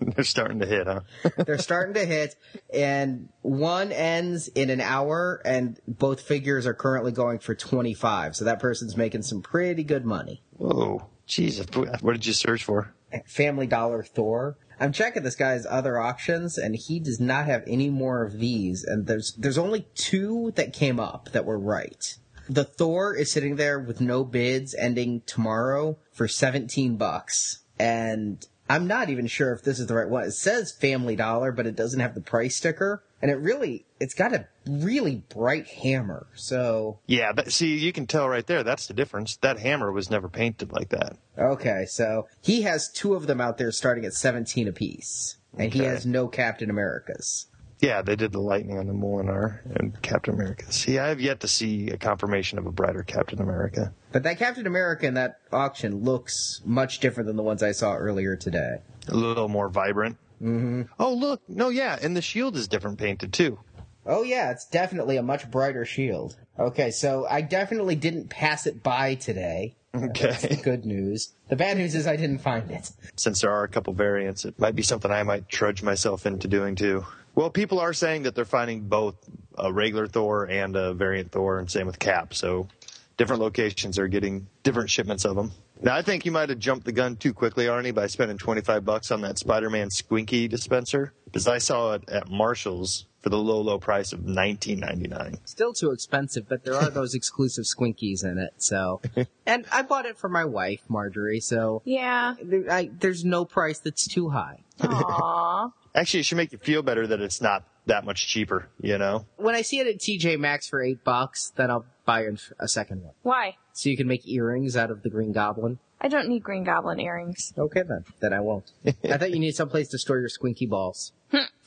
They're 0.00 0.24
starting 0.24 0.60
to 0.60 0.66
hit, 0.66 0.86
huh? 0.86 1.00
They're 1.44 1.58
starting 1.58 1.94
to 1.94 2.04
hit, 2.04 2.34
and 2.72 3.28
one 3.42 3.92
ends 3.92 4.48
in 4.48 4.70
an 4.70 4.80
hour, 4.80 5.42
and 5.44 5.78
both 5.86 6.22
figures 6.22 6.66
are 6.66 6.74
currently 6.74 7.12
going 7.12 7.38
for 7.38 7.54
25. 7.54 8.36
So 8.36 8.44
that 8.46 8.60
person's 8.60 8.96
making 8.96 9.22
some 9.22 9.42
pretty 9.42 9.84
good 9.84 10.04
money. 10.04 10.42
Whoa. 10.56 11.06
Jesus. 11.26 11.66
What 11.74 12.12
did 12.12 12.26
you 12.26 12.32
search 12.32 12.64
for? 12.64 12.92
Family 13.26 13.66
Dollar 13.66 14.02
Thor. 14.02 14.56
I'm 14.80 14.92
checking 14.92 15.22
this 15.22 15.36
guy's 15.36 15.66
other 15.66 15.98
auctions, 15.98 16.56
and 16.56 16.74
he 16.74 16.98
does 16.98 17.20
not 17.20 17.44
have 17.44 17.62
any 17.66 17.90
more 17.90 18.24
of 18.24 18.38
these. 18.38 18.82
And 18.82 19.06
there's 19.06 19.34
there's 19.34 19.58
only 19.58 19.86
two 19.94 20.52
that 20.56 20.72
came 20.72 20.98
up 20.98 21.28
that 21.32 21.44
were 21.44 21.58
right. 21.58 22.16
The 22.48 22.64
Thor 22.64 23.14
is 23.14 23.30
sitting 23.30 23.56
there 23.56 23.78
with 23.78 24.00
no 24.00 24.24
bids, 24.24 24.74
ending 24.74 25.22
tomorrow 25.26 25.98
for 26.10 26.26
17 26.26 26.96
bucks, 26.96 27.60
and 27.78 28.44
I'm 28.68 28.86
not 28.86 29.10
even 29.10 29.26
sure 29.26 29.52
if 29.52 29.62
this 29.62 29.78
is 29.78 29.86
the 29.86 29.94
right 29.94 30.08
one. 30.08 30.24
It 30.24 30.32
says 30.32 30.72
Family 30.72 31.14
Dollar, 31.14 31.52
but 31.52 31.66
it 31.66 31.76
doesn't 31.76 32.00
have 32.00 32.14
the 32.14 32.20
price 32.20 32.56
sticker. 32.56 33.04
And 33.22 33.30
it 33.30 33.34
really, 33.34 33.84
it's 33.98 34.14
got 34.14 34.32
a 34.32 34.48
really 34.66 35.22
bright 35.28 35.66
hammer. 35.66 36.26
So. 36.34 37.00
Yeah, 37.06 37.32
but 37.32 37.52
see, 37.52 37.76
you 37.76 37.92
can 37.92 38.06
tell 38.06 38.28
right 38.28 38.46
there, 38.46 38.62
that's 38.62 38.86
the 38.86 38.94
difference. 38.94 39.36
That 39.36 39.58
hammer 39.58 39.92
was 39.92 40.10
never 40.10 40.28
painted 40.28 40.72
like 40.72 40.88
that. 40.88 41.16
Okay, 41.38 41.84
so 41.86 42.28
he 42.40 42.62
has 42.62 42.90
two 42.90 43.14
of 43.14 43.26
them 43.26 43.40
out 43.40 43.58
there 43.58 43.72
starting 43.72 44.04
at 44.04 44.14
17 44.14 44.68
apiece. 44.68 45.36
And 45.56 45.68
okay. 45.68 45.80
he 45.80 45.84
has 45.84 46.06
no 46.06 46.28
Captain 46.28 46.70
Americas. 46.70 47.46
Yeah, 47.80 48.02
they 48.02 48.14
did 48.14 48.32
the 48.32 48.40
lightning 48.40 48.78
on 48.78 48.86
the 48.86 48.92
Mjolnir 48.92 49.60
and 49.78 50.00
Captain 50.02 50.34
America. 50.34 50.70
See, 50.70 50.98
I 50.98 51.08
have 51.08 51.20
yet 51.20 51.40
to 51.40 51.48
see 51.48 51.88
a 51.88 51.96
confirmation 51.96 52.58
of 52.58 52.66
a 52.66 52.72
brighter 52.72 53.02
Captain 53.02 53.40
America. 53.40 53.94
But 54.12 54.22
that 54.24 54.38
Captain 54.38 54.66
America 54.66 55.06
in 55.06 55.14
that 55.14 55.40
auction 55.50 56.04
looks 56.04 56.60
much 56.64 57.00
different 57.00 57.26
than 57.26 57.36
the 57.36 57.42
ones 57.42 57.62
I 57.62 57.72
saw 57.72 57.94
earlier 57.94 58.36
today. 58.36 58.82
A 59.08 59.14
little 59.14 59.48
more 59.48 59.70
vibrant. 59.70 60.18
Mm-hmm. 60.42 60.82
Oh, 60.98 61.14
look. 61.14 61.42
No, 61.48 61.68
yeah, 61.68 61.98
and 62.00 62.16
the 62.16 62.22
shield 62.22 62.56
is 62.56 62.68
different 62.68 62.98
painted 62.98 63.32
too. 63.32 63.58
Oh, 64.06 64.22
yeah, 64.22 64.50
it's 64.50 64.66
definitely 64.66 65.16
a 65.18 65.22
much 65.22 65.50
brighter 65.50 65.84
shield. 65.84 66.36
Okay, 66.58 66.90
so 66.90 67.26
I 67.28 67.42
definitely 67.42 67.96
didn't 67.96 68.28
pass 68.28 68.66
it 68.66 68.82
by 68.82 69.14
today. 69.14 69.76
Okay. 69.94 70.60
good 70.62 70.84
news. 70.84 71.32
The 71.48 71.56
bad 71.56 71.76
news 71.76 71.94
is 71.94 72.06
I 72.06 72.16
didn't 72.16 72.38
find 72.38 72.70
it. 72.70 72.90
Since 73.16 73.40
there 73.40 73.50
are 73.50 73.64
a 73.64 73.68
couple 73.68 73.92
variants, 73.92 74.44
it 74.44 74.58
might 74.58 74.76
be 74.76 74.82
something 74.82 75.10
I 75.10 75.22
might 75.24 75.48
trudge 75.48 75.82
myself 75.82 76.26
into 76.26 76.48
doing 76.48 76.76
too. 76.76 77.04
Well, 77.34 77.50
people 77.50 77.80
are 77.80 77.92
saying 77.92 78.22
that 78.22 78.34
they're 78.34 78.44
finding 78.44 78.82
both 78.82 79.16
a 79.58 79.72
regular 79.72 80.06
Thor 80.06 80.44
and 80.44 80.76
a 80.76 80.94
variant 80.94 81.32
Thor, 81.32 81.58
and 81.58 81.70
same 81.70 81.86
with 81.86 81.98
Cap. 81.98 82.34
So 82.34 82.68
different 83.16 83.42
locations 83.42 83.98
are 83.98 84.08
getting 84.08 84.46
different 84.62 84.90
shipments 84.90 85.24
of 85.24 85.36
them. 85.36 85.52
Now, 85.82 85.96
I 85.96 86.02
think 86.02 86.26
you 86.26 86.32
might 86.32 86.50
have 86.50 86.58
jumped 86.58 86.84
the 86.84 86.92
gun 86.92 87.16
too 87.16 87.32
quickly, 87.32 87.64
Arnie, 87.64 87.94
by 87.94 88.06
spending 88.06 88.36
25 88.36 88.84
bucks 88.84 89.10
on 89.10 89.22
that 89.22 89.38
Spider-Man 89.38 89.88
Squinky 89.88 90.48
dispenser, 90.48 91.14
because 91.24 91.48
I 91.48 91.56
saw 91.56 91.94
it 91.94 92.08
at 92.08 92.28
Marshall's 92.28 93.06
for 93.20 93.30
the 93.30 93.38
low, 93.38 93.60
low 93.60 93.78
price 93.78 94.12
of 94.12 94.20
19.99. 94.20 95.38
Still 95.44 95.72
too 95.72 95.90
expensive, 95.90 96.48
but 96.48 96.64
there 96.64 96.74
are 96.74 96.90
those 96.90 97.14
exclusive 97.14 97.64
Squinkies 97.64 98.24
in 98.24 98.38
it. 98.38 98.54
So, 98.58 99.00
and 99.46 99.66
I 99.72 99.82
bought 99.82 100.06
it 100.06 100.18
for 100.18 100.28
my 100.28 100.44
wife, 100.44 100.82
Marjorie. 100.88 101.40
So, 101.40 101.82
yeah, 101.84 102.34
I, 102.70 102.90
there's 102.92 103.24
no 103.24 103.44
price 103.44 103.78
that's 103.78 104.06
too 104.06 104.30
high. 104.30 104.64
Aww. 104.80 105.72
Actually, 105.94 106.20
it 106.20 106.26
should 106.26 106.36
make 106.36 106.52
you 106.52 106.58
feel 106.58 106.82
better 106.82 107.06
that 107.06 107.20
it's 107.20 107.40
not 107.40 107.64
that 107.86 108.04
much 108.04 108.28
cheaper, 108.28 108.68
you 108.80 108.96
know? 108.98 109.26
When 109.36 109.54
I 109.54 109.62
see 109.62 109.80
it 109.80 109.86
at 109.86 109.98
TJ 109.98 110.38
Maxx 110.38 110.68
for 110.68 110.82
eight 110.82 111.04
bucks, 111.04 111.52
then 111.56 111.70
I'll 111.70 111.86
buy 112.06 112.26
a 112.58 112.68
second 112.68 113.02
one. 113.02 113.14
Why? 113.22 113.56
So 113.80 113.88
you 113.88 113.96
can 113.96 114.06
make 114.06 114.28
earrings 114.28 114.76
out 114.76 114.90
of 114.90 115.02
the 115.02 115.08
Green 115.08 115.32
Goblin. 115.32 115.78
I 116.02 116.08
don't 116.08 116.28
need 116.28 116.42
Green 116.42 116.64
Goblin 116.64 117.00
earrings. 117.00 117.54
Okay 117.56 117.80
then. 117.80 118.04
Then 118.20 118.34
I 118.34 118.40
won't. 118.40 118.70
I 118.84 119.16
thought 119.16 119.30
you 119.30 119.38
need 119.38 119.54
someplace 119.54 119.88
to 119.88 119.98
store 119.98 120.20
your 120.20 120.28
squinky 120.28 120.68
balls. 120.68 121.12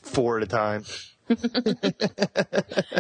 Four 0.04 0.38
at 0.38 0.44
a 0.44 0.46
time. 0.46 0.86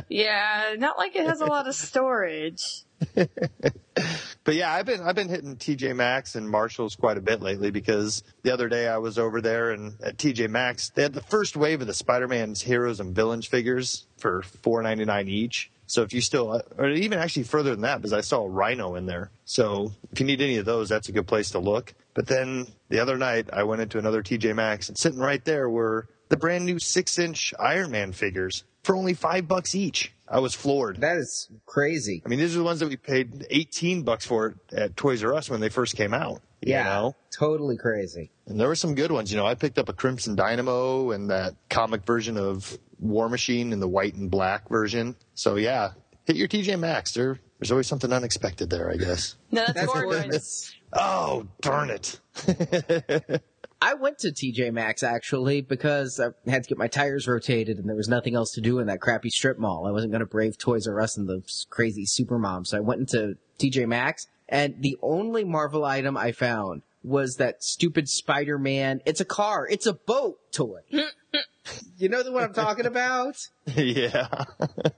yeah, 0.09 0.73
not 0.79 0.97
like 0.97 1.15
it 1.15 1.27
has 1.27 1.41
a 1.41 1.45
lot 1.45 1.67
of 1.67 1.75
storage. 1.75 2.85
but 3.13 4.55
yeah, 4.55 4.73
I've 4.73 4.87
been 4.87 5.01
I've 5.01 5.13
been 5.13 5.29
hitting 5.29 5.57
TJ 5.57 5.95
Maxx 5.95 6.33
and 6.33 6.49
Marshalls 6.49 6.95
quite 6.95 7.17
a 7.17 7.21
bit 7.21 7.39
lately 7.39 7.69
because 7.69 8.23
the 8.41 8.51
other 8.51 8.67
day 8.67 8.87
I 8.87 8.97
was 8.97 9.19
over 9.19 9.41
there 9.41 9.69
and 9.69 9.93
at 10.01 10.17
TJ 10.17 10.49
Maxx 10.49 10.89
they 10.89 11.03
had 11.03 11.13
the 11.13 11.21
first 11.21 11.55
wave 11.55 11.81
of 11.81 11.87
the 11.87 11.93
Spider-Man's 11.93 12.63
heroes 12.63 12.99
and 12.99 13.13
villains 13.13 13.45
figures 13.45 14.07
for 14.17 14.41
four 14.63 14.81
ninety 14.81 15.05
nine 15.05 15.27
each. 15.27 15.69
So 15.87 16.01
if 16.01 16.13
you 16.13 16.21
still, 16.21 16.61
or 16.77 16.89
even 16.89 17.19
actually 17.19 17.43
further 17.43 17.71
than 17.71 17.81
that, 17.81 17.97
because 17.97 18.13
I 18.13 18.21
saw 18.21 18.43
a 18.43 18.49
Rhino 18.49 18.95
in 18.95 19.05
there. 19.05 19.31
So 19.45 19.91
if 20.11 20.19
you 20.19 20.25
need 20.25 20.41
any 20.41 20.57
of 20.57 20.65
those, 20.65 20.89
that's 20.89 21.09
a 21.09 21.11
good 21.11 21.27
place 21.27 21.51
to 21.51 21.59
look. 21.59 21.93
But 22.13 22.27
then 22.27 22.67
the 22.89 22.99
other 22.99 23.17
night 23.17 23.49
I 23.51 23.63
went 23.63 23.81
into 23.81 23.99
another 23.99 24.23
TJ 24.23 24.55
Maxx 24.55 24.89
and 24.89 24.97
sitting 24.97 25.19
right 25.19 25.43
there 25.43 25.69
were 25.69 26.07
the 26.29 26.37
brand 26.37 26.65
new 26.65 26.79
six 26.79 27.19
inch 27.19 27.53
Iron 27.59 27.91
Man 27.91 28.13
figures 28.13 28.63
for 28.83 28.95
only 28.95 29.13
five 29.13 29.47
bucks 29.47 29.75
each. 29.75 30.11
I 30.27 30.39
was 30.39 30.55
floored. 30.55 31.01
That 31.01 31.17
is 31.17 31.49
crazy. 31.65 32.21
I 32.25 32.29
mean, 32.29 32.39
these 32.39 32.55
are 32.55 32.59
the 32.59 32.63
ones 32.63 32.79
that 32.79 32.89
we 32.89 32.97
paid 32.97 33.45
18 33.49 34.03
bucks 34.03 34.25
for 34.25 34.55
at 34.71 34.95
Toys 34.97 35.23
R 35.23 35.33
Us 35.33 35.49
when 35.49 35.59
they 35.59 35.69
first 35.69 35.95
came 35.95 36.13
out. 36.13 36.41
Yeah. 36.67 36.83
Know? 36.83 37.15
Totally 37.31 37.77
crazy. 37.77 38.31
And 38.45 38.59
there 38.59 38.67
were 38.67 38.75
some 38.75 38.95
good 38.95 39.11
ones. 39.11 39.31
You 39.31 39.37
know, 39.37 39.45
I 39.45 39.55
picked 39.55 39.77
up 39.77 39.89
a 39.89 39.93
Crimson 39.93 40.35
Dynamo 40.35 41.11
and 41.11 41.29
that 41.29 41.55
comic 41.69 42.05
version 42.05 42.37
of 42.37 42.77
War 42.99 43.29
Machine 43.29 43.73
in 43.73 43.79
the 43.79 43.87
white 43.87 44.15
and 44.15 44.29
black 44.29 44.69
version. 44.69 45.15
So 45.33 45.55
yeah, 45.55 45.91
hit 46.25 46.35
your 46.35 46.47
TJ 46.47 46.79
Maxx. 46.79 47.13
There, 47.13 47.39
there's 47.59 47.71
always 47.71 47.87
something 47.87 48.11
unexpected 48.11 48.69
there, 48.69 48.91
I 48.91 48.95
guess. 48.95 49.35
No, 49.51 49.65
that's, 49.65 49.93
that's 50.29 50.75
Oh, 50.93 51.47
darn 51.61 51.89
it. 51.89 52.19
I 53.81 53.95
went 53.95 54.19
to 54.19 54.29
TJ 54.29 54.71
Maxx 54.71 55.03
actually 55.03 55.59
because 55.59 56.17
I 56.17 56.27
had 56.49 56.63
to 56.63 56.69
get 56.69 56.77
my 56.77 56.87
tires 56.87 57.27
rotated 57.27 57.79
and 57.79 57.89
there 57.89 57.97
was 57.97 58.07
nothing 58.07 58.33
else 58.33 58.51
to 58.53 58.61
do 58.61 58.79
in 58.79 58.87
that 58.87 59.01
crappy 59.01 59.29
strip 59.29 59.59
mall. 59.59 59.85
I 59.85 59.91
wasn't 59.91 60.13
going 60.13 60.21
to 60.21 60.25
brave 60.25 60.57
Toys 60.57 60.87
R 60.87 61.01
Us 61.01 61.17
and 61.17 61.27
the 61.27 61.41
crazy 61.69 62.05
supermom. 62.05 62.65
So 62.65 62.77
I 62.77 62.79
went 62.79 63.01
into 63.01 63.37
TJ 63.59 63.87
Maxx 63.87 64.27
and 64.49 64.75
the 64.81 64.97
only 65.01 65.43
Marvel 65.43 65.85
item 65.85 66.17
I 66.17 66.31
found 66.31 66.81
was 67.03 67.37
that 67.37 67.63
stupid 67.63 68.07
Spider-Man. 68.07 69.01
It's 69.05 69.19
a 69.19 69.25
car. 69.25 69.67
It's 69.67 69.85
a 69.85 69.93
boat 69.93 70.39
toy. 70.51 70.81
you 71.97 72.09
know 72.09 72.23
what 72.31 72.43
I'm 72.43 72.53
talking 72.53 72.85
about? 72.85 73.47
yeah. 73.75 74.27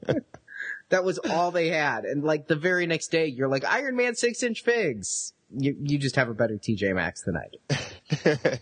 that 0.89 1.03
was 1.03 1.17
all 1.17 1.51
they 1.51 1.69
had. 1.69 2.05
And 2.05 2.23
like 2.23 2.47
the 2.47 2.55
very 2.55 2.85
next 2.85 3.07
day, 3.07 3.27
you're 3.27 3.47
like 3.47 3.65
Iron 3.65 3.95
Man 3.95 4.15
six 4.15 4.43
inch 4.43 4.63
figs 4.63 5.33
you, 5.57 5.75
you 5.81 5.97
just 5.97 6.15
have 6.15 6.29
a 6.29 6.33
better 6.33 6.55
TJ 6.55 6.95
Maxx 6.95 7.23
than 7.23 7.37
I 7.37 7.47
do. 7.51 8.57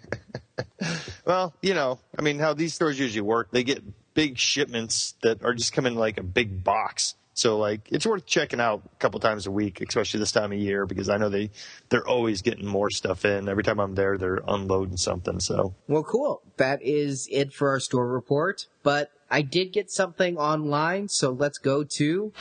well, 1.25 1.53
you 1.61 1.73
know, 1.73 1.99
I 2.17 2.21
mean, 2.21 2.39
how 2.39 2.53
these 2.53 2.73
stores 2.73 2.99
usually 2.99 3.21
work, 3.21 3.51
they 3.51 3.63
get 3.63 3.83
big 4.13 4.37
shipments 4.37 5.15
that 5.23 5.43
are 5.43 5.53
just 5.53 5.73
coming 5.73 5.95
like 5.95 6.17
a 6.17 6.23
big 6.23 6.63
box. 6.63 7.15
So 7.33 7.57
like, 7.57 7.81
it's 7.91 8.05
worth 8.05 8.25
checking 8.25 8.59
out 8.59 8.83
a 8.85 8.95
couple 8.97 9.19
times 9.19 9.47
a 9.47 9.51
week, 9.51 9.81
especially 9.81 10.19
this 10.19 10.31
time 10.31 10.51
of 10.51 10.59
year, 10.59 10.85
because 10.85 11.09
I 11.09 11.17
know 11.17 11.29
they, 11.29 11.49
they're 11.89 12.07
always 12.07 12.41
getting 12.41 12.65
more 12.65 12.89
stuff 12.89 13.25
in. 13.25 13.49
Every 13.49 13.63
time 13.63 13.79
I'm 13.79 13.95
there, 13.95 14.17
they're 14.17 14.41
unloading 14.47 14.97
something. 14.97 15.39
So. 15.39 15.73
Well, 15.87 16.03
cool. 16.03 16.41
That 16.57 16.81
is 16.81 17.27
it 17.31 17.53
for 17.53 17.69
our 17.69 17.79
store 17.79 18.07
report, 18.07 18.67
but 18.83 19.11
I 19.29 19.41
did 19.41 19.73
get 19.73 19.91
something 19.91 20.37
online. 20.37 21.07
So 21.09 21.31
let's 21.31 21.57
go 21.57 21.83
to 21.83 22.33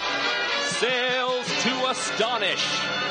sales 0.61 1.47
to 1.63 1.91
astonish. 1.91 3.02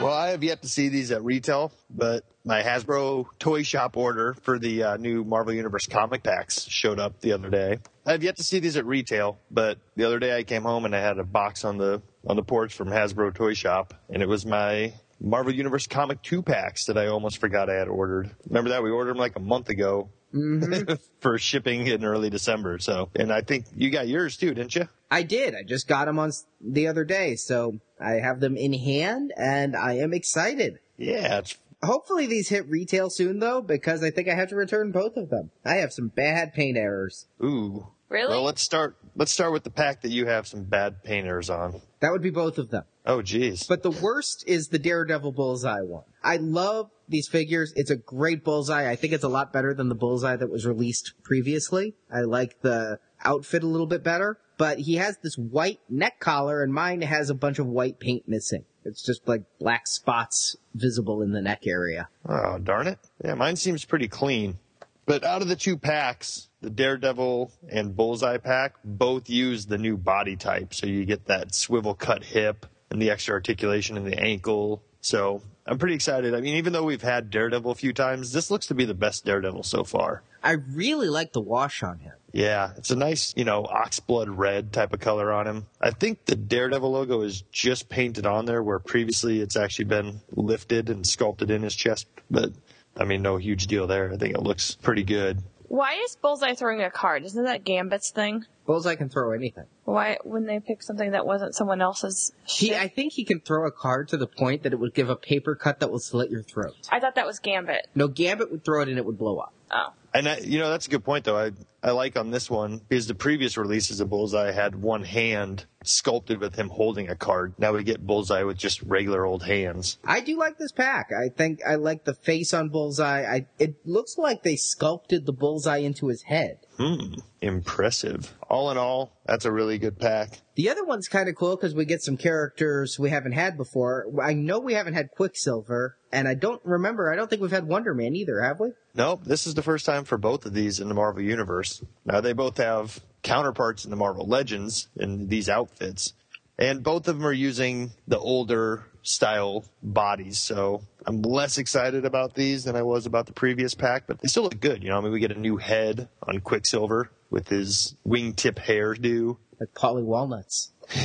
Well, 0.00 0.12
I 0.12 0.28
have 0.28 0.44
yet 0.44 0.62
to 0.62 0.68
see 0.68 0.88
these 0.88 1.10
at 1.10 1.24
retail, 1.24 1.72
but 1.90 2.24
my 2.44 2.62
Hasbro 2.62 3.26
toy 3.40 3.64
shop 3.64 3.96
order 3.96 4.34
for 4.42 4.56
the 4.56 4.84
uh, 4.84 4.96
new 4.96 5.24
Marvel 5.24 5.52
Universe 5.52 5.88
comic 5.88 6.22
packs 6.22 6.68
showed 6.68 7.00
up 7.00 7.20
the 7.20 7.32
other 7.32 7.50
day. 7.50 7.78
I 8.06 8.12
have 8.12 8.22
yet 8.22 8.36
to 8.36 8.44
see 8.44 8.60
these 8.60 8.76
at 8.76 8.86
retail, 8.86 9.40
but 9.50 9.78
the 9.96 10.04
other 10.04 10.20
day 10.20 10.36
I 10.36 10.44
came 10.44 10.62
home 10.62 10.84
and 10.84 10.94
I 10.94 11.00
had 11.00 11.18
a 11.18 11.24
box 11.24 11.64
on 11.64 11.78
the 11.78 12.00
on 12.28 12.36
the 12.36 12.44
porch 12.44 12.74
from 12.74 12.88
Hasbro 12.88 13.34
Toy 13.34 13.54
Shop, 13.54 13.92
and 14.08 14.22
it 14.22 14.28
was 14.28 14.46
my 14.46 14.94
Marvel 15.20 15.52
Universe 15.52 15.88
comic 15.88 16.22
two 16.22 16.42
packs 16.42 16.84
that 16.84 16.96
I 16.96 17.08
almost 17.08 17.38
forgot 17.38 17.68
I 17.68 17.74
had 17.74 17.88
ordered. 17.88 18.30
Remember 18.46 18.70
that 18.70 18.84
we 18.84 18.90
ordered 18.90 19.14
them 19.14 19.18
like 19.18 19.34
a 19.34 19.40
month 19.40 19.68
ago 19.68 20.10
Mm-hmm. 20.34 20.94
for 21.20 21.38
shipping 21.38 21.86
in 21.86 22.04
early 22.04 22.30
December. 22.30 22.78
So, 22.78 23.08
and 23.14 23.32
I 23.32 23.40
think 23.40 23.66
you 23.76 23.90
got 23.90 24.08
yours 24.08 24.36
too, 24.36 24.54
didn't 24.54 24.74
you? 24.74 24.88
I 25.10 25.22
did. 25.22 25.54
I 25.54 25.62
just 25.62 25.88
got 25.88 26.04
them 26.04 26.18
on 26.18 26.32
the 26.60 26.86
other 26.88 27.04
day, 27.04 27.36
so 27.36 27.80
I 27.98 28.14
have 28.14 28.40
them 28.40 28.56
in 28.56 28.74
hand 28.74 29.32
and 29.36 29.74
I 29.74 29.94
am 29.94 30.12
excited. 30.12 30.80
Yeah, 30.96 31.38
it's 31.38 31.56
Hopefully 31.82 32.26
these 32.26 32.48
hit 32.48 32.68
retail 32.68 33.08
soon 33.08 33.38
though, 33.38 33.62
because 33.62 34.02
I 34.02 34.10
think 34.10 34.28
I 34.28 34.34
have 34.34 34.48
to 34.48 34.56
return 34.56 34.90
both 34.90 35.16
of 35.16 35.30
them. 35.30 35.50
I 35.64 35.74
have 35.74 35.92
some 35.92 36.08
bad 36.08 36.52
paint 36.52 36.76
errors. 36.76 37.26
ooh. 37.42 37.88
Really? 38.08 38.30
Well, 38.30 38.42
let's 38.42 38.62
start. 38.62 38.96
Let's 39.16 39.32
start 39.32 39.52
with 39.52 39.64
the 39.64 39.70
pack 39.70 40.00
that 40.00 40.10
you 40.10 40.26
have 40.26 40.46
some 40.46 40.64
bad 40.64 41.04
painters 41.04 41.50
on. 41.50 41.82
That 42.00 42.10
would 42.10 42.22
be 42.22 42.30
both 42.30 42.56
of 42.56 42.70
them. 42.70 42.84
Oh, 43.04 43.20
geez. 43.20 43.66
But 43.66 43.82
the 43.82 43.90
worst 43.90 44.44
is 44.46 44.68
the 44.68 44.78
Daredevil 44.78 45.32
Bullseye 45.32 45.82
one. 45.82 46.04
I 46.24 46.36
love 46.38 46.90
these 47.08 47.28
figures. 47.28 47.72
It's 47.76 47.90
a 47.90 47.96
great 47.96 48.44
bullseye. 48.44 48.90
I 48.90 48.96
think 48.96 49.12
it's 49.12 49.24
a 49.24 49.28
lot 49.28 49.52
better 49.52 49.74
than 49.74 49.88
the 49.88 49.94
bullseye 49.94 50.36
that 50.36 50.50
was 50.50 50.66
released 50.66 51.14
previously. 51.22 51.94
I 52.12 52.20
like 52.20 52.60
the 52.60 53.00
outfit 53.24 53.62
a 53.62 53.66
little 53.66 53.86
bit 53.86 54.02
better. 54.02 54.38
But 54.58 54.80
he 54.80 54.96
has 54.96 55.16
this 55.22 55.36
white 55.36 55.78
neck 55.88 56.18
collar 56.18 56.62
and 56.62 56.74
mine 56.74 57.02
has 57.02 57.30
a 57.30 57.34
bunch 57.34 57.60
of 57.60 57.66
white 57.66 58.00
paint 58.00 58.24
missing. 58.26 58.64
It's 58.84 59.04
just 59.04 59.26
like 59.28 59.44
black 59.60 59.86
spots 59.86 60.56
visible 60.74 61.22
in 61.22 61.30
the 61.30 61.40
neck 61.40 61.62
area. 61.66 62.08
Oh, 62.28 62.58
darn 62.58 62.88
it. 62.88 62.98
Yeah, 63.24 63.34
mine 63.34 63.54
seems 63.54 63.84
pretty 63.84 64.08
clean. 64.08 64.58
But 65.06 65.24
out 65.24 65.42
of 65.42 65.48
the 65.48 65.56
two 65.56 65.78
packs, 65.78 66.48
the 66.60 66.70
Daredevil 66.70 67.52
and 67.70 67.96
Bullseye 67.96 68.38
pack 68.38 68.74
both 68.84 69.30
use 69.30 69.66
the 69.66 69.78
new 69.78 69.96
body 69.96 70.36
type. 70.36 70.74
So 70.74 70.86
you 70.86 71.04
get 71.04 71.26
that 71.26 71.54
swivel 71.54 71.94
cut 71.94 72.24
hip 72.24 72.66
and 72.90 73.00
the 73.00 73.10
extra 73.10 73.34
articulation 73.34 73.96
in 73.96 74.04
the 74.04 74.18
ankle. 74.18 74.82
So 75.00 75.42
I'm 75.68 75.76
pretty 75.76 75.94
excited. 75.94 76.34
I 76.34 76.40
mean, 76.40 76.56
even 76.56 76.72
though 76.72 76.82
we've 76.82 77.02
had 77.02 77.30
Daredevil 77.30 77.70
a 77.70 77.74
few 77.74 77.92
times, 77.92 78.32
this 78.32 78.50
looks 78.50 78.66
to 78.68 78.74
be 78.74 78.86
the 78.86 78.94
best 78.94 79.26
Daredevil 79.26 79.64
so 79.64 79.84
far. 79.84 80.22
I 80.42 80.52
really 80.52 81.08
like 81.08 81.32
the 81.32 81.42
wash 81.42 81.82
on 81.82 81.98
him. 81.98 82.14
Yeah, 82.32 82.72
it's 82.76 82.90
a 82.90 82.96
nice, 82.96 83.34
you 83.36 83.44
know, 83.44 83.64
oxblood 83.64 84.28
red 84.30 84.72
type 84.72 84.94
of 84.94 85.00
color 85.00 85.30
on 85.32 85.46
him. 85.46 85.66
I 85.80 85.90
think 85.90 86.24
the 86.24 86.36
Daredevil 86.36 86.90
logo 86.90 87.20
is 87.20 87.42
just 87.52 87.88
painted 87.90 88.24
on 88.24 88.46
there 88.46 88.62
where 88.62 88.78
previously 88.78 89.40
it's 89.40 89.56
actually 89.56 89.86
been 89.86 90.20
lifted 90.32 90.88
and 90.88 91.06
sculpted 91.06 91.50
in 91.50 91.62
his 91.62 91.74
chest. 91.74 92.06
But 92.30 92.52
I 92.96 93.04
mean, 93.04 93.20
no 93.20 93.36
huge 93.36 93.66
deal 93.66 93.86
there. 93.86 94.10
I 94.12 94.16
think 94.16 94.34
it 94.34 94.42
looks 94.42 94.74
pretty 94.74 95.04
good. 95.04 95.42
Why 95.68 96.00
is 96.04 96.16
Bullseye 96.16 96.54
throwing 96.54 96.82
a 96.82 96.90
card? 96.90 97.24
Isn't 97.24 97.44
that 97.44 97.64
Gambit's 97.64 98.10
thing? 98.10 98.46
Bullseye 98.66 98.96
can 98.96 99.08
throw 99.08 99.32
anything. 99.32 99.64
Why 99.84 100.18
wouldn't 100.24 100.48
they 100.48 100.60
pick 100.60 100.82
something 100.82 101.12
that 101.12 101.26
wasn't 101.26 101.54
someone 101.54 101.80
else's 101.80 102.32
He, 102.46 102.68
shit? 102.68 102.76
I 102.76 102.88
think 102.88 103.12
he 103.12 103.24
can 103.24 103.40
throw 103.40 103.66
a 103.66 103.70
card 103.70 104.08
to 104.08 104.16
the 104.16 104.26
point 104.26 104.62
that 104.62 104.72
it 104.72 104.76
would 104.78 104.94
give 104.94 105.08
a 105.08 105.16
paper 105.16 105.54
cut 105.54 105.80
that 105.80 105.90
will 105.90 105.98
slit 105.98 106.30
your 106.30 106.42
throat. 106.42 106.74
I 106.90 107.00
thought 107.00 107.14
that 107.14 107.26
was 107.26 107.38
Gambit. 107.38 107.86
No, 107.94 108.08
Gambit 108.08 108.50
would 108.50 108.64
throw 108.64 108.82
it 108.82 108.88
and 108.88 108.98
it 108.98 109.04
would 109.04 109.18
blow 109.18 109.38
up. 109.38 109.52
Oh. 109.70 109.92
And 110.14 110.28
I, 110.28 110.38
you 110.38 110.58
know, 110.58 110.70
that's 110.70 110.86
a 110.86 110.90
good 110.90 111.04
point 111.04 111.24
though. 111.24 111.38
I, 111.38 111.52
I 111.82 111.90
like 111.90 112.16
on 112.16 112.30
this 112.30 112.50
one 112.50 112.80
because 112.88 113.06
the 113.06 113.14
previous 113.14 113.56
releases 113.56 114.00
of 114.00 114.08
Bullseye 114.08 114.52
had 114.52 114.74
one 114.74 115.04
hand 115.04 115.66
sculpted 115.88 116.40
with 116.40 116.56
him 116.56 116.68
holding 116.68 117.08
a 117.08 117.16
card. 117.16 117.54
Now 117.58 117.72
we 117.72 117.82
get 117.82 118.06
Bullseye 118.06 118.42
with 118.42 118.56
just 118.56 118.82
regular 118.82 119.24
old 119.24 119.44
hands. 119.44 119.98
I 120.04 120.20
do 120.20 120.38
like 120.38 120.58
this 120.58 120.72
pack. 120.72 121.10
I 121.12 121.28
think 121.28 121.60
I 121.66 121.76
like 121.76 122.04
the 122.04 122.14
face 122.14 122.52
on 122.52 122.68
Bullseye. 122.68 123.22
I, 123.22 123.46
it 123.58 123.76
looks 123.86 124.18
like 124.18 124.42
they 124.42 124.56
sculpted 124.56 125.26
the 125.26 125.32
Bullseye 125.32 125.78
into 125.78 126.08
his 126.08 126.22
head. 126.22 126.58
Hmm, 126.78 127.14
impressive. 127.40 128.34
All 128.48 128.70
in 128.70 128.78
all, 128.78 129.12
that's 129.26 129.44
a 129.44 129.52
really 129.52 129.78
good 129.78 129.98
pack. 129.98 130.40
The 130.54 130.70
other 130.70 130.84
one's 130.84 131.08
kind 131.08 131.28
of 131.28 131.34
cool 131.34 131.56
because 131.56 131.74
we 131.74 131.84
get 131.84 132.02
some 132.02 132.16
characters 132.16 132.98
we 132.98 133.10
haven't 133.10 133.32
had 133.32 133.56
before. 133.56 134.06
I 134.22 134.34
know 134.34 134.60
we 134.60 134.74
haven't 134.74 134.94
had 134.94 135.10
Quicksilver, 135.10 135.96
and 136.12 136.28
I 136.28 136.34
don't 136.34 136.60
remember. 136.64 137.12
I 137.12 137.16
don't 137.16 137.28
think 137.28 137.42
we've 137.42 137.50
had 137.50 137.66
Wonder 137.66 137.94
Man 137.94 138.14
either, 138.14 138.40
have 138.42 138.60
we? 138.60 138.72
Nope, 138.94 139.24
this 139.24 139.46
is 139.46 139.54
the 139.54 139.62
first 139.62 139.86
time 139.86 140.04
for 140.04 140.18
both 140.18 140.46
of 140.46 140.54
these 140.54 140.80
in 140.80 140.88
the 140.88 140.94
Marvel 140.94 141.22
Universe. 141.22 141.82
Now 142.04 142.20
they 142.20 142.32
both 142.32 142.58
have 142.58 143.00
counterparts 143.28 143.84
in 143.84 143.90
the 143.90 143.96
Marvel 143.96 144.26
Legends 144.26 144.88
in 144.96 145.28
these 145.28 145.50
outfits. 145.50 146.14
And 146.58 146.82
both 146.82 147.06
of 147.06 147.18
them 147.18 147.26
are 147.26 147.32
using 147.32 147.92
the 148.08 148.18
older 148.18 148.86
style 149.02 149.64
bodies, 149.82 150.40
so 150.40 150.82
I'm 151.06 151.22
less 151.22 151.58
excited 151.58 152.04
about 152.04 152.34
these 152.34 152.64
than 152.64 152.74
I 152.74 152.82
was 152.82 153.06
about 153.06 153.26
the 153.26 153.32
previous 153.32 153.74
pack, 153.74 154.04
but 154.06 154.20
they 154.20 154.28
still 154.28 154.44
look 154.44 154.58
good. 154.58 154.82
You 154.82 154.90
know, 154.90 154.98
I 154.98 155.00
mean, 155.02 155.12
we 155.12 155.20
get 155.20 155.30
a 155.30 155.38
new 155.38 155.58
head 155.58 156.08
on 156.22 156.40
Quicksilver 156.40 157.10
with 157.30 157.48
his 157.48 157.94
wingtip 158.06 158.54
hairdo. 158.54 159.36
Like 159.60 159.74
Paulie 159.74 160.02
Walnuts. 160.02 160.72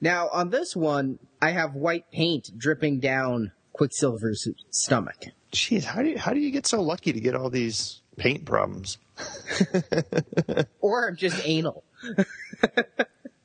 now, 0.00 0.28
on 0.28 0.50
this 0.50 0.76
one, 0.76 1.18
I 1.42 1.50
have 1.50 1.74
white 1.74 2.10
paint 2.12 2.50
dripping 2.56 3.00
down 3.00 3.52
Quicksilver's 3.72 4.48
stomach. 4.70 5.26
Jeez, 5.52 5.84
how 5.84 6.02
do 6.02 6.10
you, 6.10 6.18
how 6.18 6.32
do 6.32 6.40
you 6.40 6.50
get 6.50 6.66
so 6.66 6.80
lucky 6.80 7.12
to 7.12 7.20
get 7.20 7.34
all 7.34 7.50
these 7.50 8.02
paint 8.16 8.44
problems? 8.44 8.98
Or 10.80 11.08
I'm 11.08 11.16
just 11.16 11.40
anal. 11.44 11.82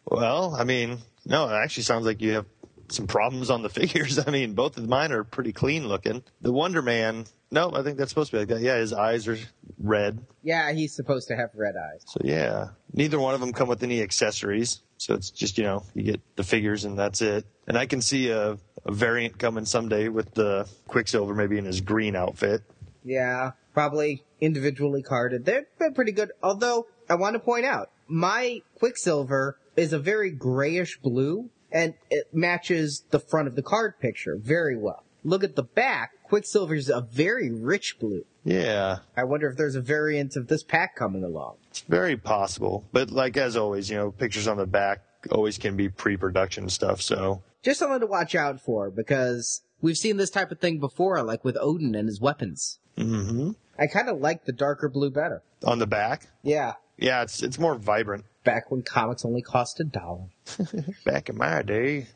Well, 0.06 0.54
I 0.56 0.64
mean, 0.64 1.00
no, 1.26 1.50
it 1.50 1.54
actually 1.54 1.84
sounds 1.84 2.06
like 2.06 2.22
you 2.22 2.34
have 2.34 2.46
some 2.90 3.08
problems 3.08 3.50
on 3.50 3.62
the 3.62 3.70
figures. 3.80 4.20
I 4.20 4.30
mean, 4.30 4.54
both 4.54 4.78
of 4.78 4.88
mine 4.88 5.12
are 5.12 5.24
pretty 5.24 5.54
clean 5.54 5.88
looking. 5.88 6.24
The 6.42 6.52
Wonder 6.52 6.82
Man, 6.82 7.26
no, 7.50 7.72
I 7.74 7.82
think 7.82 7.98
that's 7.98 8.12
supposed 8.12 8.32
to 8.32 8.36
be 8.36 8.40
like 8.40 8.50
that. 8.50 8.62
Yeah, 8.62 8.78
his 8.78 8.94
eyes 8.94 9.28
are 9.28 9.38
red. 9.80 10.24
Yeah, 10.44 10.72
he's 10.72 10.94
supposed 10.94 11.30
to 11.30 11.36
have 11.36 11.50
red 11.56 11.76
eyes. 11.78 12.04
So 12.06 12.20
yeah, 12.24 12.70
neither 12.94 13.20
one 13.20 13.34
of 13.34 13.40
them 13.40 13.54
come 13.54 13.68
with 13.68 13.84
any 13.84 14.02
accessories. 14.02 14.82
So 14.98 15.16
it's 15.16 15.32
just, 15.32 15.58
you 15.58 15.64
know, 15.64 15.84
you 15.96 16.04
get 16.04 16.22
the 16.36 16.44
figures 16.44 16.86
and 16.86 17.00
that's 17.00 17.22
it. 17.22 17.46
And 17.68 17.78
I 17.78 17.86
can 17.86 18.02
see 18.02 18.30
a, 18.30 18.58
a 18.86 18.92
variant 18.92 19.40
coming 19.40 19.66
someday 19.66 20.10
with 20.10 20.34
the 20.34 20.68
Quicksilver 20.88 21.34
maybe 21.34 21.58
in 21.58 21.66
his 21.66 21.82
green 21.82 22.16
outfit. 22.16 22.62
Yeah, 23.04 23.54
probably 23.74 24.24
individually 24.40 25.02
carded. 25.02 25.46
They've 25.46 25.66
been 25.80 25.94
pretty 25.94 26.12
good. 26.12 26.32
Although, 26.42 26.88
I 27.10 27.16
want 27.16 27.34
to 27.36 27.40
point 27.40 27.66
out, 27.66 27.92
my 28.08 28.62
Quicksilver 28.76 29.58
is 29.76 29.94
a 29.94 30.00
very 30.00 30.32
grayish 30.32 31.00
blue, 31.00 31.50
and 31.72 31.94
it 32.10 32.28
matches 32.34 33.06
the 33.12 33.20
front 33.20 33.48
of 33.48 33.56
the 33.56 33.64
card 33.64 34.00
picture 34.00 34.38
very 34.38 34.78
well. 34.78 35.04
Look 35.24 35.44
at 35.44 35.56
the 35.56 35.64
back, 35.64 36.12
Quicksilver's 36.24 36.90
a 36.90 37.02
very 37.02 37.52
rich 37.52 37.98
blue. 38.00 38.26
Yeah, 38.44 39.00
I 39.16 39.24
wonder 39.24 39.48
if 39.48 39.56
there's 39.58 39.76
a 39.76 39.82
variant 39.82 40.36
of 40.36 40.48
this 40.48 40.64
pack 40.64 40.96
coming 40.96 41.24
along. 41.24 41.58
it's 41.70 41.82
very 41.82 42.18
possible. 42.18 42.86
But 42.92 43.12
like 43.12 43.38
as 43.38 43.56
always, 43.56 43.90
you 43.90 43.98
know, 43.98 44.12
pictures 44.12 44.48
on 44.48 44.58
the 44.58 44.66
back 44.66 45.04
always 45.30 45.58
can 45.60 45.76
be 45.78 45.90
pre-production 45.90 46.68
stuff. 46.70 47.02
So 47.02 47.44
Just 47.62 47.80
something 47.80 48.00
to 48.00 48.08
watch 48.08 48.34
out 48.34 48.60
for, 48.60 48.90
because 48.90 49.62
we've 49.82 49.98
seen 49.98 50.18
this 50.18 50.30
type 50.30 50.52
of 50.52 50.60
thing 50.60 50.80
before, 50.80 51.22
like 51.24 51.44
with 51.44 51.58
Odin 51.60 51.96
and 51.96 52.08
his 52.08 52.22
weapons. 52.22 52.80
Mm-hmm. 52.98 53.52
I 53.80 53.88
kind 53.88 54.10
of 54.10 54.20
like 54.20 54.46
the 54.46 54.52
darker 54.52 54.90
blue 54.90 55.10
better. 55.10 55.42
on 55.66 55.80
the 55.80 55.88
back, 55.88 56.28
Yeah, 56.44 56.74
yeah, 56.98 57.24
it's 57.24 57.42
it's 57.42 57.58
more 57.58 57.76
vibrant. 57.76 58.26
back 58.44 58.70
when 58.70 58.82
comics 58.84 59.24
only 59.26 59.42
cost 59.42 59.80
a 59.80 59.84
dollar. 59.84 60.26
Back 61.06 61.30
in 61.30 61.38
my 61.38 61.62
day. 61.62 62.08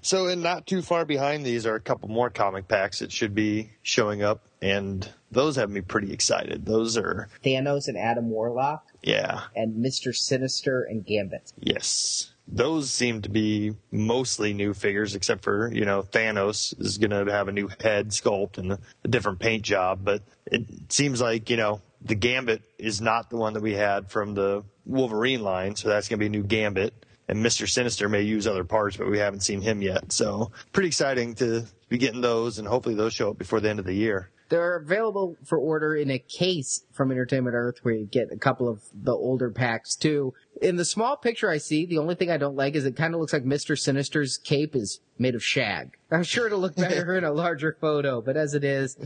So, 0.00 0.26
and 0.26 0.42
not 0.42 0.66
too 0.66 0.80
far 0.82 1.04
behind 1.04 1.44
these 1.44 1.66
are 1.66 1.74
a 1.74 1.80
couple 1.80 2.08
more 2.08 2.30
comic 2.30 2.66
packs 2.66 3.00
that 3.00 3.12
should 3.12 3.34
be 3.34 3.70
showing 3.82 4.22
up, 4.22 4.40
and 4.62 5.08
those 5.30 5.56
have 5.56 5.70
me 5.70 5.80
pretty 5.82 6.12
excited. 6.12 6.64
Those 6.66 6.96
are, 6.96 7.28
Thanos 7.44 7.86
and 7.88 7.98
Adam 7.98 8.30
Warlock. 8.30 8.84
yeah, 9.02 9.42
and 9.54 9.84
Mr. 9.84 10.14
Sinister 10.14 10.82
and 10.82 11.04
Gambit. 11.06 11.52
yes. 11.60 12.31
Those 12.48 12.90
seem 12.90 13.22
to 13.22 13.28
be 13.28 13.74
mostly 13.90 14.52
new 14.52 14.74
figures, 14.74 15.14
except 15.14 15.42
for, 15.42 15.72
you 15.72 15.84
know, 15.84 16.02
Thanos 16.02 16.78
is 16.80 16.98
going 16.98 17.10
to 17.10 17.32
have 17.32 17.48
a 17.48 17.52
new 17.52 17.68
head 17.80 18.08
sculpt 18.08 18.58
and 18.58 18.72
a, 18.72 19.08
different 19.08 19.38
paint 19.38 19.62
job, 19.62 20.00
but 20.02 20.22
it 20.46 20.66
seems 20.92 21.20
like, 21.20 21.48
you 21.50 21.56
know, 21.56 21.80
the 22.04 22.14
Gambit 22.14 22.62
is 22.78 23.00
not 23.00 23.30
the 23.30 23.36
one 23.36 23.52
that 23.54 23.62
we 23.62 23.74
had 23.74 24.10
from 24.10 24.34
the 24.34 24.64
Wolverine 24.84 25.42
line, 25.42 25.76
so 25.76 25.88
that's 25.88 26.08
going 26.08 26.18
to 26.18 26.20
be 26.20 26.26
a 26.26 26.30
new 26.30 26.42
Gambit. 26.42 27.06
And 27.28 27.44
Mr. 27.44 27.68
Sinister 27.68 28.08
may 28.08 28.22
use 28.22 28.46
other 28.46 28.64
parts, 28.64 28.96
but 28.96 29.08
we 29.08 29.18
haven't 29.18 29.40
seen 29.40 29.60
him 29.60 29.80
yet. 29.80 30.12
So 30.12 30.50
pretty 30.72 30.88
exciting 30.88 31.36
to 31.36 31.64
be 31.88 31.96
getting 31.96 32.20
those, 32.20 32.58
and 32.58 32.66
hopefully 32.66 32.94
those 32.94 33.14
show 33.14 33.30
up 33.30 33.38
before 33.38 33.60
the 33.60 33.70
end 33.70 33.78
of 33.78 33.86
the 33.86 33.94
year. 33.94 34.30
They're 34.48 34.76
available 34.76 35.36
for 35.44 35.56
order 35.56 35.94
in 35.94 36.10
a 36.10 36.18
case 36.18 36.84
from 36.92 37.10
Entertainment 37.10 37.54
Earth 37.54 37.76
where 37.82 37.94
you 37.94 38.04
get 38.04 38.30
a 38.30 38.36
couple 38.36 38.68
of 38.68 38.82
the 38.92 39.12
older 39.12 39.50
packs 39.50 39.96
too. 39.96 40.34
In 40.62 40.76
the 40.76 40.84
small 40.84 41.16
picture 41.16 41.50
I 41.50 41.58
see, 41.58 41.86
the 41.86 41.98
only 41.98 42.14
thing 42.14 42.30
I 42.30 42.36
don't 42.36 42.54
like 42.54 42.76
is 42.76 42.86
it 42.86 42.96
kind 42.96 43.14
of 43.14 43.20
looks 43.20 43.32
like 43.32 43.44
Mr. 43.44 43.76
Sinister's 43.76 44.38
cape 44.38 44.76
is 44.76 45.00
made 45.18 45.34
of 45.34 45.42
shag. 45.42 45.96
I'm 46.10 46.22
sure 46.22 46.46
it'll 46.46 46.60
look 46.60 46.76
better 46.76 47.16
in 47.16 47.24
a 47.24 47.32
larger 47.32 47.76
photo, 47.80 48.20
but 48.20 48.36
as 48.36 48.54
it 48.54 48.62
is, 48.62 48.96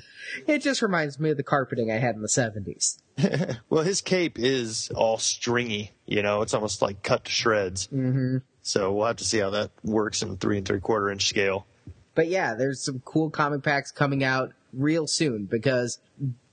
it 0.47 0.59
just 0.59 0.83
reminds 0.83 1.19
me 1.19 1.31
of 1.31 1.39
the 1.39 1.43
carpeting 1.43 1.91
I 1.91 1.97
had 1.97 2.15
in 2.15 2.21
the 2.21 2.29
70s. 2.29 2.99
Well, 3.71 3.83
his 3.83 4.03
cape 4.03 4.39
is 4.39 4.91
all 4.95 5.17
stringy, 5.17 5.93
you 6.05 6.23
know, 6.23 6.43
it's 6.43 6.53
almost 6.53 6.83
like 6.83 7.03
cut 7.03 7.25
to 7.25 7.31
shreds. 7.31 7.87
Mm-hmm. 7.89 8.39
So 8.63 8.93
we'll 8.93 9.07
have 9.07 9.17
to 9.17 9.25
see 9.25 9.39
how 9.39 9.51
that 9.51 9.71
works 9.83 10.23
in 10.23 10.37
three 10.37 10.59
and 10.59 10.67
three 10.67 10.81
quarter 10.81 11.11
inch 11.11 11.27
scale. 11.27 11.67
But 12.15 12.29
yeah, 12.29 12.55
there's 12.55 12.85
some 12.85 13.01
cool 13.05 13.31
comic 13.31 13.63
packs 13.63 13.91
coming 13.91 14.23
out 14.23 14.53
real 14.73 15.07
soon 15.07 15.47
because 15.47 15.99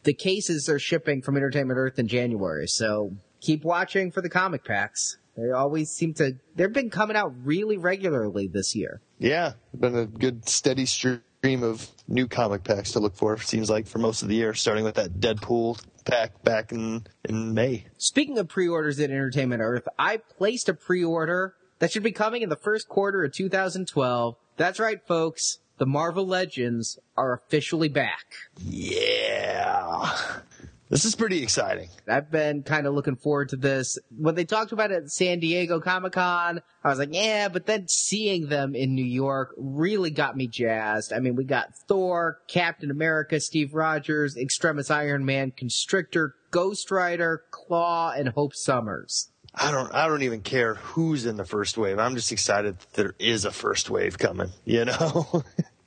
the 0.04 0.14
cases 0.14 0.70
are 0.70 0.80
shipping 0.80 1.22
from 1.22 1.36
Entertainment 1.36 1.78
Earth 1.78 1.99
in 1.99 2.08
January. 2.08 2.68
So 2.68 3.14
keep 3.44 3.64
watching 3.64 4.12
for 4.12 4.22
the 4.22 4.30
comic 4.30 4.64
packs. 4.64 5.18
They 5.36 5.52
always 5.52 5.89
seem 5.89 6.14
to, 6.16 6.38
they've 6.56 6.72
been 6.72 6.89
coming 6.89 7.18
out 7.18 7.34
really 7.44 7.78
regularly 7.78 8.48
this 8.48 8.76
year. 8.76 9.02
Yeah, 9.20 9.54
been 9.78 9.96
a 9.96 10.06
good 10.06 10.48
steady 10.48 10.86
stream 10.86 11.22
of 11.44 11.88
new 12.08 12.28
comic 12.28 12.64
packs 12.64 12.91
to 12.94 13.00
look 13.00 13.16
for. 13.16 13.38
Seems 13.38 13.70
like 13.70 13.88
for 13.88 14.00
most 14.00 14.22
of 14.22 14.30
the 14.30 14.36
year, 14.36 14.54
starting 14.54 14.84
with 14.84 14.96
that 14.96 15.20
Deadpool 15.20 15.84
pack 16.06 16.44
back 16.44 16.72
in 16.72 17.06
in 17.26 17.54
May. 17.54 17.86
Speaking 17.98 18.38
of 18.38 18.48
pre-orders 18.48 19.00
at 19.00 19.10
Entertainment 19.10 19.62
Earth, 19.62 19.88
I 19.98 20.18
placed 20.18 20.70
a 20.70 20.74
pre-order 20.74 21.56
that 21.80 21.91
should 21.91 22.04
be 22.04 22.12
coming 22.12 22.41
in 22.41 22.50
the 22.50 22.56
first 22.56 22.88
quarter 22.88 23.24
of 23.24 23.34
2012. 23.34 24.36
That's 24.56 24.80
right, 24.80 25.06
folks. 25.06 25.60
The 25.80 25.86
Marvel 25.88 26.28
Legends 26.28 27.00
are 27.18 27.34
officially 27.34 27.89
back. 27.89 28.26
Yeah. 28.64 30.12
This 30.94 31.06
is 31.06 31.16
pretty 31.16 31.41
exciting. 31.41 31.89
I've 32.08 32.30
been 32.30 32.62
kind 32.62 32.86
of 32.86 32.94
looking 32.94 33.16
forward 33.16 33.50
to 33.50 33.56
this. 33.56 33.98
When 34.16 34.36
they 34.36 34.46
talked 34.46 34.74
about 34.74 34.91
it 34.91 35.06
at 35.06 35.10
San 35.10 35.39
Diego 35.39 35.80
Comic 35.80 36.14
Con, 36.14 36.62
I 36.84 36.88
was 36.88 37.00
like, 37.00 37.10
yeah, 37.12 37.50
but 37.50 37.66
then 37.66 37.88
seeing 37.88 38.48
them 38.48 38.76
in 38.76 38.94
New 38.94 39.04
York 39.04 39.56
really 39.58 40.12
got 40.12 40.38
me 40.38 40.46
jazzed. 40.46 41.12
I 41.12 41.18
mean, 41.18 41.36
we 41.36 41.46
got 41.46 41.76
Thor, 41.88 42.41
Captain 42.48 42.91
America, 42.91 43.39
Steve 43.39 43.74
Rogers, 43.74 44.38
Extremis 44.38 44.91
Iron 44.91 45.26
Man, 45.26 45.50
Constrictor, 45.50 46.36
Ghost 46.52 46.91
Rider, 46.91 47.41
Klaw, 47.50 48.12
and 48.16 48.30
Hope 48.30 48.54
Summers. 48.54 49.32
I 49.56 49.72
don't 49.72 49.91
I 49.96 50.08
don't 50.08 50.22
even 50.22 50.41
care 50.41 50.76
who's 50.76 51.26
in 51.26 51.38
the 51.38 51.46
first 51.46 51.76
wave. 51.76 51.98
I'm 51.98 52.14
just 52.14 52.32
excited 52.32 52.78
that 52.78 52.94
there 52.94 53.16
is 53.18 53.46
a 53.46 53.52
first 53.52 53.89
wave 53.89 54.20
coming, 54.20 54.52
you 54.64 54.86
know? 54.86 55.44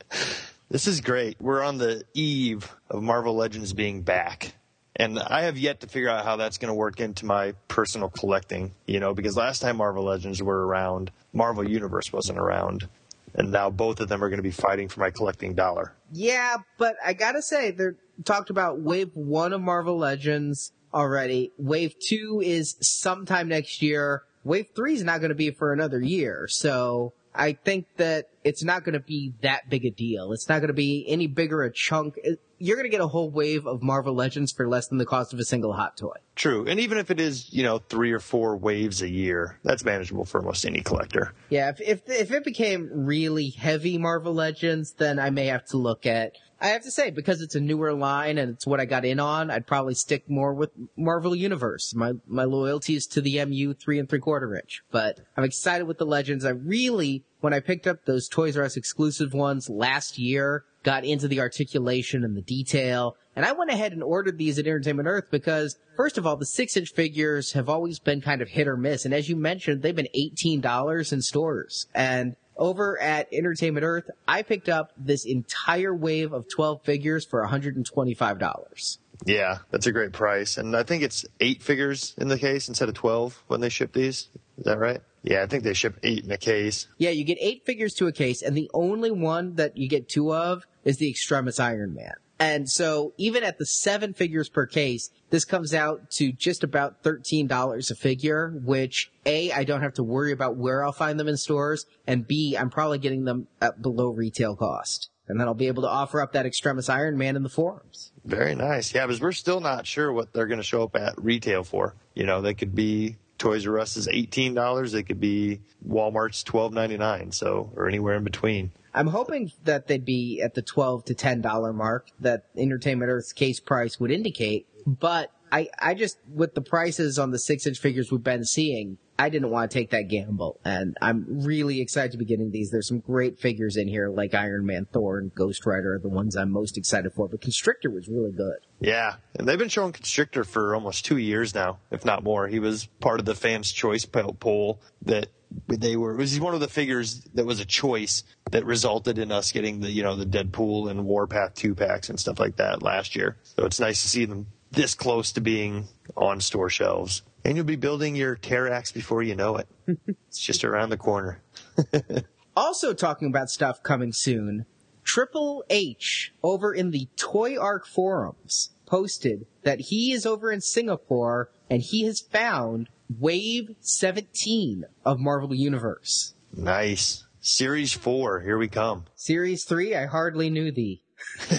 this 0.69 0.89
is 0.89 1.01
great. 1.01 1.41
We're 1.41 1.63
on 1.63 1.79
the 1.79 2.03
eve 2.13 2.75
of 2.91 3.05
Marvel 3.05 3.37
Legends 3.37 3.73
being 3.73 4.03
back. 4.03 4.53
And 4.99 5.19
I 5.19 5.43
have 5.43 5.59
yet 5.59 5.81
to 5.81 5.87
figure 5.87 6.09
out 6.09 6.25
how 6.25 6.37
that's 6.37 6.59
going 6.59 6.71
to 6.71 6.75
work 6.75 7.01
into 7.01 7.27
my 7.27 7.53
personal 7.69 8.09
collecting, 8.09 8.73
you 8.87 8.99
know, 8.99 9.13
because 9.15 9.37
last 9.37 9.61
time 9.61 9.77
Marvel 9.77 10.05
Legends 10.05 10.43
were 10.43 10.67
around, 10.67 11.11
Marvel 11.33 11.69
Universe 11.69 12.13
wasn't 12.13 12.39
around. 12.39 12.89
And 13.35 13.53
now 13.53 13.69
both 13.69 14.01
of 14.01 14.09
them 14.09 14.25
are 14.25 14.31
going 14.31 14.39
to 14.39 14.43
be 14.43 14.51
fighting 14.51 14.89
for 14.89 15.01
my 15.01 15.11
collecting 15.11 15.55
dollar. 15.55 15.93
Yeah, 16.11 16.57
but 16.79 16.97
I 17.05 17.13
gotta 17.13 17.43
say, 17.43 17.71
they 17.71 17.85
talked 18.25 18.49
about 18.49 18.81
wave 18.81 19.11
one 19.13 19.53
of 19.53 19.61
Marvel 19.61 19.99
Legends 19.99 20.73
already. 20.95 21.53
Wave 21.59 21.95
two 21.99 22.41
is 22.43 22.77
sometime 22.81 23.49
next 23.49 23.83
year. 23.83 24.23
Wave 24.45 24.69
three 24.75 24.95
is 24.95 25.05
not 25.05 25.21
going 25.21 25.29
to 25.29 25.35
be 25.35 25.51
for 25.51 25.75
another 25.75 26.01
year. 26.01 26.47
So 26.49 27.13
I 27.35 27.53
think 27.53 27.87
that 27.97 28.31
it's 28.45 28.65
not 28.65 28.85
going 28.85 28.95
to 28.95 29.01
be 29.01 29.35
that 29.43 29.69
big 29.69 29.85
a 29.85 29.91
deal. 29.91 30.33
It's 30.33 30.49
not 30.49 30.61
going 30.61 30.69
to 30.69 30.75
be 30.75 31.05
any 31.07 31.27
bigger 31.27 31.63
a 31.63 31.71
chunk. 31.71 32.15
You're 32.59 32.77
going 32.77 32.87
to 32.87 32.91
get 32.91 33.01
a 33.01 33.07
whole 33.07 33.31
wave 33.31 33.67
of 33.67 33.83
Marvel 33.83 34.15
Legends 34.15 34.53
for 34.53 34.69
less 34.69 34.89
than 34.89 34.99
the 34.99 35.07
cost 35.07 35.33
of 35.33 35.39
a 35.39 35.45
single 35.45 35.73
hot 35.73 35.97
toy. 35.97 36.15
True. 36.35 36.67
And 36.67 36.81
even 36.81 36.99
if 36.99 37.11
it 37.11 37.21
is, 37.21 37.53
you 37.53 37.63
know, 37.63 37.79
three 37.79 38.13
or 38.13 38.21
four 38.21 38.57
waves 38.57 39.03
a 39.03 39.09
year, 39.09 39.59
that's 39.63 39.85
manageable 39.85 40.25
for 40.25 40.41
almost 40.41 40.65
any 40.65 40.81
collector. 40.81 41.35
Yeah, 41.51 41.71
if, 41.71 41.81
if, 41.81 42.09
if 42.09 42.31
it 42.31 42.45
became 42.45 42.89
really 42.93 43.51
heavy 43.51 43.99
Marvel 43.99 44.35
Legends, 44.35 44.93
then 44.93 45.19
I 45.19 45.31
may 45.31 45.47
have 45.47 45.65
to 45.67 45.77
look 45.77 46.07
at 46.07 46.33
I 46.61 46.69
have 46.69 46.83
to 46.83 46.91
say, 46.91 47.11
because 47.11 47.43
it's 47.43 47.55
a 47.55 47.61
newer 47.61 47.93
line 47.93 48.39
and 48.39 48.53
it's 48.53 48.67
what 48.67 48.81
I 48.81 48.87
got 48.87 49.05
in 49.05 49.21
on, 49.21 49.51
I'd 49.51 49.67
probably 49.67 49.95
stick 49.95 50.29
more 50.29 50.55
with 50.55 50.71
Marvel 50.97 51.35
Universe. 51.35 51.95
My 51.95 52.15
my 52.27 52.45
loyalty 52.45 52.95
is 52.95 53.07
to 53.09 53.21
the 53.21 53.45
MU 53.45 53.75
three 53.75 53.99
and 53.99 54.09
three 54.09 54.21
quarter 54.21 54.55
inch. 54.57 54.83
But 54.91 55.21
I'm 55.37 55.45
excited 55.45 55.87
with 55.87 55.99
the 55.99 56.07
Legends. 56.07 56.45
I 56.45 56.51
really, 56.51 57.25
when 57.41 57.53
I 57.53 57.61
picked 57.61 57.87
up 57.87 58.05
those 58.05 58.29
Toys 58.29 58.57
R 58.57 58.65
Us 58.65 58.77
exclusive 58.77 59.35
ones 59.35 59.69
last 59.69 60.19
year, 60.19 60.65
got 60.83 61.05
into 61.05 61.29
the 61.29 61.41
articulation 61.41 62.25
and 62.25 62.37
the 62.37 62.43
detail. 62.43 63.17
And 63.35 63.45
I 63.45 63.53
went 63.53 63.71
ahead 63.71 63.93
and 63.93 64.03
ordered 64.03 64.39
these 64.39 64.59
at 64.59 64.67
Entertainment 64.67 65.09
Earth 65.09 65.27
because, 65.31 65.77
first 65.95 66.17
of 66.17 66.27
all, 66.27 66.37
the 66.37 66.47
six 66.47 66.75
inch 66.75 66.93
figures 66.95 67.53
have 67.53 67.69
always 67.69 67.99
been 67.99 68.23
kind 68.23 68.41
of 68.41 68.49
hit 68.49 68.67
or 68.67 68.79
miss. 68.79 69.05
And 69.05 69.13
as 69.13 69.29
you 69.29 69.37
mentioned, 69.37 69.83
they've 69.83 69.95
been 69.95 70.09
$18 70.17 71.13
in 71.13 71.21
stores. 71.21 71.87
And 71.95 72.37
over 72.57 73.01
at 73.01 73.33
Entertainment 73.33 73.85
Earth, 73.85 74.11
I 74.27 74.43
picked 74.43 74.69
up 74.69 74.93
this 74.97 75.25
entire 75.25 75.95
wave 75.95 76.33
of 76.33 76.49
12 76.49 76.83
figures 76.83 77.25
for 77.25 77.45
$125. 77.47 78.99
Yeah, 79.25 79.59
that's 79.71 79.87
a 79.87 79.93
great 79.93 80.13
price. 80.13 80.59
And 80.59 80.77
I 80.77 80.83
think 80.83 81.03
it's 81.03 81.25
eight 81.41 81.63
figures 81.63 82.15
in 82.19 82.29
the 82.29 82.39
case 82.39 82.69
instead 82.69 82.89
of 82.89 82.95
12 82.95 83.43
when 83.47 83.61
they 83.61 83.69
ship 83.69 83.93
these. 83.93 84.29
Is 84.59 84.65
that 84.65 84.79
right? 84.79 85.01
Yeah, 85.23 85.43
I 85.43 85.47
think 85.47 85.65
they 85.65 85.75
ship 85.75 85.99
eight 86.03 86.25
in 86.25 86.31
a 86.31 86.37
case. 86.37 86.87
Yeah, 86.99 87.11
you 87.11 87.25
get 87.25 87.39
eight 87.41 87.65
figures 87.67 87.95
to 87.95 88.07
a 88.07 88.13
case, 88.13 88.43
and 88.43 88.57
the 88.57 88.71
only 88.73 89.11
one 89.11 89.57
that 89.57 89.77
you 89.77 89.89
get 89.89 90.09
two 90.09 90.33
of 90.33 90.67
is 90.85 90.99
the 90.99 91.11
Extremis 91.11 91.59
Iron 91.59 91.95
Man. 91.95 92.15
And 92.39 92.69
so 92.69 93.15
even 93.17 93.45
at 93.45 93.59
the 93.59 93.67
seven 93.67 94.13
figures 94.13 94.49
per 94.49 94.67
case, 94.67 95.11
this 95.31 95.45
comes 95.45 95.73
out 95.73 96.11
to 96.13 96.33
just 96.33 96.63
about 96.63 97.03
$13 97.03 97.91
a 97.91 97.95
figure, 97.95 98.51
which 98.63 99.11
A, 99.25 99.53
I 99.53 99.65
don't 99.65 99.83
have 99.83 99.95
to 99.95 100.03
worry 100.03 100.33
about 100.33 100.57
where 100.57 100.85
I'll 100.85 100.93
find 100.93 101.19
them 101.19 101.29
in 101.29 101.37
stores, 101.37 101.87
and 102.07 102.27
B, 102.27 102.57
I'm 102.57 102.71
probably 102.71 102.99
getting 102.99 103.25
them 103.25 103.49
at 103.61 103.81
below 103.81 104.09
retail 104.09 104.55
cost. 104.55 105.09
And 105.29 105.41
then 105.41 105.49
I'll 105.49 105.55
be 105.55 105.67
able 105.67 105.83
to 105.83 105.89
offer 105.89 106.21
up 106.21 106.33
that 106.33 106.47
Extremis 106.47 106.89
Iron 106.89 107.19
Man 107.19 107.35
in 107.35 107.43
the 107.43 107.49
forums. 107.49 108.13
Very 108.25 108.55
nice. 108.55 108.95
Yeah, 108.95 109.07
because 109.07 109.21
we're 109.21 109.33
still 109.33 109.61
not 109.61 109.87
sure 109.87 110.13
what 110.13 110.33
they're 110.33 110.47
going 110.47 110.61
to 110.61 110.65
show 110.65 110.85
up 110.85 110.95
at 110.95 111.15
retail 111.17 111.65
for. 111.65 111.97
You 112.15 112.27
know, 112.27 112.41
they 112.41 112.55
could 112.55 112.77
be 112.77 113.17
Toys 113.39 113.67
R 113.67 113.79
Us 113.79 113.97
is 113.97 114.09
eighteen 114.09 114.55
dollars. 114.55 114.93
They 114.93 115.03
could 115.03 115.21
be 115.21 115.61
Walmart's 115.87 116.43
twelve 116.43 116.73
ninety 116.73 116.97
nine. 116.97 117.33
So 117.33 117.73
or 117.77 117.89
anywhere 117.89 118.15
in 118.15 118.25
between. 118.25 118.71
I'm 118.97 119.09
hoping 119.09 119.53
that 119.65 119.87
they'd 119.87 120.05
be 120.05 120.41
at 120.43 120.55
the 120.55 120.63
twelve 120.63 121.05
to 121.05 121.15
ten 121.15 121.43
dollar 121.43 121.73
mark 121.73 122.09
that 122.19 122.47
Entertainment 122.57 123.11
Earth's 123.11 123.33
case 123.33 123.61
price 123.61 124.01
would 124.01 124.11
indicate. 124.11 124.67
But 124.87 125.31
I, 125.53 125.69
I 125.79 125.95
just 125.95 126.19
with 126.33 126.55
the 126.55 126.63
prices 126.63 127.19
on 127.19 127.31
the 127.31 127.39
six 127.39 127.67
inch 127.67 127.79
figures 127.79 128.11
we've 128.11 128.23
been 128.23 128.45
seeing, 128.45 128.99
I 129.19 129.29
didn't 129.29 129.51
want 129.51 129.71
to 129.71 129.79
take 129.79 129.91
that 129.91 130.09
gamble, 130.09 130.61
and 130.65 130.97
I'm 131.01 131.25
really 131.29 131.81
excited 131.81 132.13
to 132.13 132.19
be 132.19 132.25
getting 132.25 132.51
these. 132.51 132.71
There's 132.71 132.89
some 132.89 133.01
great 133.01 133.39
figures 133.39 133.77
in 133.77 133.89
here, 133.89 134.09
like 134.09 134.35
Iron 134.35 134.67
Man, 134.67 134.87
Thor, 134.93 135.19
and 135.19 135.35
Ghost 135.35 135.65
Rider 135.65 135.95
are 135.95 135.99
the 135.99 136.09
ones 136.09 136.37
I'm 136.37 136.51
most 136.51 136.77
excited 136.77 137.13
for. 137.13 137.29
But 137.29 137.41
Constrictor 137.41 137.91
was 137.91 138.09
really 138.09 138.33
good. 138.33 138.59
Yeah, 138.81 139.17
and 139.39 139.49
they've 139.49 139.59
been 139.59 139.69
showing 139.69 139.93
Constrictor 139.93 140.45
for 140.45 140.75
almost 140.75 141.05
two 141.05 141.17
years 141.17 141.55
now, 141.55 141.79
if 141.91 142.05
not 142.05 142.25
more. 142.25 142.49
He 142.49 142.59
was 142.59 142.87
part 143.01 143.21
of 143.21 143.27
the 143.27 143.35
fans' 143.35 143.73
choice 143.73 144.05
poll 144.05 144.81
that 145.03 145.29
they 145.69 145.97
were. 145.97 146.15
Was 146.15 146.33
he 146.33 146.41
one 146.41 146.55
of 146.55 146.61
the 146.61 146.69
figures 146.69 147.23
that 147.35 147.47
was 147.47 147.61
a 147.61 147.65
choice 147.65 148.23
that 148.51 148.65
resulted 148.65 149.19
in 149.19 149.33
us 149.33 149.53
getting 149.53 149.81
the 149.81 149.91
you 149.91 150.03
know 150.03 150.17
the 150.17 150.27
Deadpool 150.27 150.91
and 150.91 151.05
Warpath 151.05 151.55
two 151.55 151.75
packs 151.75 152.11
and 152.11 152.21
stuff 152.21 152.39
like 152.39 152.57
that 152.57 152.83
last 152.83 153.17
year? 153.17 153.37
So 153.43 153.65
it's 153.65 153.81
nice 153.81 154.03
to 154.03 154.09
see 154.09 154.25
them 154.25 154.47
this 154.73 154.95
close 154.95 155.33
to 155.33 155.41
being 155.41 155.89
on 156.17 156.41
store 156.41 156.71
shelves. 156.71 157.23
And 157.47 157.55
you'll 157.55 157.65
be 157.65 157.77
building 157.77 158.17
your 158.17 158.35
Terrax 158.35 158.93
before 158.93 159.23
you 159.23 159.37
know 159.37 159.59
it. 159.59 159.69
it's 160.27 160.41
just 160.41 160.65
around 160.65 160.91
the 160.91 160.97
corner. 160.97 161.45
also 162.57 162.93
talking 162.93 163.29
about 163.29 163.51
stuff 163.51 163.85
coming 163.85 164.13
soon, 164.13 164.67
Triple 165.05 165.65
H 165.71 166.33
over 166.43 166.75
in 166.75 166.91
the 166.91 167.07
Toyark 167.17 167.87
forums 167.87 168.71
posted 168.85 169.47
that 169.63 169.79
he 169.79 170.11
is 170.11 170.27
over 170.27 170.51
in 170.51 170.61
Singapore 170.61 171.53
and 171.71 171.83
he 171.83 172.03
has 172.07 172.21
found 172.21 172.89
Wave 173.17 173.77
17 173.79 174.85
of 175.05 175.21
Marvel 175.21 175.55
Universe. 175.55 176.35
Nice. 176.53 177.27
Series 177.39 177.93
4, 177.93 178.41
here 178.41 178.59
we 178.59 178.67
come. 178.67 179.05
Series 179.15 179.63
3, 179.63 179.95
I 179.95 180.07
hardly 180.07 180.51
knew 180.51 180.73
thee. 180.73 181.01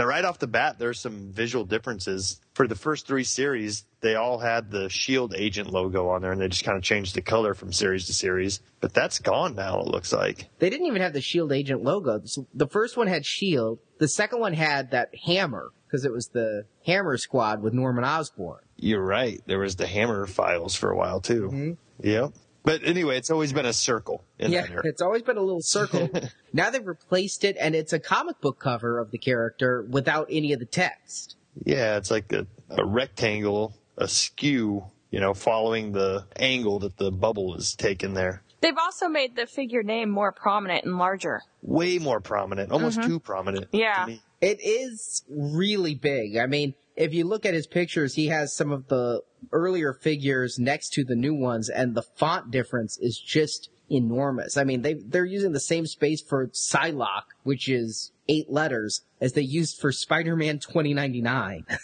Now, 0.00 0.06
right 0.06 0.24
off 0.24 0.38
the 0.38 0.46
bat, 0.46 0.78
there's 0.78 0.98
some 0.98 1.30
visual 1.30 1.66
differences. 1.66 2.40
For 2.54 2.66
the 2.66 2.74
first 2.74 3.06
three 3.06 3.22
series, 3.22 3.84
they 4.00 4.14
all 4.14 4.38
had 4.38 4.70
the 4.70 4.88
Shield 4.88 5.34
agent 5.36 5.70
logo 5.70 6.08
on 6.08 6.22
there, 6.22 6.32
and 6.32 6.40
they 6.40 6.48
just 6.48 6.64
kind 6.64 6.78
of 6.78 6.82
changed 6.82 7.14
the 7.14 7.20
color 7.20 7.52
from 7.52 7.70
series 7.70 8.06
to 8.06 8.14
series. 8.14 8.60
But 8.80 8.94
that's 8.94 9.18
gone 9.18 9.56
now, 9.56 9.78
it 9.80 9.88
looks 9.88 10.10
like. 10.10 10.48
They 10.58 10.70
didn't 10.70 10.86
even 10.86 11.02
have 11.02 11.12
the 11.12 11.20
Shield 11.20 11.52
agent 11.52 11.82
logo. 11.82 12.22
The 12.54 12.66
first 12.66 12.96
one 12.96 13.08
had 13.08 13.26
Shield. 13.26 13.78
The 13.98 14.08
second 14.08 14.40
one 14.40 14.54
had 14.54 14.92
that 14.92 15.14
hammer, 15.26 15.70
because 15.86 16.06
it 16.06 16.12
was 16.12 16.28
the 16.28 16.64
Hammer 16.86 17.18
Squad 17.18 17.60
with 17.60 17.74
Norman 17.74 18.04
Osborn. 18.04 18.60
You're 18.76 19.04
right. 19.04 19.42
There 19.44 19.58
was 19.58 19.76
the 19.76 19.86
Hammer 19.86 20.26
files 20.26 20.74
for 20.74 20.90
a 20.90 20.96
while, 20.96 21.20
too. 21.20 21.50
Mm-hmm. 21.52 22.08
Yep. 22.08 22.32
But 22.62 22.82
anyway, 22.84 23.16
it's 23.16 23.30
always 23.30 23.52
been 23.52 23.66
a 23.66 23.72
circle. 23.72 24.24
yeah, 24.38 24.66
there. 24.66 24.80
it's 24.84 25.00
always 25.00 25.22
been 25.22 25.36
a 25.36 25.42
little 25.42 25.62
circle. 25.62 26.10
now 26.52 26.70
they've 26.70 26.86
replaced 26.86 27.44
it, 27.44 27.56
and 27.58 27.74
it's 27.74 27.92
a 27.92 27.98
comic 27.98 28.40
book 28.40 28.58
cover 28.58 28.98
of 28.98 29.10
the 29.10 29.18
character 29.18 29.86
without 29.88 30.26
any 30.30 30.52
of 30.52 30.60
the 30.60 30.66
text. 30.66 31.36
Yeah, 31.64 31.96
it's 31.96 32.10
like 32.10 32.32
a, 32.32 32.46
rectangle, 32.68 32.76
a 32.78 32.84
rectangle 32.84 33.74
askew, 33.96 34.84
you 35.10 35.20
know, 35.20 35.34
following 35.34 35.92
the 35.92 36.26
angle 36.36 36.78
that 36.80 36.96
the 36.96 37.10
bubble 37.10 37.54
is 37.54 37.74
taken 37.74 38.14
there. 38.14 38.42
They've 38.60 38.76
also 38.76 39.08
made 39.08 39.36
the 39.36 39.46
figure 39.46 39.82
name 39.82 40.10
more 40.10 40.32
prominent 40.32 40.84
and 40.84 40.98
larger. 40.98 41.42
Way 41.62 41.98
more 41.98 42.20
prominent, 42.20 42.72
almost 42.72 42.98
mm-hmm. 42.98 43.08
too 43.08 43.20
prominent. 43.20 43.68
Yeah. 43.72 44.06
It 44.40 44.60
is 44.60 45.22
really 45.28 45.94
big. 45.94 46.36
I 46.36 46.46
mean, 46.46 46.74
if 46.96 47.14
you 47.14 47.24
look 47.24 47.46
at 47.46 47.54
his 47.54 47.66
pictures, 47.66 48.14
he 48.14 48.26
has 48.26 48.54
some 48.54 48.70
of 48.70 48.88
the 48.88 49.22
earlier 49.52 49.92
figures 49.92 50.58
next 50.58 50.92
to 50.94 51.04
the 51.04 51.16
new 51.16 51.34
ones, 51.34 51.68
and 51.68 51.94
the 51.94 52.02
font 52.02 52.50
difference 52.50 52.98
is 52.98 53.18
just 53.18 53.70
enormous. 53.90 54.56
I 54.56 54.64
mean, 54.64 54.82
they 54.82 54.94
they're 54.94 55.24
using 55.24 55.52
the 55.52 55.60
same 55.60 55.86
space 55.86 56.22
for 56.22 56.46
Psylocke, 56.48 57.32
which 57.42 57.68
is 57.68 58.12
eight 58.28 58.50
letters, 58.50 59.02
as 59.20 59.32
they 59.32 59.42
used 59.42 59.80
for 59.80 59.90
Spider-Man 59.92 60.58
2099. 60.60 61.66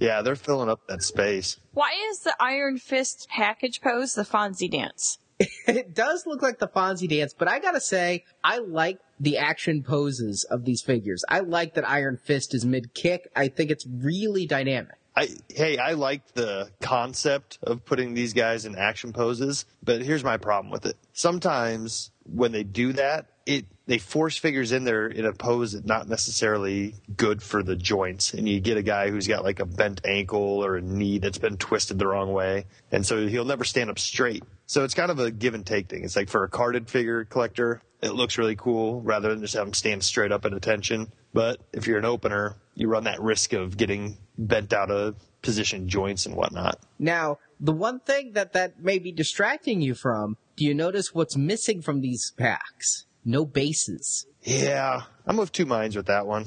Yeah, 0.00 0.22
they're 0.22 0.36
filling 0.36 0.68
up 0.68 0.86
that 0.88 1.02
space. 1.02 1.58
Why 1.72 1.92
is 2.10 2.20
the 2.20 2.34
Iron 2.40 2.78
Fist 2.78 3.28
package 3.30 3.80
pose 3.80 4.14
the 4.14 4.22
Fonzie 4.22 4.70
dance? 4.70 5.18
it 5.66 5.94
does 5.94 6.26
look 6.26 6.42
like 6.42 6.58
the 6.58 6.68
Fonzie 6.68 7.08
dance, 7.08 7.34
but 7.36 7.48
I 7.48 7.58
gotta 7.58 7.80
say, 7.80 8.24
I 8.42 8.58
like 8.58 8.98
the 9.18 9.38
action 9.38 9.82
poses 9.82 10.44
of 10.44 10.64
these 10.64 10.82
figures. 10.82 11.24
I 11.28 11.40
like 11.40 11.74
that 11.74 11.88
Iron 11.88 12.16
Fist 12.16 12.54
is 12.54 12.64
mid 12.64 12.94
kick. 12.94 13.30
I 13.34 13.48
think 13.48 13.70
it's 13.70 13.86
really 13.86 14.46
dynamic. 14.46 14.96
I 15.16 15.28
hey, 15.48 15.78
I 15.78 15.92
like 15.92 16.34
the 16.34 16.70
concept 16.80 17.58
of 17.62 17.84
putting 17.84 18.14
these 18.14 18.32
guys 18.32 18.64
in 18.64 18.76
action 18.76 19.12
poses, 19.12 19.64
but 19.82 20.02
here's 20.02 20.24
my 20.24 20.36
problem 20.36 20.70
with 20.70 20.86
it. 20.86 20.96
Sometimes 21.12 22.10
when 22.24 22.52
they 22.52 22.64
do 22.64 22.92
that, 22.94 23.26
it 23.46 23.66
they 23.86 23.98
force 23.98 24.36
figures 24.36 24.72
in 24.72 24.84
there 24.84 25.06
in 25.06 25.26
a 25.26 25.32
pose 25.32 25.72
that's 25.72 25.86
not 25.86 26.08
necessarily 26.08 26.94
good 27.16 27.42
for 27.42 27.62
the 27.62 27.76
joints, 27.76 28.34
and 28.34 28.48
you 28.48 28.60
get 28.60 28.76
a 28.76 28.82
guy 28.82 29.10
who's 29.10 29.28
got 29.28 29.44
like 29.44 29.60
a 29.60 29.66
bent 29.66 30.00
ankle 30.04 30.64
or 30.64 30.76
a 30.76 30.82
knee 30.82 31.18
that's 31.18 31.38
been 31.38 31.58
twisted 31.58 31.98
the 31.98 32.06
wrong 32.06 32.32
way, 32.32 32.66
and 32.90 33.06
so 33.06 33.26
he'll 33.26 33.44
never 33.44 33.64
stand 33.64 33.90
up 33.90 33.98
straight. 33.98 34.42
So 34.66 34.82
it's 34.82 34.94
kind 34.94 35.10
of 35.10 35.18
a 35.18 35.30
give 35.30 35.54
and 35.54 35.64
take 35.64 35.88
thing. 35.88 36.04
It's 36.04 36.16
like 36.16 36.30
for 36.30 36.42
a 36.42 36.48
carded 36.48 36.88
figure 36.88 37.24
collector, 37.24 37.82
it 38.02 38.14
looks 38.14 38.38
really 38.38 38.56
cool 38.56 39.00
rather 39.02 39.28
than 39.28 39.40
just 39.40 39.54
have 39.54 39.66
them 39.66 39.74
stand 39.74 40.02
straight 40.02 40.32
up 40.32 40.44
at 40.44 40.54
attention. 40.54 41.12
But 41.34 41.60
if 41.72 41.86
you're 41.86 41.98
an 41.98 42.04
opener, 42.04 42.56
you 42.74 42.88
run 42.88 43.04
that 43.04 43.20
risk 43.20 43.52
of 43.52 43.76
getting 43.76 44.18
bent 44.36 44.72
out 44.72 44.90
of 44.90 45.16
position 45.42 45.88
joints 45.88 46.26
and 46.26 46.34
whatnot. 46.34 46.80
Now, 46.98 47.38
the 47.60 47.72
one 47.72 48.00
thing 48.00 48.32
that 48.32 48.52
that 48.54 48.82
may 48.82 48.98
be 48.98 49.12
distracting 49.12 49.80
you 49.80 49.94
from, 49.94 50.36
do 50.56 50.64
you 50.64 50.74
notice 50.74 51.14
what's 51.14 51.36
missing 51.36 51.82
from 51.82 52.00
these 52.00 52.32
packs? 52.36 53.06
No 53.24 53.44
bases. 53.44 54.26
Yeah, 54.42 55.02
I'm 55.26 55.38
of 55.38 55.52
two 55.52 55.66
minds 55.66 55.96
with 55.96 56.06
that 56.06 56.26
one. 56.26 56.46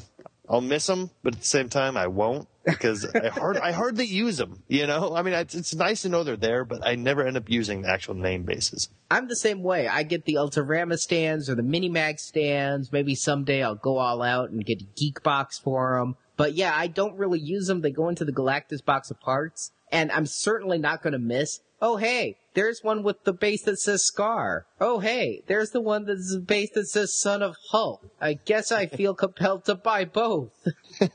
I'll 0.50 0.62
miss 0.62 0.86
them, 0.86 1.10
but 1.24 1.36
at 1.36 1.40
the 1.42 1.46
same 1.46 1.70
time, 1.70 1.98
I 1.98 2.08
won't 2.08 2.48
because 2.68 3.06
I 3.16 3.30
hard 3.30 3.58
I 3.58 3.72
hardly 3.72 4.06
use 4.06 4.38
them. 4.38 4.64
You 4.68 4.88
know, 4.88 5.16
I 5.16 5.22
mean, 5.22 5.34
it's, 5.34 5.56
it's 5.56 5.74
nice 5.74 6.02
to 6.04 6.10
know 6.10 6.24
they're 6.24 6.36
there, 6.36 6.66
but 6.66 6.86
I 6.86 6.96
never 6.96 7.26
end 7.26 7.38
up 7.38 7.50
using 7.50 7.82
the 7.82 7.90
actual 7.90 8.14
name 8.14 8.44
bases. 8.44 8.90
I'm 9.10 9.28
the 9.28 9.36
same 9.36 9.64
way. 9.64 9.88
I 9.88 10.04
get 10.04 10.26
the 10.26 10.38
Ultrarama 10.38 10.98
stands 10.98 11.50
or 11.50 11.56
the 11.56 11.64
Mini 11.64 11.90
Mag 11.90 12.20
stands. 12.20 12.92
Maybe 12.92 13.16
someday 13.16 13.64
I'll 13.64 13.76
go 13.76 13.98
all 13.98 14.22
out 14.22 14.50
and 14.50 14.66
get 14.66 14.82
a 14.82 14.86
Geek 14.96 15.24
box 15.24 15.58
for 15.58 15.98
them. 15.98 16.16
But 16.36 16.54
yeah, 16.54 16.74
I 16.76 16.88
don't 16.88 17.18
really 17.18 17.40
use 17.40 17.68
them. 17.68 17.82
They 17.82 17.92
go 17.92 18.10
into 18.10 18.26
the 18.26 18.34
Galactus 18.34 18.84
box 18.84 19.10
of 19.10 19.20
parts, 19.20 19.72
and 19.92 20.12
I'm 20.12 20.26
certainly 20.26 20.78
not 20.78 21.02
going 21.02 21.14
to 21.14 21.20
miss. 21.20 21.62
Oh 21.80 21.98
hey, 21.98 22.38
there's 22.56 22.84
one 22.84 23.04
with 23.04 23.24
the 23.24 23.34
base 23.34 23.62
that 23.64 23.78
says 23.80 24.04
Scar. 24.04 24.66
Oh 24.82 25.00
hey, 25.00 25.44
there's 25.48 25.70
the 25.70 25.82
one 25.82 26.06
that's 26.06 26.34
the 26.34 26.40
base 26.40 26.72
that 26.74 26.88
says 26.88 27.20
Son 27.20 27.44
of 27.44 27.56
Hulk. 27.70 28.04
I 28.20 28.34
guess 28.34 28.72
I 28.72 28.88
feel 28.88 29.14
compelled 29.14 29.66
to 29.66 29.76
buy 29.76 30.06
both. 30.06 30.52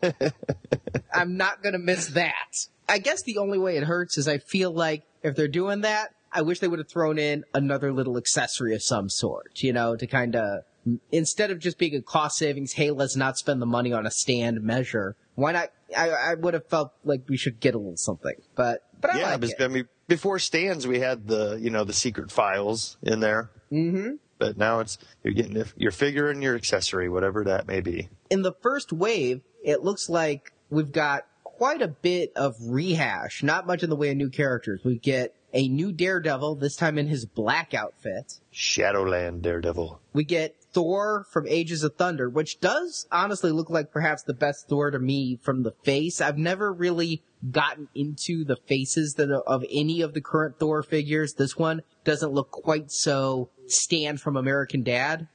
I'm 1.15 1.37
not 1.37 1.63
gonna 1.63 1.79
miss 1.79 2.09
that. 2.09 2.67
I 2.89 2.99
guess 2.99 3.23
the 3.23 3.39
only 3.39 3.59
way 3.59 3.77
it 3.77 3.85
hurts 3.85 4.19
is 4.19 4.29
I 4.29 4.39
feel 4.39 4.71
like 4.73 5.05
if 5.23 5.37
they're 5.37 5.49
doing 5.49 5.83
that, 5.83 6.15
I 6.33 6.43
wish 6.43 6.61
they 6.61 6.69
would 6.69 6.79
have 6.79 6.89
thrown 6.89 7.19
in 7.19 7.45
another 7.55 7.93
little 7.93 8.17
accessory 8.17 8.75
of 8.75 8.83
some 8.83 9.09
sort, 9.09 9.63
you 9.63 9.73
know, 9.73 9.97
to 9.97 10.07
kind 10.07 10.35
of 10.35 10.65
instead 11.11 11.51
of 11.51 11.59
just 11.59 11.79
being 11.79 11.95
a 11.95 12.03
cost 12.03 12.37
savings, 12.39 12.73
hey, 12.73 12.91
let's 12.91 13.17
not 13.17 13.39
spend 13.39 13.63
the 13.63 13.67
money 13.67 13.93
on 13.93 14.07
a 14.07 14.11
stand 14.11 14.63
measure. 14.63 15.17
Why 15.35 15.53
not? 15.53 15.71
I, 15.97 16.11
I 16.11 16.35
would 16.35 16.55
have 16.55 16.67
felt 16.69 16.93
like 17.05 17.23
we 17.29 17.37
should 17.37 17.61
get 17.61 17.75
a 17.75 17.79
little 17.79 17.97
something, 17.97 18.35
but 18.55 18.83
but 19.01 19.15
I 19.15 19.19
yeah, 19.19 19.37
like. 19.37 19.61
I 19.61 19.69
mean, 19.69 19.89
before 20.09 20.39
stands, 20.39 20.87
we 20.87 21.01
had 21.01 21.27
the 21.27 21.59
you 21.61 21.71
know 21.71 21.85
the 21.85 21.93
secret 21.93 22.31
files 22.31 22.97
in 23.03 23.21
there. 23.21 23.51
Mm-hmm. 23.71 24.15
But 24.39 24.59
now 24.59 24.81
it's 24.81 24.99
you're 25.23 25.35
getting 25.35 25.63
your 25.77 25.93
figure 25.93 26.29
and 26.29 26.43
your 26.43 26.57
accessory, 26.57 27.09
whatever 27.09 27.45
that 27.45 27.69
may 27.69 27.81
be. 27.81 28.09
in 28.29 28.43
the 28.43 28.53
first 28.61 28.93
wave, 28.93 29.43
it 29.63 29.83
looks 29.83 30.09
like 30.09 30.53
we've 30.73 30.91
got 30.91 31.27
quite 31.45 31.83
a 31.83 31.89
bit 31.89 32.33
of 32.35 32.57
rehash, 32.61 33.43
not 33.43 33.67
much 33.67 33.83
in 33.83 33.91
the 33.91 33.97
way 33.97 34.11
of 34.11 34.17
new 34.17 34.31
characters. 34.31 34.81
We 34.85 34.99
get 34.99 35.37
a 35.53 35.69
new 35.69 35.93
Daredevil, 35.93 36.57
this 36.57 36.77
time 36.77 36.97
in 36.99 37.07
his 37.09 37.27
black 37.27 37.75
outfit. 37.75 38.39
Shadowland 38.51 39.43
Daredevil. 39.43 40.01
We 40.15 40.25
get 40.25 40.57
Thor 40.73 41.27
from 41.31 41.47
Ages 41.47 41.85
of 41.85 41.97
Thunder, 41.97 42.31
which 42.31 42.59
does 42.61 43.07
honestly 43.13 43.51
look 43.53 43.69
like 43.69 43.93
perhaps 43.93 44.23
the 44.23 44.33
best 44.33 44.67
Thor 44.69 44.91
to 44.91 44.99
me 44.99 45.39
from 45.43 45.63
the 45.63 45.75
face. 45.85 46.23
I've 46.23 46.39
never 46.39 46.73
really 46.73 47.23
gotten 47.51 47.89
into 47.95 48.45
the 48.45 48.57
faces 48.67 49.15
that 49.15 49.31
of 49.31 49.65
any 49.71 50.01
of 50.01 50.15
the 50.15 50.23
current 50.23 50.59
Thor 50.59 50.83
figures. 50.83 51.35
This 51.35 51.57
one 51.57 51.83
doesn't 52.05 52.33
look 52.33 52.51
quite 52.51 52.91
so 52.91 53.51
Stan 53.67 54.17
from 54.17 54.39
American 54.39 54.83
Dad. 54.83 55.29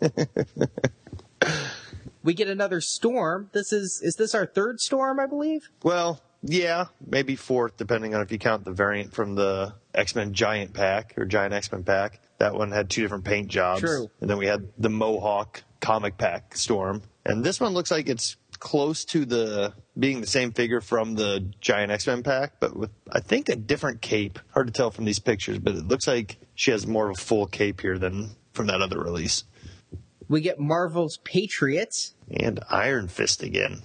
we 2.22 2.34
get 2.34 2.48
another 2.48 2.80
Storm. 2.80 3.50
This 3.52 3.72
is 3.72 4.00
is 4.02 4.16
this 4.16 4.34
our 4.34 4.46
third 4.46 4.80
Storm, 4.80 5.20
I 5.20 5.26
believe? 5.26 5.70
Well, 5.82 6.20
yeah, 6.42 6.86
maybe 7.06 7.36
fourth, 7.36 7.76
depending 7.76 8.14
on 8.14 8.22
if 8.22 8.32
you 8.32 8.38
count 8.38 8.64
the 8.64 8.72
variant 8.72 9.12
from 9.12 9.34
the 9.34 9.74
X 9.94 10.14
Men 10.14 10.32
Giant 10.32 10.72
Pack 10.72 11.14
or 11.18 11.24
Giant 11.24 11.54
X 11.54 11.70
Men 11.70 11.84
Pack. 11.84 12.20
That 12.38 12.54
one 12.54 12.70
had 12.70 12.88
two 12.88 13.02
different 13.02 13.24
paint 13.24 13.48
jobs. 13.48 13.80
True. 13.80 14.10
And 14.20 14.30
then 14.30 14.38
we 14.38 14.46
had 14.46 14.68
the 14.78 14.88
Mohawk 14.88 15.62
Comic 15.80 16.16
Pack 16.16 16.56
Storm, 16.56 17.02
and 17.24 17.44
this 17.44 17.60
one 17.60 17.72
looks 17.72 17.90
like 17.90 18.08
it's 18.08 18.36
close 18.58 19.04
to 19.06 19.24
the 19.24 19.72
being 19.98 20.20
the 20.20 20.26
same 20.26 20.52
figure 20.52 20.80
from 20.80 21.14
the 21.14 21.40
Giant 21.60 21.90
X 21.92 22.06
Men 22.06 22.22
Pack, 22.22 22.54
but 22.60 22.76
with 22.76 22.90
I 23.10 23.20
think 23.20 23.48
a 23.48 23.56
different 23.56 24.00
cape. 24.00 24.38
Hard 24.52 24.66
to 24.68 24.72
tell 24.72 24.90
from 24.90 25.04
these 25.04 25.18
pictures, 25.18 25.58
but 25.58 25.74
it 25.74 25.88
looks 25.88 26.06
like 26.06 26.38
she 26.54 26.70
has 26.70 26.86
more 26.86 27.10
of 27.10 27.18
a 27.18 27.20
full 27.20 27.46
cape 27.46 27.80
here 27.80 27.98
than 27.98 28.30
from 28.52 28.66
that 28.66 28.80
other 28.80 29.00
release. 29.00 29.44
We 30.30 30.40
get 30.40 30.58
Marvel's 30.60 31.18
Patriot, 31.24 31.94
And 32.30 32.60
Iron 32.70 33.08
Fist 33.08 33.42
again, 33.42 33.82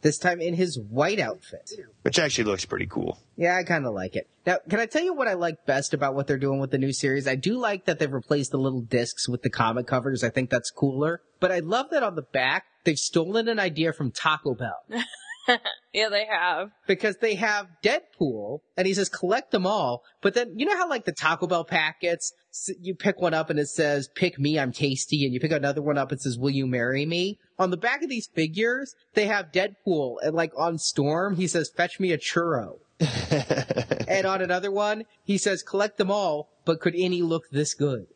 this 0.00 0.16
time 0.16 0.40
in 0.40 0.54
his 0.54 0.78
white 0.78 1.18
outfit. 1.18 1.70
which 2.02 2.18
actually 2.20 2.44
looks 2.44 2.64
pretty 2.64 2.86
cool. 2.86 3.18
Yeah, 3.36 3.56
I 3.56 3.64
kind 3.64 3.84
of 3.84 3.92
like 3.92 4.14
it. 4.14 4.28
Now, 4.46 4.58
can 4.70 4.78
I 4.78 4.86
tell 4.86 5.02
you 5.02 5.12
what 5.12 5.26
I 5.28 5.34
like 5.34 5.66
best 5.66 5.92
about 5.92 6.14
what 6.14 6.28
they're 6.28 6.38
doing 6.38 6.60
with 6.60 6.70
the 6.70 6.78
new 6.78 6.92
series? 6.92 7.26
I 7.26 7.34
do 7.34 7.58
like 7.58 7.84
that 7.86 7.98
they've 7.98 8.12
replaced 8.12 8.52
the 8.52 8.58
little 8.58 8.80
discs 8.80 9.28
with 9.28 9.42
the 9.42 9.50
comic 9.50 9.86
covers. 9.88 10.22
I 10.22 10.30
think 10.30 10.50
that's 10.50 10.70
cooler. 10.70 11.20
But 11.40 11.50
I 11.50 11.58
love 11.58 11.86
that 11.90 12.02
on 12.04 12.14
the 12.14 12.22
back, 12.22 12.64
they've 12.84 12.96
stolen 12.96 13.48
an 13.48 13.58
idea 13.58 13.92
from 13.92 14.12
Taco 14.12 14.54
Bell. 14.54 15.02
Yeah, 15.92 16.10
they 16.10 16.26
have. 16.26 16.70
because 16.86 17.16
they 17.16 17.34
have 17.36 17.66
Deadpool, 17.82 18.60
and 18.76 18.86
he 18.86 18.94
says 18.94 19.08
collect 19.08 19.50
them 19.52 19.66
all. 19.66 20.02
But 20.20 20.34
then 20.34 20.58
you 20.58 20.66
know 20.66 20.76
how 20.76 20.88
like 20.88 21.04
the 21.04 21.12
Taco 21.12 21.46
Bell 21.46 21.64
packets, 21.64 22.32
you 22.80 22.94
pick 22.94 23.20
one 23.20 23.34
up 23.34 23.48
and 23.50 23.58
it 23.58 23.68
says 23.68 24.08
"Pick 24.14 24.38
me, 24.38 24.58
I'm 24.58 24.72
tasty," 24.72 25.24
and 25.24 25.32
you 25.32 25.40
pick 25.40 25.52
another 25.52 25.80
one 25.80 25.96
up 25.96 26.10
and 26.10 26.18
it 26.18 26.22
says 26.22 26.38
"Will 26.38 26.50
you 26.50 26.66
marry 26.66 27.06
me?" 27.06 27.38
On 27.58 27.70
the 27.70 27.76
back 27.76 28.02
of 28.02 28.10
these 28.10 28.28
figures, 28.34 28.94
they 29.14 29.26
have 29.26 29.50
Deadpool, 29.52 30.16
and 30.22 30.34
like 30.34 30.52
on 30.56 30.78
Storm, 30.78 31.36
he 31.36 31.46
says 31.46 31.70
"Fetch 31.74 31.98
me 31.98 32.12
a 32.12 32.18
churro." 32.18 32.78
and 34.08 34.26
on 34.26 34.42
another 34.42 34.70
one, 34.70 35.04
he 35.24 35.38
says 35.38 35.62
collect 35.62 35.96
them 35.96 36.10
all, 36.10 36.48
but 36.64 36.80
could 36.80 36.94
any 36.96 37.22
look 37.22 37.44
this 37.50 37.72
good? 37.74 38.06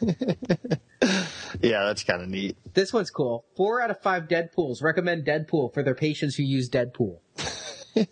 Yeah, 1.62 1.84
that's 1.84 2.04
kind 2.04 2.22
of 2.22 2.28
neat. 2.28 2.56
This 2.74 2.92
one's 2.92 3.10
cool. 3.10 3.44
Four 3.56 3.80
out 3.80 3.90
of 3.90 4.00
five 4.02 4.28
Deadpools 4.28 4.82
recommend 4.82 5.24
Deadpool 5.24 5.72
for 5.72 5.82
their 5.82 5.94
patients 5.94 6.34
who 6.36 6.42
use 6.42 6.68
Deadpool. 6.68 7.20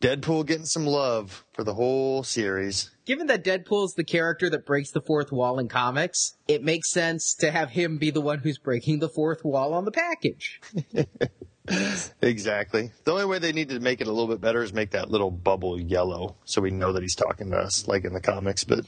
Deadpool 0.00 0.46
getting 0.46 0.66
some 0.66 0.86
love 0.86 1.44
for 1.52 1.64
the 1.64 1.74
whole 1.74 2.22
series. 2.22 2.90
Given 3.04 3.26
that 3.28 3.44
Deadpool's 3.44 3.94
the 3.94 4.04
character 4.04 4.50
that 4.50 4.66
breaks 4.66 4.90
the 4.90 5.00
fourth 5.00 5.32
wall 5.32 5.58
in 5.58 5.68
comics, 5.68 6.36
it 6.48 6.62
makes 6.62 6.90
sense 6.90 7.34
to 7.40 7.50
have 7.50 7.70
him 7.70 7.98
be 7.98 8.10
the 8.10 8.20
one 8.20 8.40
who's 8.40 8.58
breaking 8.58 8.98
the 8.98 9.08
fourth 9.08 9.44
wall 9.44 9.74
on 9.74 9.84
the 9.84 9.92
package. 9.92 10.60
Exactly. 12.22 12.90
The 13.04 13.12
only 13.12 13.24
way 13.24 13.38
they 13.38 13.52
need 13.52 13.68
to 13.70 13.80
make 13.80 14.00
it 14.00 14.06
a 14.06 14.10
little 14.10 14.28
bit 14.28 14.40
better 14.40 14.62
is 14.62 14.72
make 14.72 14.90
that 14.90 15.10
little 15.10 15.30
bubble 15.30 15.80
yellow 15.80 16.36
so 16.44 16.60
we 16.60 16.70
know 16.70 16.92
that 16.92 17.02
he's 17.02 17.14
talking 17.14 17.50
to 17.50 17.56
us, 17.56 17.86
like 17.86 18.04
in 18.04 18.12
the 18.12 18.20
comics, 18.20 18.64
but 18.64 18.84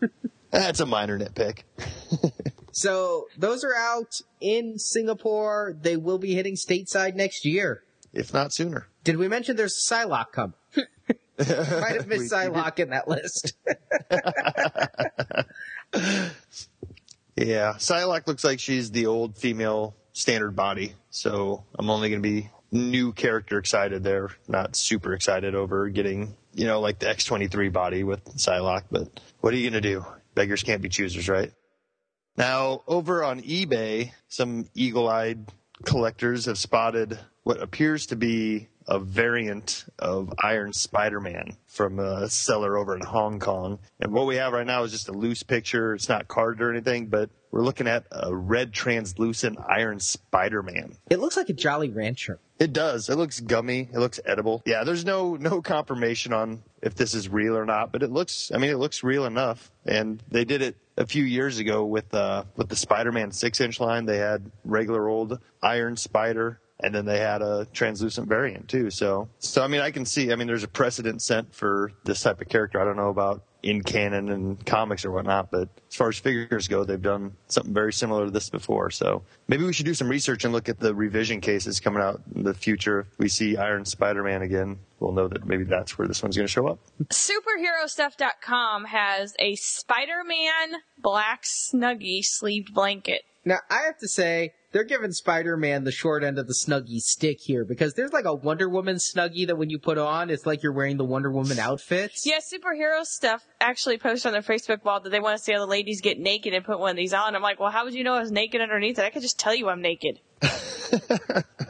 that's 0.50 0.80
a 0.80 0.86
minor 0.86 1.18
nitpick. 1.18 1.62
So 2.74 3.26
those 3.36 3.64
are 3.64 3.74
out 3.74 4.14
in 4.40 4.78
Singapore. 4.78 5.76
They 5.78 5.98
will 5.98 6.16
be 6.16 6.32
hitting 6.32 6.54
stateside 6.54 7.14
next 7.14 7.44
year. 7.44 7.82
If 8.14 8.32
not 8.32 8.54
sooner. 8.54 8.88
Did 9.04 9.18
we 9.18 9.28
mention 9.28 9.56
there's 9.56 9.86
Psylocke 9.86 10.32
coming? 10.32 10.54
Might 11.38 11.96
have 11.96 12.06
missed. 12.06 12.32
Psylocke 12.32 12.78
in 12.78 12.88
that 12.88 13.08
list. 13.08 13.52
Yeah, 17.36 17.74
Psylocke 17.78 18.26
looks 18.26 18.44
like 18.44 18.60
she's 18.60 18.90
the 18.90 19.06
old 19.06 19.36
female 19.38 19.96
standard 20.12 20.56
body, 20.56 20.94
so 21.10 21.64
I'm 21.78 21.90
only 21.90 22.10
going 22.10 22.22
to 22.22 22.28
be 22.28 22.50
new 22.70 23.12
character 23.12 23.58
excited 23.58 24.02
there, 24.02 24.30
not 24.48 24.76
super 24.76 25.12
excited 25.14 25.54
over 25.54 25.88
getting, 25.88 26.36
you 26.54 26.66
know, 26.66 26.80
like 26.80 26.98
the 26.98 27.06
X23 27.06 27.72
body 27.72 28.02
with 28.02 28.24
Psylocke, 28.36 28.84
but 28.90 29.20
what 29.40 29.52
are 29.52 29.56
you 29.56 29.70
going 29.70 29.82
to 29.82 29.88
do? 29.88 30.04
Beggars 30.34 30.62
can't 30.62 30.82
be 30.82 30.88
choosers, 30.88 31.28
right? 31.28 31.52
Now, 32.36 32.82
over 32.86 33.22
on 33.24 33.42
eBay, 33.42 34.12
some 34.28 34.68
eagle-eyed 34.74 35.52
collectors 35.84 36.46
have 36.46 36.56
spotted 36.56 37.18
what 37.42 37.60
appears 37.60 38.06
to 38.06 38.16
be 38.16 38.68
a 38.86 38.98
variant 38.98 39.84
of 39.98 40.32
Iron 40.42 40.72
Spider-Man 40.72 41.56
from 41.66 41.98
a 41.98 42.28
seller 42.28 42.76
over 42.76 42.94
in 42.94 43.02
Hong 43.02 43.38
Kong. 43.40 43.78
And 44.00 44.12
what 44.12 44.26
we 44.26 44.36
have 44.36 44.52
right 44.52 44.66
now 44.66 44.82
is 44.82 44.92
just 44.92 45.08
a 45.08 45.12
loose 45.12 45.42
picture. 45.42 45.94
It's 45.94 46.08
not 46.08 46.28
carded 46.28 46.62
or 46.62 46.70
anything, 46.70 47.06
but 47.06 47.30
we're 47.50 47.64
looking 47.64 47.86
at 47.86 48.06
a 48.10 48.34
red 48.34 48.72
translucent 48.72 49.58
Iron 49.68 50.00
Spider-Man. 50.00 50.96
It 51.10 51.20
looks 51.20 51.36
like 51.36 51.50
a 51.50 51.52
Jolly 51.52 51.90
Rancher. 51.90 52.38
It 52.58 52.72
does. 52.72 53.08
It 53.08 53.16
looks 53.16 53.40
gummy. 53.40 53.88
It 53.92 53.98
looks 53.98 54.20
edible. 54.24 54.62
Yeah, 54.64 54.84
there's 54.84 55.04
no 55.04 55.34
no 55.34 55.60
confirmation 55.60 56.32
on 56.32 56.62
if 56.80 56.94
this 56.94 57.12
is 57.12 57.28
real 57.28 57.56
or 57.56 57.66
not, 57.66 57.90
but 57.92 58.02
it 58.02 58.10
looks. 58.10 58.52
I 58.54 58.58
mean, 58.58 58.70
it 58.70 58.78
looks 58.78 59.02
real 59.02 59.26
enough. 59.26 59.72
And 59.84 60.22
they 60.28 60.44
did 60.44 60.62
it 60.62 60.76
a 60.96 61.04
few 61.04 61.24
years 61.24 61.58
ago 61.58 61.84
with 61.84 62.14
uh 62.14 62.44
with 62.56 62.68
the 62.68 62.76
Spider-Man 62.76 63.32
six 63.32 63.60
inch 63.60 63.80
line. 63.80 64.06
They 64.06 64.18
had 64.18 64.50
regular 64.64 65.08
old 65.08 65.40
Iron 65.60 65.96
Spider, 65.96 66.60
and 66.82 66.94
then 66.94 67.04
they 67.04 67.18
had 67.18 67.42
a 67.42 67.66
translucent 67.72 68.28
variant 68.28 68.68
too. 68.68 68.90
So 68.90 69.28
so 69.38 69.62
I 69.62 69.66
mean, 69.66 69.80
I 69.80 69.90
can 69.90 70.04
see. 70.04 70.32
I 70.32 70.36
mean, 70.36 70.46
there's 70.46 70.64
a 70.64 70.68
precedent 70.68 71.22
set 71.22 71.54
for 71.54 71.92
this 72.04 72.22
type 72.22 72.40
of 72.40 72.48
character. 72.48 72.80
I 72.80 72.84
don't 72.84 72.96
know 72.96 73.10
about 73.10 73.44
in 73.62 73.82
canon 73.82 74.28
and 74.28 74.64
comics 74.66 75.04
or 75.04 75.12
whatnot, 75.12 75.50
but 75.50 75.68
as 75.88 75.94
far 75.94 76.08
as 76.08 76.18
figures 76.18 76.66
go, 76.68 76.84
they've 76.84 77.00
done 77.00 77.36
something 77.46 77.72
very 77.72 77.92
similar 77.92 78.24
to 78.24 78.30
this 78.30 78.50
before. 78.50 78.90
So 78.90 79.22
maybe 79.46 79.64
we 79.64 79.72
should 79.72 79.86
do 79.86 79.94
some 79.94 80.08
research 80.08 80.44
and 80.44 80.52
look 80.52 80.68
at 80.68 80.80
the 80.80 80.94
revision 80.94 81.40
cases 81.40 81.78
coming 81.78 82.02
out 82.02 82.20
in 82.34 82.42
the 82.42 82.54
future. 82.54 83.06
If 83.12 83.18
we 83.18 83.28
see 83.28 83.56
Iron 83.56 83.84
Spider-Man 83.84 84.42
again, 84.42 84.78
we'll 84.98 85.12
know 85.12 85.28
that 85.28 85.46
maybe 85.46 85.64
that's 85.64 85.96
where 85.96 86.08
this 86.08 86.22
one's 86.22 86.36
going 86.36 86.46
to 86.46 86.52
show 86.52 86.66
up. 86.66 86.80
Superherostuff.com 87.04 88.86
has 88.86 89.34
a 89.38 89.54
Spider-Man 89.54 90.80
black 90.98 91.44
snuggie 91.44 92.22
sleeved 92.22 92.74
blanket. 92.74 93.22
Now, 93.44 93.58
I 93.70 93.82
have 93.82 93.98
to 93.98 94.08
say, 94.08 94.54
they're 94.72 94.84
giving 94.84 95.12
Spider-Man 95.12 95.84
the 95.84 95.92
short 95.92 96.24
end 96.24 96.38
of 96.38 96.46
the 96.46 96.54
Snuggie 96.54 97.00
stick 97.00 97.38
here 97.40 97.64
because 97.64 97.94
there's 97.94 98.12
like 98.12 98.24
a 98.24 98.34
Wonder 98.34 98.68
Woman 98.68 98.96
Snuggie 98.96 99.46
that 99.46 99.56
when 99.56 99.70
you 99.70 99.78
put 99.78 99.98
on, 99.98 100.30
it's 100.30 100.46
like 100.46 100.62
you're 100.62 100.72
wearing 100.72 100.96
the 100.96 101.04
Wonder 101.04 101.30
Woman 101.30 101.58
outfit. 101.58 102.12
Yeah, 102.24 102.38
superhero 102.38 103.04
stuff 103.04 103.46
actually 103.60 103.98
posted 103.98 104.28
on 104.28 104.32
their 104.32 104.42
Facebook 104.42 104.84
wall 104.84 105.00
that 105.00 105.10
they 105.10 105.20
want 105.20 105.36
to 105.36 105.42
see 105.42 105.54
all 105.54 105.64
the 105.64 105.70
ladies 105.70 106.00
get 106.00 106.18
naked 106.18 106.54
and 106.54 106.64
put 106.64 106.80
one 106.80 106.90
of 106.90 106.96
these 106.96 107.14
on. 107.14 107.36
I'm 107.36 107.42
like, 107.42 107.60
well, 107.60 107.70
how 107.70 107.84
would 107.84 107.94
you 107.94 108.02
know 108.02 108.14
I 108.14 108.20
was 108.20 108.32
naked 108.32 108.60
underneath 108.60 108.98
it? 108.98 109.04
I 109.04 109.10
could 109.10 109.22
just 109.22 109.38
tell 109.38 109.54
you 109.54 109.68
I'm 109.68 109.82
naked. 109.82 110.20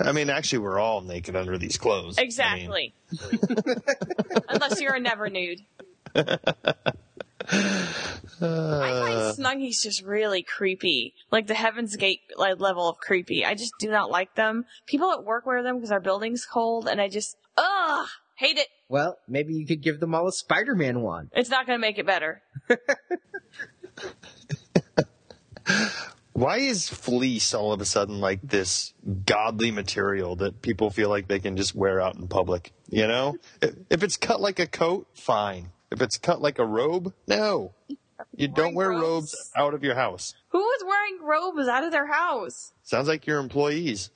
I 0.01 0.13
mean, 0.13 0.31
actually, 0.31 0.61
we're 0.61 0.79
all 0.79 1.01
naked 1.03 1.37
under 1.37 1.59
these 1.59 1.77
clothes. 1.77 2.19
I 2.19 2.23
mean, 2.23 2.27
Exactly. 2.27 2.95
Unless 4.49 4.81
you're 4.81 4.95
a 4.95 5.01
never 5.01 5.29
nude. 5.29 5.61
I 7.51 8.21
find 8.41 9.19
uh. 9.19 9.35
Snuggies 9.39 9.83
just 9.83 10.03
really 10.03 10.43
creepy. 10.43 11.15
Like 11.31 11.47
the 11.47 11.55
Heaven's 11.55 11.97
Gate 11.97 12.21
like, 12.37 12.61
level 12.61 12.89
of 12.89 12.99
creepy. 12.99 13.45
I 13.45 13.55
just 13.55 13.73
do 13.79 13.91
not 13.91 14.11
like 14.11 14.35
them. 14.35 14.65
People 14.87 15.13
at 15.13 15.25
work 15.25 15.47
wear 15.47 15.63
them 15.63 15.77
because 15.77 15.93
our 15.93 16.01
building's 16.01 16.45
cold 16.45 16.89
and 16.89 17.01
I 17.01 17.09
just, 17.09 17.37
ugh, 17.57 18.09
hate 18.37 18.59
it. 18.59 18.69
Well, 18.89 19.19
maybe 19.29 19.55
you 19.55 19.67
could 19.67 19.83
give 19.83 20.01
them 20.01 20.15
all 20.15 20.29
a 20.29 20.33
Spider-Man 20.33 21.01
one. 21.01 21.31
It's 21.33 21.51
not 21.51 21.67
gonna 21.67 21.79
make 21.79 21.99
it 21.99 22.07
better. 22.07 22.43
Why 26.35 26.59
is 26.59 26.89
fleece 26.89 27.53
all 27.55 27.73
of 27.73 27.81
a 27.81 27.85
sudden 27.85 28.21
like 28.21 28.41
this 28.43 28.95
godly 29.27 29.71
material 29.71 30.37
that 30.37 30.63
people 30.63 30.91
feel 30.91 31.09
like 31.09 31.29
they 31.29 31.39
can 31.39 31.57
just 31.57 31.75
wear 31.75 32.01
out 32.01 32.17
in 32.17 32.27
public? 32.27 32.73
You 32.89 33.07
know, 33.07 33.37
if 33.61 33.75
if 33.91 34.03
it's 34.03 34.17
cut 34.17 34.41
like 34.41 34.59
a 34.59 34.67
coat, 34.67 35.07
fine. 35.15 35.71
If 35.93 36.01
it's 36.01 36.17
cut 36.17 36.41
like 36.41 36.59
a 36.59 36.65
robe, 36.65 37.13
no. 37.27 37.75
You 38.35 38.49
don't 38.49 38.75
wear 38.75 38.91
robes 38.91 39.03
robes? 39.03 39.51
out 39.57 39.75
of 39.75 39.85
your 39.85 39.95
house. 39.95 40.35
Who 40.49 40.71
is 40.73 40.85
wearing 40.85 41.19
robes 41.23 41.69
out 41.69 41.85
of 41.85 41.93
their 41.93 42.07
house? 42.07 42.73
Sounds 42.83 43.09
like 43.09 43.27
your 43.27 43.39
employees. 43.39 44.11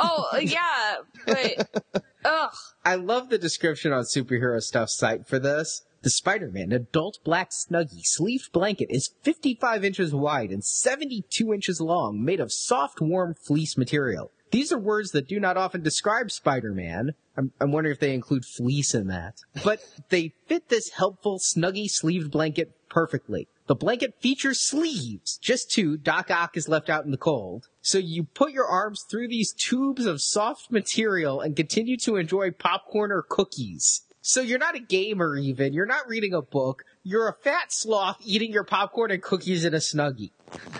Oh, 0.00 0.28
uh, 0.32 0.38
yeah, 0.42 0.96
but, 1.26 2.02
ugh. 2.24 2.50
I 2.84 2.96
love 2.96 3.28
the 3.28 3.38
description 3.38 3.92
on 3.92 4.02
Superhero 4.04 4.60
Stuff 4.60 4.88
site 4.90 5.26
for 5.28 5.38
this. 5.38 5.82
The 6.02 6.10
Spider-Man 6.10 6.72
adult 6.72 7.18
black 7.24 7.50
Snuggie 7.50 8.02
sleeved 8.02 8.50
blanket 8.52 8.88
is 8.90 9.14
55 9.22 9.84
inches 9.84 10.14
wide 10.14 10.50
and 10.50 10.64
72 10.64 11.52
inches 11.52 11.80
long, 11.80 12.24
made 12.24 12.40
of 12.40 12.50
soft, 12.50 13.00
warm 13.00 13.34
fleece 13.34 13.76
material. 13.76 14.32
These 14.50 14.72
are 14.72 14.78
words 14.78 15.12
that 15.12 15.28
do 15.28 15.38
not 15.38 15.56
often 15.56 15.82
describe 15.82 16.30
Spider-Man. 16.30 17.12
I'm, 17.36 17.52
I'm 17.60 17.70
wondering 17.70 17.94
if 17.94 18.00
they 18.00 18.14
include 18.14 18.44
fleece 18.44 18.94
in 18.94 19.06
that. 19.06 19.36
But 19.64 19.80
they 20.08 20.32
fit 20.46 20.68
this 20.68 20.90
helpful 20.90 21.38
Snuggie 21.38 21.88
sleeved 21.88 22.30
blanket 22.30 22.72
perfectly. 22.88 23.48
The 23.66 23.76
blanket 23.76 24.20
features 24.20 24.58
sleeves, 24.58 25.38
just 25.38 25.70
two, 25.70 25.96
Doc 25.96 26.28
Ock 26.30 26.56
is 26.56 26.68
left 26.68 26.90
out 26.90 27.04
in 27.04 27.12
the 27.12 27.16
cold. 27.16 27.68
So 27.80 27.98
you 27.98 28.24
put 28.24 28.50
your 28.50 28.66
arms 28.66 29.04
through 29.08 29.28
these 29.28 29.52
tubes 29.52 30.06
of 30.06 30.20
soft 30.20 30.72
material 30.72 31.40
and 31.40 31.54
continue 31.54 31.96
to 31.98 32.16
enjoy 32.16 32.50
popcorn 32.50 33.12
or 33.12 33.22
cookies. 33.22 34.02
So 34.22 34.40
you're 34.40 34.58
not 34.58 34.74
a 34.74 34.80
gamer 34.80 35.36
even, 35.36 35.72
you're 35.72 35.86
not 35.86 36.08
reading 36.08 36.34
a 36.34 36.42
book, 36.42 36.84
you're 37.04 37.28
a 37.28 37.32
fat 37.32 37.72
sloth 37.72 38.18
eating 38.24 38.52
your 38.52 38.64
popcorn 38.64 39.12
and 39.12 39.22
cookies 39.22 39.64
in 39.64 39.72
a 39.72 39.78
Snuggie. 39.78 40.32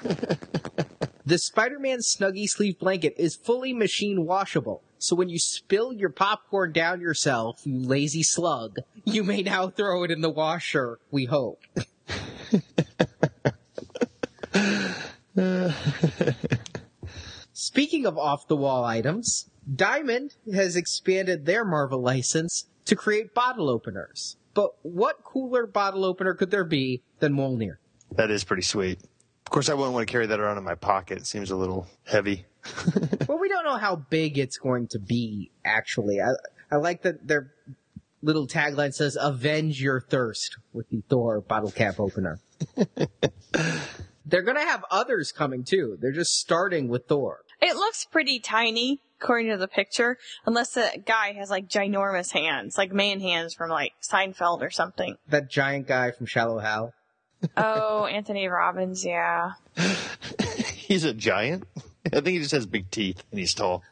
The 1.31 1.39
Spider-Man 1.39 2.01
Snuggie 2.01 2.49
sleeve 2.49 2.81
blanket 2.81 3.15
is 3.17 3.37
fully 3.37 3.73
machine 3.73 4.27
washable, 4.27 4.83
so 4.99 5.15
when 5.15 5.29
you 5.29 5.39
spill 5.39 5.93
your 5.93 6.11
popcorn 6.11 6.73
down 6.73 7.01
yourself, 7.01 7.61
you 7.63 7.79
lazy 7.79 8.25
slug, 8.25 8.79
you 9.05 9.23
may 9.23 9.41
now 9.45 9.69
throw 9.69 10.03
it 10.03 10.11
in 10.11 10.23
the 10.23 10.29
washer, 10.29 10.99
we 11.13 11.27
hope. 11.27 11.63
Speaking 17.53 18.07
of 18.07 18.19
off-the-wall 18.19 18.83
items, 18.83 19.49
Diamond 19.73 20.35
has 20.53 20.75
expanded 20.75 21.47
their 21.47 21.65
Marvel 21.65 22.03
license 22.03 22.67
to 22.87 22.97
create 22.97 23.35
bottle 23.35 23.71
openers. 23.71 24.37
But 24.53 24.73
what 24.83 25.23
cooler 25.23 25.69
bottle 25.69 26.05
opener 26.05 26.35
could 26.35 26.51
there 26.51 26.65
be 26.65 27.05
than 27.21 27.35
Mjolnir? 27.35 27.77
That 28.17 28.33
is 28.33 28.43
pretty 28.43 28.65
sweet. 28.65 28.99
Of 29.51 29.53
course, 29.53 29.69
I 29.69 29.75
wouldn't 29.75 29.95
want 29.95 30.07
to 30.07 30.13
carry 30.13 30.27
that 30.27 30.39
around 30.39 30.59
in 30.59 30.63
my 30.63 30.77
pocket. 30.77 31.19
It 31.19 31.27
seems 31.27 31.51
a 31.51 31.57
little 31.57 31.89
heavy. 32.05 32.47
well, 33.27 33.41
we 33.41 33.49
don't 33.49 33.65
know 33.65 33.79
how 33.79 33.97
big 33.97 34.39
it's 34.39 34.59
going 34.59 34.87
to 34.93 35.01
be, 35.01 35.51
actually. 35.65 36.21
I, 36.21 36.29
I 36.71 36.77
like 36.77 37.03
that 37.03 37.27
their 37.27 37.51
little 38.23 38.47
tagline 38.47 38.95
says, 38.95 39.19
avenge 39.21 39.83
your 39.83 40.01
thirst 40.01 40.57
with 40.73 40.89
the 40.91 41.03
Thor 41.09 41.41
bottle 41.41 41.73
cap 41.73 41.99
opener. 41.99 42.39
They're 44.25 44.43
gonna 44.43 44.65
have 44.65 44.85
others 44.89 45.33
coming 45.33 45.65
too. 45.65 45.99
They're 46.01 46.13
just 46.13 46.39
starting 46.39 46.87
with 46.87 47.09
Thor. 47.09 47.41
It 47.61 47.75
looks 47.75 48.05
pretty 48.05 48.39
tiny, 48.39 49.01
according 49.21 49.51
to 49.51 49.57
the 49.57 49.67
picture, 49.67 50.17
unless 50.47 50.75
the 50.75 51.03
guy 51.05 51.33
has 51.33 51.51
like 51.51 51.69
ginormous 51.69 52.31
hands, 52.31 52.79
like 52.79 52.93
man 52.93 53.19
hands 53.19 53.55
from 53.55 53.69
like 53.71 53.95
Seinfeld 54.01 54.63
or 54.63 54.71
something. 54.71 55.17
That 55.29 55.51
giant 55.51 55.89
guy 55.89 56.13
from 56.13 56.27
Shallow 56.27 56.61
Hal. 56.61 56.95
Oh, 57.57 58.07
Anthony 58.07 58.49
Robbins, 58.49 59.05
yeah. 59.05 59.53
He's 60.75 61.05
a 61.05 61.15
giant. 61.15 61.65
I 62.07 62.21
think 62.21 62.29
he 62.29 62.39
just 62.39 62.53
has 62.53 62.67
big 62.67 62.91
teeth 62.91 63.23
and 63.31 63.39
he's 63.39 63.55
tall. 63.55 63.83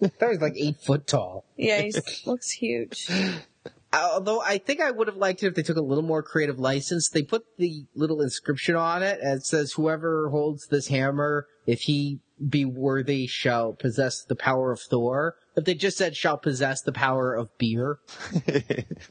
That 0.00 0.28
was 0.28 0.40
like 0.40 0.54
eight 0.56 0.80
foot 0.80 1.06
tall. 1.06 1.44
Yeah, 1.56 1.80
he 1.80 1.92
looks 2.26 2.50
huge. 2.50 3.08
Although 3.92 4.40
I 4.40 4.58
think 4.58 4.80
I 4.80 4.90
would 4.90 5.06
have 5.06 5.16
liked 5.16 5.42
it 5.42 5.46
if 5.46 5.54
they 5.54 5.62
took 5.62 5.76
a 5.76 5.82
little 5.82 6.04
more 6.04 6.22
creative 6.22 6.58
license. 6.58 7.08
They 7.08 7.22
put 7.22 7.44
the 7.58 7.84
little 7.94 8.20
inscription 8.20 8.74
on 8.74 9.02
it 9.02 9.20
and 9.22 9.38
it 9.38 9.46
says, 9.46 9.72
whoever 9.72 10.30
holds 10.30 10.66
this 10.66 10.88
hammer, 10.88 11.46
if 11.66 11.82
he 11.82 12.20
be 12.46 12.64
worthy, 12.64 13.26
shall 13.26 13.72
possess 13.72 14.24
the 14.24 14.36
power 14.36 14.72
of 14.72 14.80
Thor. 14.80 15.36
If 15.56 15.64
they 15.64 15.74
just 15.74 15.98
said, 15.98 16.16
shall 16.16 16.38
possess 16.38 16.82
the 16.82 16.92
power 16.92 17.34
of 17.34 17.56
beer. 17.58 17.98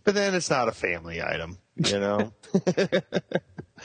but 0.04 0.16
then 0.16 0.34
it's 0.34 0.50
not 0.50 0.68
a 0.68 0.72
family 0.72 1.22
item, 1.22 1.58
you 1.76 2.00
know? 2.00 2.34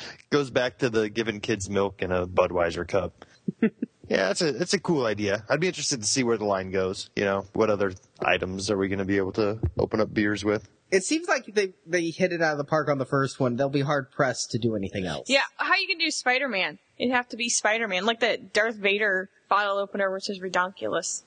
Goes 0.31 0.51
back 0.51 0.79
to 0.79 0.91
the 0.91 1.09
giving 1.09 1.41
kids 1.41 1.69
milk 1.69 2.03
in 2.03 2.13
a 2.13 2.27
Budweiser 2.27 2.87
cup. 2.87 3.25
yeah, 3.61 3.71
that's 4.09 4.43
a 4.43 4.49
it's 4.49 4.75
a 4.75 4.81
cool 4.81 5.07
idea. 5.07 5.45
I'd 5.49 5.61
be 5.61 5.69
interested 5.69 6.01
to 6.01 6.07
see 6.07 6.25
where 6.25 6.37
the 6.37 6.45
line 6.45 6.71
goes. 6.71 7.11
You 7.17 7.25
know, 7.25 7.47
what 7.53 7.71
other 7.71 7.93
items 8.21 8.71
are 8.71 8.77
we 8.77 8.89
going 8.89 8.99
to 8.99 9.05
be 9.05 9.17
able 9.17 9.33
to 9.33 9.61
open 9.79 10.01
up 10.01 10.13
beers 10.13 10.45
with? 10.45 10.69
It 10.91 11.03
seems 11.03 11.27
like 11.27 11.47
they, 11.53 11.73
they 11.85 12.11
hit 12.11 12.33
it 12.33 12.41
out 12.41 12.53
of 12.53 12.59
the 12.59 12.65
park 12.65 12.89
on 12.89 12.99
the 12.99 13.07
first 13.07 13.41
one. 13.41 13.57
They'll 13.57 13.69
be 13.69 13.81
hard 13.81 14.13
pressed 14.13 14.53
to 14.53 14.59
do 14.59 14.77
anything 14.77 15.05
else. 15.05 15.29
Yeah, 15.29 15.43
how 15.57 15.75
you 15.75 15.89
can 15.89 15.99
do 15.99 16.11
Spider-Man? 16.13 16.79
It'd 16.97 17.13
have 17.13 17.29
to 17.31 17.37
be 17.37 17.49
Spider-Man, 17.49 18.07
like 18.07 18.21
the 18.21 18.39
Darth 18.39 18.77
Vader 18.77 19.29
bottle 19.49 19.79
opener, 19.79 20.13
which 20.13 20.31
is 20.31 20.39
redonkulous. 20.39 21.25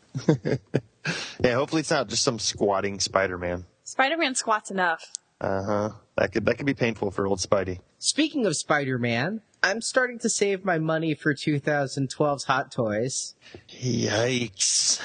Yeah, 1.42 1.54
hopefully 1.54 1.80
it's 1.80 1.92
not 1.92 2.10
just 2.10 2.24
some 2.24 2.38
squatting 2.38 3.00
Spider-Man. 3.00 3.66
Spider-Man 3.86 4.36
squats 4.36 4.72
enough. 4.72 5.06
Uh 5.40 5.64
huh. 5.64 5.90
That 6.18 6.34
could 6.34 6.46
that 6.46 6.58
could 6.58 6.66
be 6.66 6.74
painful 6.74 7.12
for 7.12 7.26
old 7.26 7.40
Spidey. 7.40 7.80
Speaking 7.98 8.46
of 8.46 8.58
Spider-Man, 8.58 9.42
I'm 9.64 9.82
starting 9.82 10.20
to 10.20 10.30
save 10.30 10.66
my 10.66 10.80
money 10.80 11.14
for 11.14 11.34
2012's 11.34 12.44
Hot 12.44 12.72
Toys. 12.72 13.36
Yikes! 13.70 15.00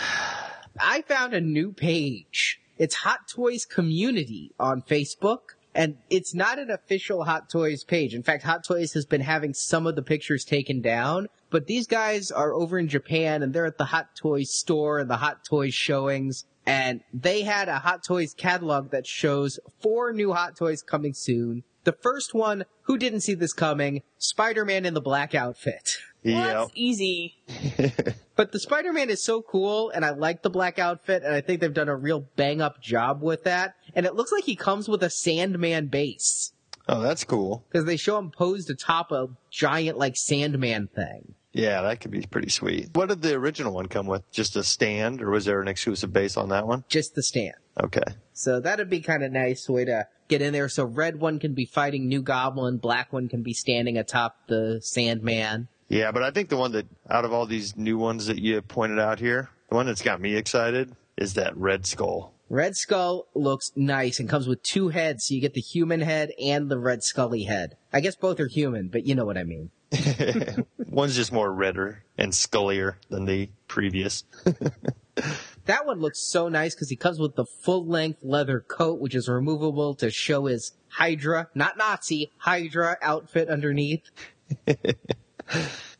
I 0.81 1.03
found 1.03 1.35
a 1.35 1.41
new 1.41 1.73
page. 1.73 2.61
It's 2.79 2.97
Hot 2.97 3.29
Toys 3.29 3.65
Community 3.65 4.53
on 4.59 4.83
Facebook. 4.83 5.55
And 5.77 5.97
it's 6.09 6.35
not 6.35 6.61
an 6.61 6.71
official 6.71 7.25
Hot 7.25 7.51
Toys 7.51 7.83
page. 7.83 8.15
In 8.15 8.23
fact, 8.23 8.45
Hot 8.45 8.65
Toys 8.65 8.93
has 8.93 9.07
been 9.07 9.23
having 9.23 9.55
some 9.55 9.89
of 9.89 9.97
the 9.97 10.03
pictures 10.03 10.45
taken 10.45 10.81
down, 10.81 11.27
but 11.55 11.69
these 11.69 11.87
guys 11.87 12.33
are 12.33 12.53
over 12.53 12.81
in 12.81 12.89
Japan 12.89 13.41
and 13.41 13.53
they're 13.53 13.65
at 13.65 13.79
the 13.79 13.85
Hot 13.85 14.17
Toys 14.17 14.51
store 14.51 14.99
and 14.99 15.09
the 15.09 15.19
Hot 15.19 15.45
Toys 15.45 15.73
showings. 15.73 16.47
And 16.67 17.01
they 17.13 17.43
had 17.43 17.69
a 17.69 17.79
Hot 17.79 18.03
Toys 18.03 18.35
catalog 18.35 18.91
that 18.91 19.07
shows 19.07 19.61
four 19.81 20.13
new 20.13 20.33
Hot 20.33 20.57
Toys 20.57 20.83
coming 20.83 21.15
soon. 21.15 21.63
The 21.85 21.93
first 21.93 22.35
one, 22.35 22.65
who 22.83 22.99
didn't 22.99 23.21
see 23.21 23.35
this 23.35 23.53
coming? 23.53 24.03
Spider-Man 24.19 24.85
in 24.85 24.95
the 24.95 25.01
black 25.01 25.33
outfit. 25.33 25.99
Well, 26.25 26.35
Yeah. 26.35 26.53
that's 26.55 26.73
easy. 26.75 27.37
But 28.37 28.51
the 28.51 28.59
Spider-Man 28.59 29.11
is 29.11 29.23
so 29.23 29.41
cool, 29.43 29.91
and 29.91 30.05
I 30.05 30.11
like 30.11 30.43
the 30.43 30.51
black 30.51 30.81
outfit, 30.81 31.23
and 31.23 31.33
I 31.33 31.41
think 31.41 31.61
they've 31.61 31.73
done 31.73 31.89
a 31.89 31.95
real 31.95 32.27
bang-up 32.35 32.81
job 32.83 33.23
with 33.23 33.45
that. 33.45 33.77
And 33.95 34.07
it 34.07 34.17
looks 34.17 34.33
like 34.33 34.43
he 34.43 34.57
comes 34.57 34.89
with 34.89 35.05
a 35.05 35.11
Sandman 35.11 35.87
base. 35.87 36.53
Oh, 36.89 37.01
that's 37.01 37.23
cool. 37.23 37.65
Because 37.71 37.85
they 37.85 37.97
show 37.97 38.19
him 38.19 38.33
posed 38.33 38.69
atop 38.71 39.13
a 39.13 39.29
giant, 39.53 39.99
like, 39.99 40.17
Sandman 40.17 40.89
thing. 40.89 41.37
Yeah, 41.55 41.83
that 41.83 42.01
could 42.01 42.11
be 42.11 42.23
pretty 42.23 42.51
sweet. 42.51 42.91
What 42.95 43.09
did 43.09 43.23
the 43.23 43.35
original 43.35 43.73
one 43.73 43.87
come 43.87 44.07
with? 44.07 44.31
Just 44.33 44.57
a 44.57 44.65
stand, 44.65 45.23
or 45.23 45.31
was 45.31 45.45
there 45.45 45.63
an 45.63 45.69
exclusive 45.69 46.13
base 46.13 46.37
on 46.37 46.49
that 46.49 46.67
one? 46.67 46.85
Just 46.89 47.15
the 47.15 47.23
stand. 47.23 47.55
Okay. 47.83 48.03
So 48.33 48.61
that'd 48.61 48.91
be 48.91 49.01
kind 49.01 49.23
of 49.23 49.31
nice 49.31 49.69
way 49.69 49.85
to 49.85 50.09
get 50.29 50.43
in 50.43 50.53
there. 50.53 50.69
So 50.69 50.85
red 50.85 51.21
one 51.21 51.39
can 51.39 51.55
be 51.55 51.65
fighting 51.65 52.09
New 52.09 52.23
Goblin, 52.23 52.79
black 52.79 53.13
one 53.13 53.29
can 53.29 53.43
be 53.43 53.55
standing 53.55 53.97
atop 53.97 54.37
the 54.49 54.81
Sandman. 54.83 55.69
Yeah, 55.89 56.11
but 56.11 56.25
I 56.25 56.33
think 56.33 56.49
the 56.49 56.57
one 56.57 56.73
that, 56.73 56.87
out 57.09 57.25
of 57.25 57.33
all 57.33 57.47
these 57.47 57.77
new 57.77 57.99
ones 57.99 58.27
that 58.27 58.39
you 58.39 58.61
pointed 58.61 58.99
out 58.99 59.21
here, 59.21 59.51
the 59.69 59.77
one 59.77 59.87
that's 59.87 60.03
got 60.03 60.21
me 60.21 60.35
excited 60.35 60.97
is 61.17 61.35
that 61.35 61.57
Red 61.57 61.87
Skull. 61.87 62.33
Red 62.51 62.77
Skull 62.77 63.27
looks 63.35 63.71
nice 63.77 64.19
and 64.19 64.29
comes 64.29 64.49
with 64.49 64.63
two 64.63 64.89
heads, 64.89 65.27
so 65.27 65.35
you 65.35 65.41
get 65.41 65.55
the 65.55 65.61
human 65.61 66.01
head 66.01 66.33
and 66.41 66.69
the 66.69 66.79
Red 66.79 67.03
Scully 67.03 67.45
head. 67.45 67.77
I 67.93 68.01
guess 68.01 68.17
both 68.17 68.41
are 68.41 68.49
human, 68.49 68.89
but 68.89 69.07
you 69.07 69.15
know 69.15 69.25
what 69.25 69.39
I 69.39 69.45
mean. 69.45 69.71
One's 70.89 71.17
just 71.17 71.33
more 71.33 71.53
redder 71.53 72.05
and 72.19 72.33
scullier 72.33 72.97
than 73.09 73.25
the 73.25 73.51
previous. 73.69 74.25
That 75.67 75.87
one 75.87 76.01
looks 76.01 76.21
so 76.21 76.49
nice 76.49 76.75
because 76.75 76.91
he 76.91 76.97
comes 76.97 77.19
with 77.19 77.37
the 77.37 77.47
full 77.47 77.87
length 77.87 78.19
leather 78.23 78.61
coat, 78.61 79.01
which 79.01 79.15
is 79.15 79.29
removable 79.29 79.95
to 79.95 80.11
show 80.11 80.45
his 80.45 80.73
Hydra, 80.89 81.49
not 81.55 81.79
Nazi, 81.79 82.31
Hydra 82.37 82.99
outfit 83.01 83.49
underneath. 83.49 84.03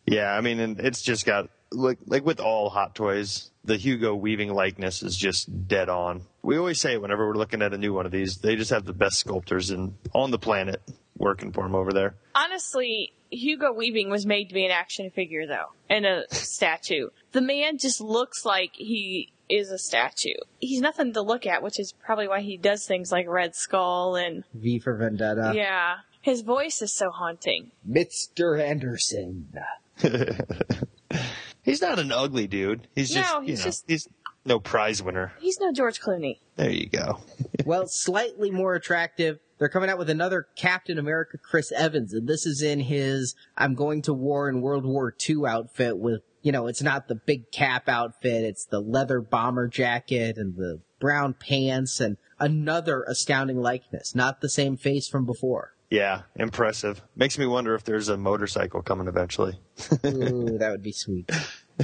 Yeah, 0.07 0.33
I 0.33 0.41
mean, 0.41 0.61
and 0.61 0.81
it's 0.81 1.03
just 1.03 1.25
got 1.25 1.49
like 1.71 1.99
like 2.07 2.25
with 2.25 2.41
all 2.41 2.69
Hot 2.69 2.95
Toys, 2.95 3.51
the 3.65 3.77
Hugo 3.77 4.15
Weaving 4.15 4.53
likeness 4.53 5.03
is 5.03 5.17
just 5.17 5.67
dead 5.67 5.89
on. 5.89 6.23
We 6.43 6.59
always 6.59 6.81
say 6.81 6.95
it 6.95 7.03
whenever 7.03 7.27
we're 7.27 7.37
looking 7.37 7.63
at 7.63 7.73
a 7.73 7.79
new 7.79 7.95
one 7.95 8.07
of 8.07 8.13
these, 8.13 8.39
they 8.39 8.57
just 8.57 8.71
have 8.71 8.85
the 8.85 8.93
best 8.93 9.19
sculptors 9.19 9.71
in 9.71 9.97
on 10.13 10.31
the 10.31 10.39
planet 10.39 10.83
working 11.17 11.53
for 11.53 11.63
them 11.63 11.75
over 11.75 11.93
there. 11.93 12.17
Honestly, 12.35 13.15
Hugo 13.35 13.73
Weaving 13.73 14.11
was 14.11 14.25
made 14.27 14.49
to 14.49 14.55
be 14.55 14.65
an 14.65 14.71
action 14.71 15.11
figure, 15.11 15.47
though, 15.47 15.73
and 15.89 16.05
a 16.07 16.25
statue. 16.35 17.09
The 17.33 17.41
man 17.41 17.79
just 17.79 18.01
looks 18.01 18.45
like 18.45 18.71
he 18.75 19.33
is 19.49 19.71
a 19.71 19.79
statue. 19.79 20.35
He's 20.61 20.81
nothing 20.81 21.13
to 21.13 21.21
look 21.23 21.47
at, 21.47 21.63
which 21.63 21.79
is 21.79 21.93
probably 21.93 22.29
why 22.29 22.41
he 22.41 22.57
does 22.57 22.87
things 22.87 23.13
like 23.13 23.27
Red 23.29 23.55
Skull 23.55 24.17
and 24.17 24.45
V 24.55 24.79
for 24.79 24.95
Vendetta. 24.97 25.53
yeah. 25.55 25.97
His 26.23 26.41
voice 26.41 26.81
is 26.81 26.95
so 26.95 27.11
haunting. 27.11 27.71
Mr. 27.87 28.59
Anderson. 28.59 29.53
He's 31.63 31.81
not 31.81 31.99
an 31.99 32.13
ugly 32.13 32.47
dude. 32.47 32.89
He's 32.95 33.15
No, 33.15 33.21
just 33.23 33.41
he's 33.43 33.49
you 33.49 33.57
know, 33.57 33.63
just- 33.65 33.85
he's 33.89 34.09
no 34.47 34.59
prize 34.61 35.03
winner. 35.03 35.33
He's 35.41 35.59
no 35.61 35.73
George 35.73 36.01
Clooney. 36.01 36.39
There 36.57 36.71
you 36.71 36.89
go. 36.89 37.21
well, 37.65 37.87
slightly 37.87 38.51
more 38.51 38.75
attractive. 38.75 39.39
They're 39.59 39.69
coming 39.69 39.89
out 39.89 39.99
with 39.99 40.11
another 40.11 40.47
Captain 40.57 40.99
America 40.99 41.39
Chris 41.39 41.73
Evans, 41.73 42.13
and 42.13 42.29
this 42.29 42.47
is 42.47 42.63
in 42.63 42.81
his 42.81 43.35
I'm 43.57 43.75
going 43.75 44.03
to 44.03 44.13
war 44.13 44.49
in 44.49 44.61
World 44.61 44.85
War 44.85 45.15
II 45.29 45.47
outfit 45.47 45.99
with, 45.99 46.23
you 46.43 46.53
know, 46.53 46.67
it's 46.67 46.83
not 46.83 47.09
the 47.09 47.15
big 47.15 47.51
cap 47.51 47.89
outfit, 47.89 48.45
it's 48.45 48.67
the 48.67 48.81
leather 48.81 49.21
bomber 49.21 49.69
jacket 49.69 50.37
and 50.37 50.57
the 50.57 50.81
brown 50.99 51.35
pants 51.35 52.01
and 52.01 52.17
another 52.39 53.05
astounding 53.05 53.61
likeness, 53.61 54.15
not 54.15 54.41
the 54.41 54.49
same 54.49 54.77
face 54.77 55.09
from 55.09 55.25
before. 55.25 55.75
Yeah, 55.91 56.23
impressive. 56.35 57.03
Makes 57.15 57.39
me 57.39 57.47
wonder 57.47 57.75
if 57.75 57.85
there's 57.85 58.09
a 58.09 58.17
motorcycle 58.17 58.83
coming 58.83 59.07
eventually. 59.07 59.61
Ooh, 60.05 60.57
that 60.59 60.71
would 60.71 60.83
be 60.83 60.93
sweet. 60.93 61.31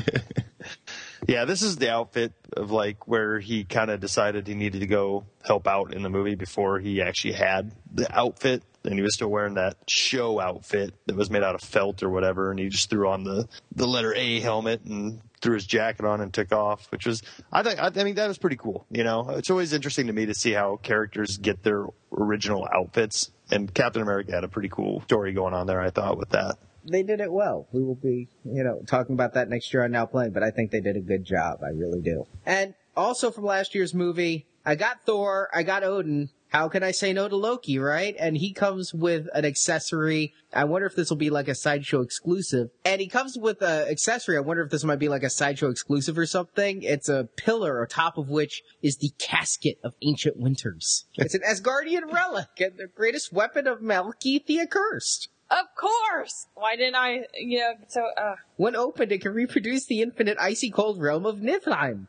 Yeah, 1.29 1.45
this 1.45 1.63
is 1.63 1.77
the 1.77 1.91
outfit 1.91 2.33
of 2.57 2.71
like 2.71 3.07
where 3.07 3.39
he 3.39 3.65
kind 3.65 3.91
of 3.91 4.01
decided 4.01 4.47
he 4.47 4.55
needed 4.55 4.81
to 4.81 4.87
go 4.87 5.27
help 5.45 5.67
out 5.67 5.95
in 5.95 6.03
the 6.03 6.11
movie 6.11 6.35
before 6.35 6.79
he 6.79 7.03
actually 7.03 7.35
had 7.35 7.73
the 7.93 8.13
outfit. 8.17 8.63
And 8.83 8.95
he 8.95 9.03
was 9.03 9.15
still 9.15 9.29
wearing 9.29 9.55
that 9.55 9.77
show 9.87 10.41
outfit 10.41 10.95
that 11.05 11.15
was 11.15 11.31
made 11.31 11.43
out 11.43 11.55
of 11.55 11.61
felt 11.61 12.03
or 12.03 12.09
whatever. 12.09 12.51
And 12.51 12.59
he 12.59 12.71
just 12.71 12.89
threw 12.89 13.09
on 13.11 13.25
the, 13.25 13.47
the 13.75 13.87
letter 13.87 14.15
A 14.15 14.41
helmet 14.41 14.85
and 14.85 15.21
threw 15.43 15.55
his 15.55 15.67
jacket 15.67 16.07
on 16.07 16.23
and 16.23 16.33
took 16.33 16.53
off, 16.53 16.91
which 16.91 17.05
was, 17.05 17.23
I 17.53 17.63
think, 17.63 17.79
I, 17.79 17.91
mean, 18.05 18.15
that 18.15 18.29
was 18.29 18.39
pretty 18.39 18.57
cool. 18.57 18.87
You 18.91 19.05
know, 19.05 19.31
it's 19.31 19.51
always 19.51 19.75
interesting 19.75 20.07
to 20.07 20.15
me 20.15 20.27
to 20.27 20.35
see 20.35 20.53
how 20.53 20.77
characters 20.77 21.37
get 21.37 21.63
their 21.63 21.85
original 22.13 22.67
outfits. 22.75 23.31
And 23.51 23.73
Captain 23.73 24.01
America 24.01 24.33
had 24.33 24.45
a 24.45 24.49
pretty 24.49 24.71
cool 24.71 25.03
story 25.03 25.35
going 25.35 25.53
on 25.53 25.67
there, 25.67 25.81
I 25.81 25.91
thought, 25.91 26.17
with 26.17 26.31
that. 26.31 26.57
They 26.91 27.05
did 27.05 27.21
it 27.21 27.33
well. 27.33 27.69
We 27.73 27.83
will 27.83 27.95
be, 27.95 28.29
you 28.45 28.65
know, 28.65 28.83
talking 28.87 29.15
about 29.15 29.35
that 29.35 29.49
next 29.49 29.73
year 29.73 29.85
on 29.85 29.93
Now 29.93 30.07
Playing, 30.07 30.33
but 30.33 30.43
I 30.43 30.51
think 30.51 30.73
they 30.73 30.81
did 30.81 30.97
a 30.97 31.01
good 31.01 31.25
job. 31.25 31.61
I 31.63 31.69
really 31.69 32.01
do. 32.01 32.27
And 32.45 32.75
also 32.97 33.31
from 33.31 33.45
last 33.45 33.75
year's 33.77 33.95
movie, 33.95 34.47
I 34.67 34.75
got 34.75 35.05
Thor, 35.07 35.49
I 35.55 35.63
got 35.63 35.85
Odin. 35.85 36.31
How 36.49 36.69
can 36.69 36.83
I 36.83 36.91
say 36.91 37.13
no 37.13 37.29
to 37.29 37.37
Loki, 37.37 37.79
right? 37.79 38.17
And 38.19 38.37
he 38.37 38.53
comes 38.53 38.93
with 38.93 39.29
an 39.33 39.45
accessory. 39.45 40.35
I 40.53 40.65
wonder 40.65 40.89
if 40.89 40.97
this 40.97 41.09
will 41.09 41.17
be 41.17 41.31
like 41.31 41.47
a 41.47 41.55
sideshow 41.55 42.01
exclusive. 42.01 42.71
And 42.85 43.01
he 43.01 43.07
comes 43.07 43.39
with 43.39 43.63
an 43.63 43.87
accessory. 43.89 44.37
I 44.37 44.41
wonder 44.41 44.65
if 44.65 44.71
this 44.71 44.83
might 44.83 44.99
be 44.99 45.09
like 45.09 45.23
a 45.23 45.31
sideshow 45.31 45.71
exclusive 45.71 46.19
or 46.19 46.27
something. 46.27 46.83
It's 46.83 47.09
a 47.09 47.29
pillar, 47.37 47.81
atop 47.85 48.19
of 48.19 48.31
which 48.31 48.63
is 48.83 48.97
the 48.97 49.13
casket 49.21 49.79
of 49.85 49.95
ancient 50.03 50.39
winters. 50.39 51.05
It's 51.15 51.35
an 51.35 51.43
Asgardian 51.49 52.13
relic 52.13 52.49
and 52.59 52.77
the 52.77 52.89
greatest 52.89 53.33
weapon 53.33 53.69
of 53.69 53.79
Malekith 53.79 54.47
the 54.47 54.59
Accursed. 54.59 55.29
Of 55.51 55.67
course! 55.77 56.47
Why 56.55 56.77
didn't 56.77 56.95
I, 56.95 57.25
you 57.35 57.59
know, 57.59 57.73
so, 57.89 58.07
uh, 58.17 58.37
When 58.57 58.77
opened, 58.77 59.11
it 59.11 59.21
can 59.21 59.33
reproduce 59.33 59.87
the 59.87 60.01
infinite 60.01 60.39
icy 60.41 60.71
cold 60.71 61.01
realm 61.01 61.27
of 61.27 61.39
Niflheim. 61.39 62.07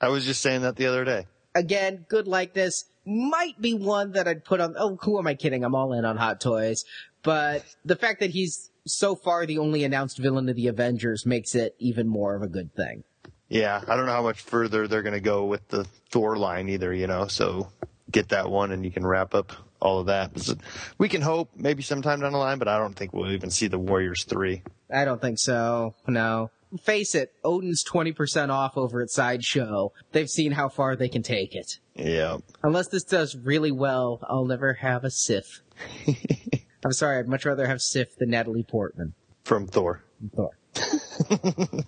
I 0.00 0.08
was 0.08 0.24
just 0.24 0.40
saying 0.40 0.62
that 0.62 0.76
the 0.76 0.86
other 0.86 1.04
day. 1.04 1.26
Again, 1.54 2.06
good 2.08 2.28
likeness. 2.28 2.84
Might 3.04 3.60
be 3.60 3.74
one 3.74 4.12
that 4.12 4.28
I'd 4.28 4.44
put 4.44 4.60
on, 4.60 4.74
oh, 4.78 4.96
who 5.02 5.18
am 5.18 5.26
I 5.26 5.34
kidding? 5.34 5.64
I'm 5.64 5.74
all 5.74 5.92
in 5.92 6.04
on 6.04 6.16
Hot 6.16 6.40
Toys. 6.40 6.84
But 7.22 7.64
the 7.84 7.96
fact 7.96 8.20
that 8.20 8.30
he's 8.30 8.70
so 8.86 9.14
far 9.14 9.46
the 9.46 9.58
only 9.58 9.84
announced 9.84 10.18
villain 10.18 10.48
of 10.48 10.56
the 10.56 10.68
Avengers 10.68 11.26
makes 11.26 11.54
it 11.54 11.74
even 11.78 12.08
more 12.08 12.34
of 12.34 12.42
a 12.42 12.48
good 12.48 12.74
thing. 12.74 13.04
Yeah, 13.48 13.82
I 13.86 13.96
don't 13.96 14.06
know 14.06 14.12
how 14.12 14.22
much 14.22 14.40
further 14.40 14.88
they're 14.88 15.02
going 15.02 15.12
to 15.12 15.20
go 15.20 15.44
with 15.44 15.68
the 15.68 15.84
Thor 16.10 16.36
line 16.36 16.68
either, 16.68 16.92
you 16.92 17.06
know, 17.06 17.26
so 17.26 17.68
get 18.10 18.30
that 18.30 18.50
one 18.50 18.72
and 18.72 18.84
you 18.84 18.90
can 18.90 19.06
wrap 19.06 19.34
up 19.34 19.52
all 19.82 19.98
of 19.98 20.06
that. 20.06 20.30
We 20.96 21.08
can 21.08 21.20
hope 21.20 21.50
maybe 21.56 21.82
sometime 21.82 22.20
down 22.20 22.32
the 22.32 22.38
line, 22.38 22.58
but 22.58 22.68
I 22.68 22.78
don't 22.78 22.94
think 22.94 23.12
we'll 23.12 23.32
even 23.32 23.50
see 23.50 23.66
the 23.66 23.78
Warriors 23.78 24.24
3. 24.24 24.62
I 24.94 25.04
don't 25.04 25.20
think 25.20 25.38
so. 25.38 25.94
No. 26.06 26.50
Face 26.84 27.14
it, 27.14 27.34
Odin's 27.44 27.84
20% 27.84 28.48
off 28.48 28.78
over 28.78 29.02
at 29.02 29.10
Sideshow. 29.10 29.92
They've 30.12 30.30
seen 30.30 30.52
how 30.52 30.68
far 30.68 30.96
they 30.96 31.08
can 31.08 31.22
take 31.22 31.54
it. 31.54 31.78
Yeah. 31.94 32.38
Unless 32.62 32.88
this 32.88 33.04
does 33.04 33.36
really 33.36 33.72
well, 33.72 34.20
I'll 34.30 34.46
never 34.46 34.74
have 34.74 35.04
a 35.04 35.10
Sif. 35.10 35.62
I'm 36.84 36.92
sorry, 36.92 37.18
I'd 37.18 37.28
much 37.28 37.44
rather 37.44 37.66
have 37.66 37.82
Sif 37.82 38.16
than 38.16 38.30
Natalie 38.30 38.62
Portman. 38.62 39.14
From 39.44 39.66
Thor. 39.66 40.02
Thor. 40.34 40.56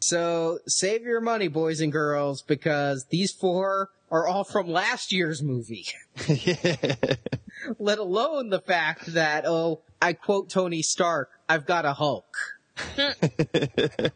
so 0.00 0.58
save 0.66 1.02
your 1.02 1.20
money, 1.20 1.48
boys 1.48 1.80
and 1.80 1.92
girls, 1.92 2.42
because 2.42 3.06
these 3.10 3.30
four 3.30 3.90
are 4.10 4.26
all 4.26 4.44
from 4.44 4.68
last 4.68 5.12
year's 5.12 5.42
movie. 5.42 5.86
Let 7.78 7.98
alone 7.98 8.50
the 8.50 8.60
fact 8.60 9.06
that, 9.14 9.44
oh, 9.46 9.82
I 10.00 10.12
quote 10.12 10.48
Tony 10.48 10.82
Stark, 10.82 11.30
I've 11.48 11.66
got 11.66 11.84
a 11.84 11.92
Hulk. 11.94 12.34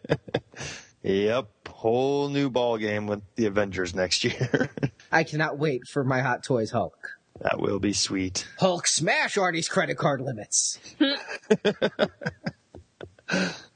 Yep. 1.04 1.48
Whole 1.68 2.28
new 2.28 2.48
ball 2.48 2.78
game 2.78 3.08
with 3.08 3.22
the 3.34 3.46
Avengers 3.46 3.92
next 3.92 4.22
year. 4.22 4.70
I 5.10 5.24
cannot 5.24 5.58
wait 5.58 5.88
for 5.88 6.04
my 6.04 6.20
Hot 6.20 6.44
Toys 6.44 6.70
Hulk. 6.70 6.96
that 7.40 7.60
will 7.60 7.80
be 7.80 7.92
sweet. 7.92 8.46
Hulk 8.60 8.86
smash 8.86 9.36
Artie's 9.36 9.68
credit 9.68 9.96
card 9.96 10.20
limits. 10.20 10.78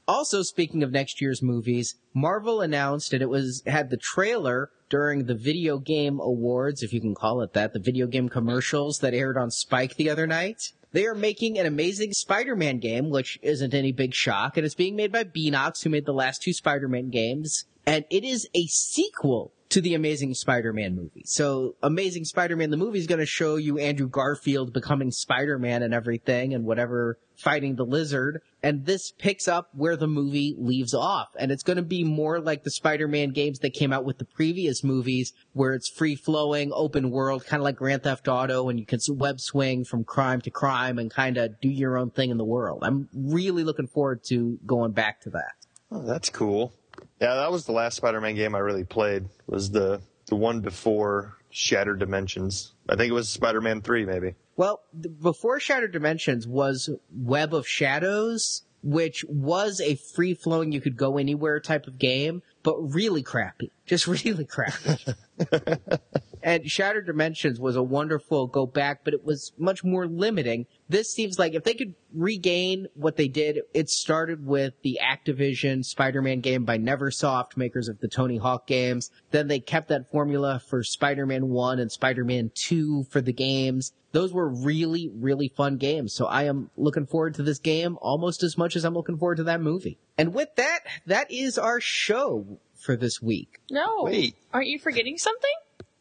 also, 0.07 0.41
speaking 0.41 0.83
of 0.83 0.91
next 0.91 1.19
year's 1.19 1.41
movies, 1.41 1.95
Marvel 2.13 2.61
announced 2.61 3.11
and 3.11 3.21
it 3.21 3.29
was 3.29 3.61
had 3.67 3.89
the 3.89 3.97
trailer 3.97 4.69
during 4.89 5.25
the 5.25 5.35
video 5.35 5.77
game 5.79 6.19
awards, 6.19 6.81
if 6.83 6.93
you 6.93 7.01
can 7.01 7.15
call 7.15 7.41
it 7.41 7.53
that, 7.53 7.73
the 7.73 7.79
video 7.79 8.07
game 8.07 8.29
commercials 8.29 8.99
that 8.99 9.13
aired 9.13 9.37
on 9.37 9.51
Spike 9.51 9.95
the 9.95 10.09
other 10.09 10.27
night. 10.27 10.71
They 10.91 11.05
are 11.05 11.15
making 11.15 11.59
an 11.59 11.65
amazing 11.65 12.13
Spider-Man 12.13 12.79
game, 12.79 13.09
which 13.09 13.37
isn't 13.41 13.73
any 13.73 13.91
big 13.91 14.13
shock, 14.13 14.55
and 14.55 14.65
it's 14.65 14.75
being 14.75 14.95
made 14.95 15.11
by 15.11 15.25
Beenox, 15.25 15.83
who 15.83 15.89
made 15.89 16.05
the 16.05 16.13
last 16.13 16.41
two 16.41 16.53
Spider-Man 16.53 17.09
games. 17.09 17.65
and 17.85 18.03
it 18.09 18.25
is 18.25 18.49
a 18.53 18.65
sequel 18.67 19.53
to 19.69 19.81
the 19.81 19.93
Amazing 19.93 20.33
Spider-Man 20.33 20.95
movie. 20.95 21.23
So 21.25 21.75
Amazing 21.83 22.25
Spider-Man 22.25 22.69
the 22.69 22.77
movie 22.77 22.99
is 22.99 23.07
going 23.07 23.19
to 23.19 23.25
show 23.25 23.55
you 23.55 23.77
Andrew 23.79 24.07
Garfield 24.07 24.73
becoming 24.73 25.11
Spider-Man 25.11 25.83
and 25.83 25.93
everything 25.93 26.53
and 26.53 26.65
whatever 26.65 27.19
fighting 27.35 27.75
the 27.75 27.85
lizard. 27.85 28.41
And 28.63 28.85
this 28.85 29.11
picks 29.11 29.47
up 29.47 29.69
where 29.73 29.95
the 29.95 30.07
movie 30.07 30.55
leaves 30.57 30.93
off. 30.93 31.27
And 31.37 31.51
it's 31.51 31.63
going 31.63 31.77
to 31.77 31.83
be 31.83 32.03
more 32.03 32.39
like 32.39 32.63
the 32.63 32.71
Spider-Man 32.71 33.31
games 33.31 33.59
that 33.59 33.73
came 33.73 33.93
out 33.93 34.05
with 34.05 34.17
the 34.17 34.25
previous 34.25 34.83
movies 34.83 35.33
where 35.53 35.73
it's 35.73 35.89
free 35.89 36.15
flowing, 36.15 36.71
open 36.73 37.11
world, 37.11 37.45
kind 37.45 37.61
of 37.61 37.65
like 37.65 37.75
Grand 37.75 38.03
Theft 38.03 38.27
Auto 38.27 38.69
and 38.69 38.79
you 38.79 38.85
can 38.85 38.99
web 39.09 39.39
swing 39.39 39.83
from 39.83 40.03
crime 40.03 40.41
to 40.41 40.49
crime 40.49 40.97
and 40.97 41.11
kind 41.11 41.37
of 41.37 41.59
do 41.61 41.69
your 41.69 41.97
own 41.97 42.09
thing 42.09 42.29
in 42.29 42.37
the 42.37 42.45
world. 42.45 42.83
I'm 42.83 43.09
really 43.13 43.63
looking 43.63 43.87
forward 43.87 44.23
to 44.25 44.57
going 44.65 44.93
back 44.93 45.21
to 45.21 45.29
that. 45.31 45.53
Oh, 45.91 46.01
that's 46.01 46.29
cool. 46.29 46.73
Yeah, 47.19 47.35
that 47.35 47.51
was 47.51 47.65
the 47.65 47.71
last 47.71 47.97
Spider-Man 47.97 48.35
game 48.35 48.55
I 48.55 48.59
really 48.59 48.83
played. 48.83 49.25
Was 49.47 49.71
the 49.71 50.01
the 50.27 50.35
one 50.35 50.61
before 50.61 51.37
Shattered 51.49 51.99
Dimensions. 51.99 52.73
I 52.87 52.95
think 52.95 53.09
it 53.09 53.13
was 53.13 53.29
Spider-Man 53.29 53.81
3 53.81 54.05
maybe. 54.05 54.35
Well, 54.55 54.81
before 55.21 55.59
Shattered 55.59 55.91
Dimensions 55.91 56.47
was 56.47 56.89
Web 57.15 57.53
of 57.53 57.67
Shadows, 57.67 58.63
which 58.83 59.23
was 59.27 59.79
a 59.81 59.95
free 59.95 60.33
flowing, 60.33 60.71
you 60.71 60.81
could 60.81 60.97
go 60.97 61.17
anywhere 61.17 61.59
type 61.59 61.87
of 61.87 61.97
game, 61.97 62.43
but 62.63 62.75
really 62.93 63.23
crappy. 63.23 63.71
Just 63.85 64.07
really 64.25 64.45
crappy. 64.45 64.97
and 66.47 66.71
Shattered 66.71 67.05
Dimensions 67.05 67.59
was 67.59 67.75
a 67.75 67.83
wonderful 67.83 68.47
go 68.47 68.65
back, 68.65 69.01
but 69.03 69.13
it 69.13 69.25
was 69.25 69.51
much 69.57 69.83
more 69.83 70.07
limiting. 70.07 70.65
This 70.87 71.11
seems 71.11 71.37
like 71.37 71.53
if 71.53 71.65
they 71.65 71.73
could 71.73 71.93
regain 72.13 72.87
what 72.93 73.17
they 73.17 73.27
did, 73.27 73.59
it 73.73 73.89
started 73.89 74.45
with 74.45 74.73
the 74.81 74.97
Activision 75.03 75.83
Spider-Man 75.83 76.39
game 76.39 76.63
by 76.63 76.77
Neversoft, 76.77 77.57
makers 77.57 77.89
of 77.89 77.99
the 77.99 78.07
Tony 78.07 78.37
Hawk 78.37 78.65
games. 78.65 79.11
Then 79.31 79.49
they 79.49 79.59
kept 79.59 79.89
that 79.89 80.09
formula 80.09 80.61
for 80.65 80.83
Spider-Man 80.83 81.49
1 81.49 81.79
and 81.79 81.91
Spider-Man 81.91 82.51
2 82.55 83.07
for 83.09 83.19
the 83.19 83.33
games. 83.33 83.91
Those 84.13 84.31
were 84.31 84.47
really, 84.47 85.11
really 85.13 85.49
fun 85.49 85.75
games. 85.75 86.13
So 86.13 86.27
I 86.27 86.43
am 86.43 86.69
looking 86.77 87.07
forward 87.07 87.33
to 87.35 87.43
this 87.43 87.59
game 87.59 87.97
almost 87.99 88.41
as 88.41 88.57
much 88.57 88.77
as 88.77 88.85
I'm 88.85 88.93
looking 88.93 89.17
forward 89.17 89.35
to 89.35 89.43
that 89.43 89.59
movie. 89.59 89.99
And 90.17 90.33
with 90.33 90.55
that, 90.55 90.79
that 91.07 91.29
is 91.29 91.57
our 91.57 91.81
show 91.81 92.61
for 92.73 92.95
this 92.95 93.21
week. 93.21 93.59
No. 93.69 94.03
Wait. 94.03 94.37
Aren't 94.53 94.67
you 94.67 94.79
forgetting 94.79 95.17
something? 95.17 95.51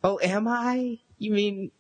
Oh, 0.07 0.20
am 0.22 0.46
I? 0.46 1.00
You 1.18 1.32
mean 1.32 1.72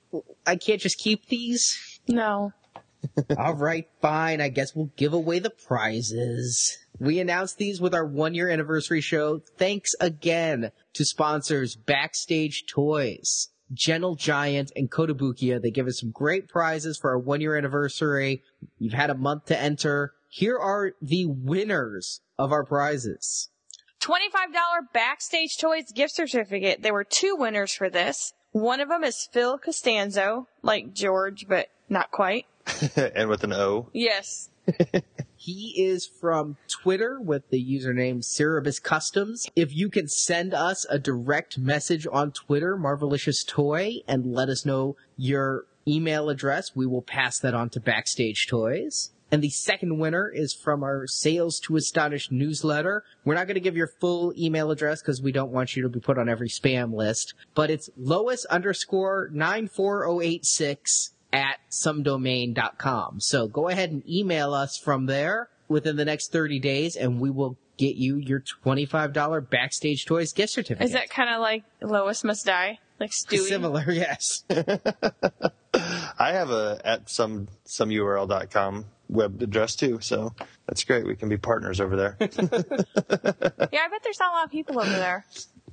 I 0.44 0.56
can't 0.56 0.80
just 0.80 0.98
keep 0.98 1.28
these? 1.28 2.00
No. 2.08 2.52
All 3.38 3.54
right, 3.54 3.88
fine. 4.02 4.40
I 4.40 4.48
guess 4.48 4.74
we'll 4.74 4.90
give 4.96 5.12
away 5.12 5.38
the 5.38 5.50
prizes. 5.50 6.76
We 6.98 7.20
announced 7.20 7.56
these 7.56 7.80
with 7.80 7.94
our 7.94 8.04
one 8.04 8.34
year 8.34 8.50
anniversary 8.50 9.00
show. 9.00 9.42
Thanks 9.58 9.94
again 10.00 10.72
to 10.94 11.04
sponsors 11.04 11.76
Backstage 11.76 12.64
Toys, 12.66 13.50
Gentle 13.72 14.16
Giant, 14.16 14.72
and 14.74 14.90
Kotobukiya. 14.90 15.62
They 15.62 15.70
give 15.70 15.86
us 15.86 16.00
some 16.00 16.10
great 16.10 16.48
prizes 16.48 16.98
for 16.98 17.10
our 17.10 17.18
one 17.20 17.40
year 17.40 17.56
anniversary. 17.56 18.42
You've 18.80 18.92
had 18.92 19.10
a 19.10 19.14
month 19.14 19.44
to 19.46 19.60
enter. 19.60 20.14
Here 20.30 20.58
are 20.58 20.94
the 21.00 21.26
winners 21.26 22.22
of 22.36 22.50
our 22.50 22.64
prizes. 22.64 23.50
$25 24.06 24.92
Backstage 24.92 25.58
Toys 25.58 25.90
gift 25.92 26.14
certificate. 26.14 26.82
There 26.82 26.92
were 26.92 27.04
two 27.04 27.34
winners 27.36 27.72
for 27.72 27.90
this. 27.90 28.34
One 28.52 28.80
of 28.80 28.88
them 28.88 29.02
is 29.02 29.28
Phil 29.32 29.58
Costanzo, 29.58 30.46
like 30.62 30.92
George, 30.92 31.46
but 31.48 31.68
not 31.88 32.12
quite. 32.12 32.46
and 32.96 33.28
with 33.28 33.42
an 33.42 33.52
O. 33.52 33.88
Yes. 33.92 34.50
He 35.46 35.74
is 35.76 36.06
from 36.06 36.56
Twitter 36.66 37.20
with 37.20 37.50
the 37.50 37.64
username 37.64 38.24
Cerebus 38.24 38.82
Customs. 38.82 39.46
If 39.54 39.72
you 39.72 39.88
can 39.90 40.08
send 40.08 40.52
us 40.52 40.84
a 40.90 40.98
direct 40.98 41.56
message 41.56 42.04
on 42.10 42.32
Twitter, 42.32 42.76
Marvelicious 42.76 43.46
Toy, 43.46 43.98
and 44.08 44.34
let 44.34 44.48
us 44.48 44.66
know 44.66 44.96
your 45.16 45.66
email 45.86 46.30
address, 46.30 46.74
we 46.74 46.84
will 46.84 47.02
pass 47.02 47.38
that 47.38 47.54
on 47.54 47.70
to 47.70 47.80
Backstage 47.80 48.48
Toys. 48.48 49.12
And 49.30 49.42
the 49.42 49.50
second 49.50 49.98
winner 49.98 50.28
is 50.28 50.54
from 50.54 50.82
our 50.82 51.06
Sales 51.06 51.58
to 51.60 51.76
Astonish 51.76 52.30
newsletter. 52.30 53.02
We're 53.24 53.34
not 53.34 53.46
going 53.46 53.54
to 53.56 53.60
give 53.60 53.76
your 53.76 53.88
full 53.88 54.32
email 54.38 54.70
address 54.70 55.02
because 55.02 55.20
we 55.20 55.32
don't 55.32 55.50
want 55.50 55.74
you 55.74 55.82
to 55.82 55.88
be 55.88 55.98
put 56.00 56.18
on 56.18 56.28
every 56.28 56.48
spam 56.48 56.94
list, 56.94 57.34
but 57.54 57.70
it's 57.70 57.90
Lois 57.96 58.44
underscore 58.44 59.28
94086 59.32 61.10
at 61.32 61.58
somedomain.com. 61.70 63.20
So 63.20 63.48
go 63.48 63.68
ahead 63.68 63.90
and 63.90 64.08
email 64.08 64.54
us 64.54 64.78
from 64.78 65.06
there 65.06 65.48
within 65.68 65.96
the 65.96 66.04
next 66.04 66.30
30 66.30 66.60
days 66.60 66.94
and 66.94 67.20
we 67.20 67.30
will 67.30 67.58
get 67.76 67.96
you 67.96 68.16
your 68.16 68.42
$25 68.64 69.50
Backstage 69.50 70.06
Toys 70.06 70.32
gift 70.32 70.52
certificate. 70.52 70.86
Is 70.86 70.92
that 70.92 71.10
kind 71.10 71.28
of 71.34 71.40
like 71.40 71.64
Lois 71.82 72.24
Must 72.24 72.46
Die? 72.46 72.78
Like 73.00 73.10
Stewie? 73.10 73.48
similar? 73.48 73.84
Yes. 73.90 74.44
I 76.18 76.32
have 76.32 76.50
a 76.50 76.80
at 76.84 77.10
some 77.10 77.48
some 77.64 77.90
URL.com 77.90 78.86
web 79.08 79.40
address 79.42 79.76
too, 79.76 79.98
so 80.00 80.34
that's 80.66 80.84
great. 80.84 81.06
We 81.06 81.16
can 81.16 81.28
be 81.28 81.36
partners 81.36 81.80
over 81.80 81.96
there. 81.96 82.16
Yeah, 83.72 83.80
I 83.84 83.88
bet 83.88 84.02
there's 84.02 84.18
not 84.18 84.32
a 84.32 84.36
lot 84.36 84.44
of 84.44 84.50
people 84.50 84.78
over 84.80 84.90
there. 84.90 85.24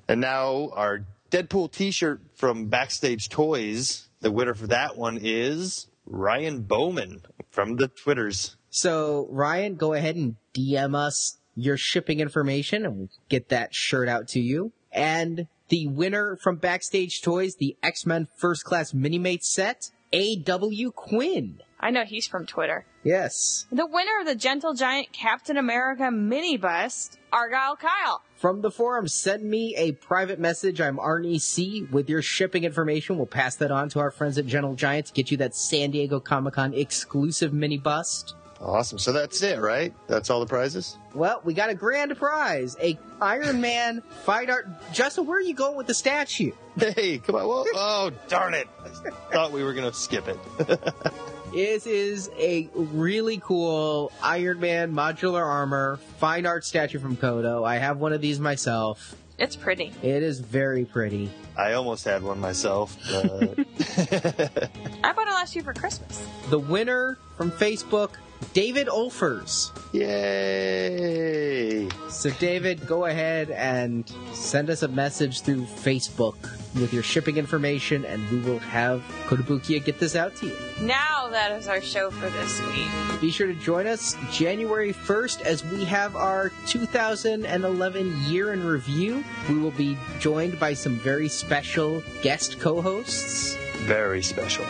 and 0.07 0.19
now 0.21 0.69
our 0.73 1.05
Deadpool 1.31 1.71
T-shirt 1.71 2.21
from 2.35 2.67
Backstage 2.67 3.29
Toys. 3.29 4.07
The 4.21 4.31
winner 4.31 4.53
for 4.53 4.67
that 4.67 4.95
one 4.97 5.19
is 5.21 5.87
Ryan 6.05 6.61
Bowman 6.61 7.21
from 7.49 7.75
the 7.77 7.87
Twitters. 7.87 8.55
So 8.69 9.27
Ryan, 9.29 9.75
go 9.75 9.93
ahead 9.93 10.15
and 10.15 10.35
DM 10.53 10.95
us 10.95 11.37
your 11.55 11.77
shipping 11.77 12.19
information 12.19 12.85
and 12.85 12.97
we'll 12.97 13.09
get 13.29 13.49
that 13.49 13.73
shirt 13.75 14.07
out 14.09 14.27
to 14.29 14.39
you. 14.39 14.71
And 14.91 15.47
the 15.69 15.87
winner 15.87 16.37
from 16.41 16.57
Backstage 16.57 17.21
Toys, 17.21 17.55
the 17.55 17.75
X-Men 17.83 18.27
First 18.37 18.63
Class 18.63 18.91
Minimates 18.91 19.45
set, 19.45 19.89
A.W. 20.11 20.91
Quinn. 20.91 21.59
I 21.83 21.89
know 21.89 22.05
he's 22.05 22.25
from 22.27 22.45
Twitter. 22.45 22.85
Yes. 23.03 23.65
The 23.69 23.85
winner 23.85 24.21
of 24.21 24.25
the 24.25 24.35
Gentle 24.35 24.73
Giant 24.73 25.11
Captain 25.11 25.57
America 25.57 26.09
mini 26.11 26.55
bust, 26.55 27.19
Argyle 27.33 27.75
Kyle. 27.75 28.21
From 28.37 28.61
the 28.61 28.71
forum, 28.71 29.09
send 29.09 29.43
me 29.43 29.75
a 29.75 29.91
private 29.91 30.39
message. 30.39 30.79
I'm 30.79 30.95
Arnie 30.95 31.41
C 31.41 31.85
with 31.91 32.09
your 32.09 32.21
shipping 32.21 32.63
information. 32.63 33.17
We'll 33.17 33.25
pass 33.25 33.57
that 33.57 33.69
on 33.69 33.89
to 33.89 33.99
our 33.99 34.11
friends 34.11 34.37
at 34.37 34.47
Gentle 34.47 34.75
Giant 34.75 35.07
to 35.07 35.13
get 35.13 35.29
you 35.29 35.35
that 35.37 35.55
San 35.55 35.91
Diego 35.91 36.21
Comic 36.21 36.53
Con 36.53 36.73
exclusive 36.73 37.51
mini 37.51 37.77
bust. 37.77 38.33
Awesome. 38.61 38.97
So 38.97 39.11
that's 39.11 39.43
it, 39.43 39.59
right? 39.59 39.93
That's 40.07 40.29
all 40.29 40.39
the 40.39 40.45
prizes? 40.45 40.97
Well, 41.13 41.41
we 41.43 41.53
got 41.53 41.69
a 41.69 41.75
grand 41.75 42.15
prize, 42.15 42.77
a 42.81 42.97
Iron 43.21 43.59
Man 43.59 44.01
fight 44.23 44.49
art. 44.49 44.69
Justin, 44.93 45.25
where 45.25 45.37
are 45.37 45.41
you 45.41 45.53
going 45.53 45.75
with 45.75 45.87
the 45.87 45.93
statue? 45.93 46.53
Hey, 46.79 47.19
come 47.19 47.35
on. 47.35 47.45
Whoa. 47.45 47.65
Oh, 47.75 48.11
darn 48.29 48.55
it. 48.55 48.67
I 48.83 49.11
thought 49.31 49.51
we 49.51 49.63
were 49.63 49.73
going 49.73 49.91
to 49.91 49.95
skip 49.95 50.27
it. 50.27 50.39
This 51.53 51.85
is 51.85 52.31
a 52.35 52.67
really 52.73 53.37
cool 53.37 54.11
Iron 54.23 54.59
Man 54.59 54.91
modular 54.91 55.45
armor 55.45 55.99
fine 56.17 56.47
art 56.47 56.65
statue 56.65 56.97
from 56.97 57.15
Koto. 57.15 57.63
I 57.63 57.75
have 57.75 57.99
one 57.99 58.11
of 58.11 58.21
these 58.21 58.39
myself. 58.39 59.13
It's 59.37 59.55
pretty. 59.55 59.91
It 60.01 60.23
is 60.23 60.39
very 60.39 60.83
pretty. 60.83 61.29
I 61.55 61.73
almost 61.73 62.05
had 62.05 62.23
one 62.23 62.39
myself. 62.39 62.97
But 63.07 63.23
I 65.03 65.13
bought 65.13 65.27
it 65.27 65.31
last 65.31 65.55
year 65.55 65.63
for 65.63 65.73
Christmas. 65.75 66.25
The 66.49 66.57
winner 66.57 67.19
from 67.37 67.51
Facebook, 67.51 68.13
David 68.53 68.89
Olfers. 68.89 69.71
Yay! 69.91 71.89
So, 72.09 72.29
David, 72.31 72.85
go 72.87 73.05
ahead 73.05 73.51
and 73.51 74.11
send 74.33 74.69
us 74.69 74.83
a 74.83 74.87
message 74.87 75.41
through 75.41 75.63
Facebook 75.63 76.35
with 76.79 76.93
your 76.93 77.03
shipping 77.03 77.37
information, 77.37 78.05
and 78.05 78.27
we 78.29 78.39
will 78.39 78.59
have 78.59 79.01
Kotobukiya 79.25 79.83
get 79.83 79.99
this 79.99 80.15
out 80.15 80.35
to 80.37 80.47
you. 80.47 80.57
Now 80.81 81.29
that 81.29 81.51
is 81.51 81.67
our 81.67 81.81
show 81.81 82.09
for 82.09 82.29
this 82.29 82.61
week. 82.67 83.21
Be 83.21 83.31
sure 83.31 83.47
to 83.47 83.53
join 83.53 83.87
us 83.87 84.15
January 84.31 84.93
1st 84.93 85.41
as 85.41 85.63
we 85.65 85.83
have 85.85 86.15
our 86.15 86.51
2011 86.67 88.21
year 88.23 88.53
in 88.53 88.65
review. 88.65 89.23
We 89.49 89.57
will 89.57 89.71
be 89.71 89.97
joined 90.19 90.59
by 90.59 90.73
some 90.73 90.95
very 90.95 91.29
special 91.29 92.03
guest 92.21 92.59
co 92.59 92.81
hosts. 92.81 93.55
Very 93.81 94.23
special. 94.23 94.65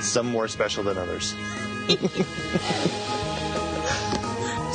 Some 0.00 0.26
more 0.26 0.48
special 0.48 0.82
than 0.82 0.98
others. 0.98 1.34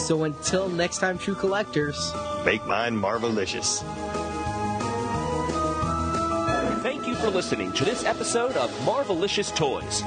So, 0.08 0.24
until 0.24 0.70
next 0.70 1.00
time, 1.00 1.18
true 1.18 1.36
collectors. 1.36 2.14
Make 2.46 2.66
mine 2.66 2.96
marvelicious. 2.96 3.84
Thank 6.82 7.06
you 7.08 7.16
for 7.16 7.30
listening 7.30 7.74
to 7.74 7.84
this 7.84 8.06
episode 8.06 8.56
of 8.56 8.72
Marvelicious 8.86 9.54
Toys. 9.54 10.04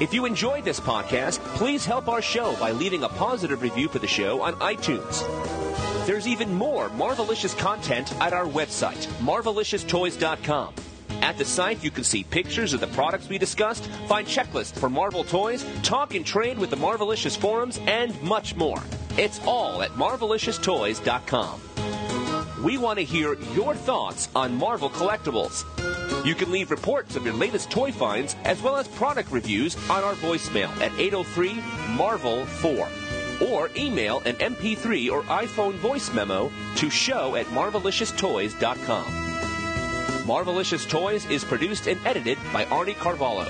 If 0.00 0.12
you 0.12 0.24
enjoyed 0.24 0.64
this 0.64 0.80
podcast, 0.80 1.38
please 1.54 1.86
help 1.86 2.08
our 2.08 2.20
show 2.20 2.56
by 2.56 2.72
leaving 2.72 3.04
a 3.04 3.08
positive 3.08 3.62
review 3.62 3.88
for 3.88 4.00
the 4.00 4.08
show 4.08 4.42
on 4.42 4.54
iTunes. 4.54 5.24
There's 6.04 6.26
even 6.26 6.52
more 6.52 6.88
Marvelicious 6.88 7.56
content 7.56 8.12
at 8.20 8.32
our 8.32 8.46
website, 8.46 9.06
marvelicioustoys.com. 9.20 10.74
At 11.28 11.36
the 11.36 11.44
site, 11.44 11.84
you 11.84 11.90
can 11.90 12.04
see 12.04 12.24
pictures 12.24 12.72
of 12.72 12.80
the 12.80 12.86
products 12.86 13.28
we 13.28 13.36
discussed, 13.36 13.84
find 14.08 14.26
checklists 14.26 14.78
for 14.78 14.88
Marvel 14.88 15.22
toys, 15.22 15.62
talk 15.82 16.14
and 16.14 16.24
trade 16.24 16.58
with 16.58 16.70
the 16.70 16.76
Marvelicious 16.76 17.36
forums, 17.36 17.78
and 17.86 18.18
much 18.22 18.56
more. 18.56 18.82
It's 19.18 19.38
all 19.46 19.82
at 19.82 19.90
marvelicioustoys.com. 19.90 21.60
We 22.64 22.78
want 22.78 22.98
to 22.98 23.04
hear 23.04 23.34
your 23.54 23.74
thoughts 23.74 24.30
on 24.34 24.54
Marvel 24.54 24.88
collectibles. 24.88 25.66
You 26.24 26.34
can 26.34 26.50
leave 26.50 26.70
reports 26.70 27.14
of 27.14 27.26
your 27.26 27.34
latest 27.34 27.70
toy 27.70 27.92
finds 27.92 28.34
as 28.44 28.62
well 28.62 28.76
as 28.76 28.88
product 28.88 29.30
reviews 29.30 29.76
on 29.90 30.02
our 30.02 30.14
voicemail 30.14 30.70
at 30.80 30.98
803 30.98 31.62
Marvel 31.90 32.46
4 32.46 32.88
or 33.50 33.68
email 33.76 34.20
an 34.24 34.36
MP3 34.36 35.12
or 35.12 35.24
iPhone 35.24 35.74
voice 35.74 36.10
memo 36.14 36.50
to 36.76 36.88
show 36.88 37.36
at 37.36 37.44
marvelicioustoys.com. 37.48 39.27
Marvelicious 40.28 40.86
Toys 40.86 41.24
is 41.30 41.42
produced 41.42 41.86
and 41.86 41.98
edited 42.06 42.36
by 42.52 42.66
Arnie 42.66 42.94
Carvalho. 42.94 43.46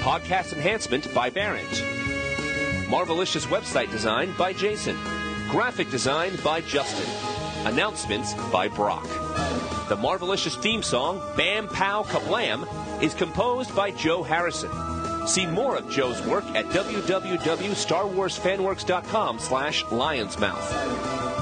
Podcast 0.00 0.54
enhancement 0.54 1.12
by 1.12 1.28
Barrett. 1.28 1.68
Marvelicious 2.88 3.44
website 3.48 3.90
design 3.90 4.32
by 4.38 4.54
Jason. 4.54 4.96
Graphic 5.50 5.90
design 5.90 6.32
by 6.42 6.62
Justin. 6.62 7.04
Announcements 7.70 8.32
by 8.50 8.68
Brock. 8.68 9.06
The 9.90 9.98
Marvelicious 9.98 10.58
theme 10.62 10.82
song, 10.82 11.20
Bam 11.36 11.68
Pow 11.68 12.04
Kablam, 12.04 12.66
is 13.02 13.12
composed 13.12 13.76
by 13.76 13.90
Joe 13.90 14.22
Harrison. 14.22 14.70
See 15.28 15.44
more 15.44 15.76
of 15.76 15.90
Joe's 15.90 16.22
work 16.22 16.46
at 16.54 16.64
www.starwarsfanworks.com 16.70 19.38
slash 19.38 19.84
lionsmouth. 19.84 21.41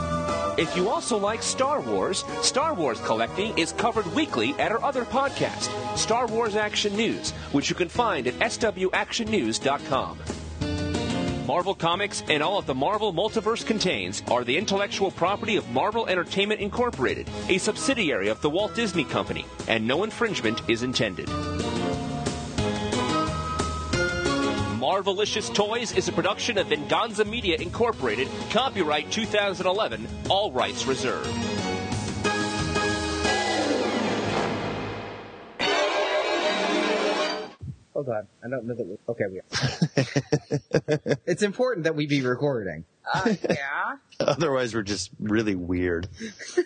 If 0.61 0.77
you 0.77 0.91
also 0.91 1.17
like 1.17 1.43
Star 1.43 1.81
Wars, 1.81 2.23
Star 2.43 2.75
Wars 2.75 3.01
collecting 3.01 3.57
is 3.57 3.73
covered 3.73 4.07
weekly 4.15 4.53
at 4.59 4.71
our 4.71 4.85
other 4.85 5.07
podcast, 5.07 5.71
Star 5.97 6.27
Wars 6.27 6.55
Action 6.55 6.95
News, 6.95 7.31
which 7.53 7.71
you 7.71 7.75
can 7.75 7.89
find 7.89 8.27
at 8.27 8.35
swactionnews.com. 8.35 10.19
Marvel 11.47 11.75
Comics 11.75 12.23
and 12.29 12.43
all 12.43 12.59
of 12.59 12.67
the 12.67 12.75
Marvel 12.75 13.15
Multiverse 13.15 13.65
contains 13.65 14.23
are 14.31 14.45
the 14.45 14.59
intellectual 14.59 15.11
property 15.11 15.57
of 15.57 15.67
Marvel 15.71 16.07
Entertainment 16.07 16.61
Incorporated, 16.61 17.31
a 17.49 17.57
subsidiary 17.57 18.29
of 18.29 18.43
the 18.43 18.51
Walt 18.51 18.75
Disney 18.75 19.05
Company, 19.05 19.47
and 19.67 19.87
no 19.87 20.05
infringement 20.05 20.61
is 20.69 20.83
intended. 20.83 21.31
Marvelicious 24.91 25.55
Toys 25.55 25.93
is 25.93 26.09
a 26.09 26.12
production 26.12 26.59
of 26.59 26.66
Venganza 26.66 27.24
Media 27.24 27.57
Incorporated, 27.59 28.26
copyright 28.51 29.09
2011, 29.12 30.05
all 30.28 30.51
rights 30.51 30.84
reserved. 30.84 31.30
Hold 37.93 38.09
on. 38.09 38.26
I 38.45 38.49
don't 38.49 38.64
know 38.64 38.74
that 38.74 38.84
we. 38.84 38.97
Okay, 39.09 39.26
we 39.30 39.38
are. 39.38 41.18
it's 41.24 41.45
important 41.45 41.84
that 41.84 41.95
we 41.95 42.09
be 42.09 42.22
recording. 42.22 42.84
Uh, 43.14 43.34
yeah. 43.49 43.97
Otherwise, 44.18 44.74
we're 44.74 44.82
just 44.82 45.12
really 45.20 45.55
weird. 45.55 46.09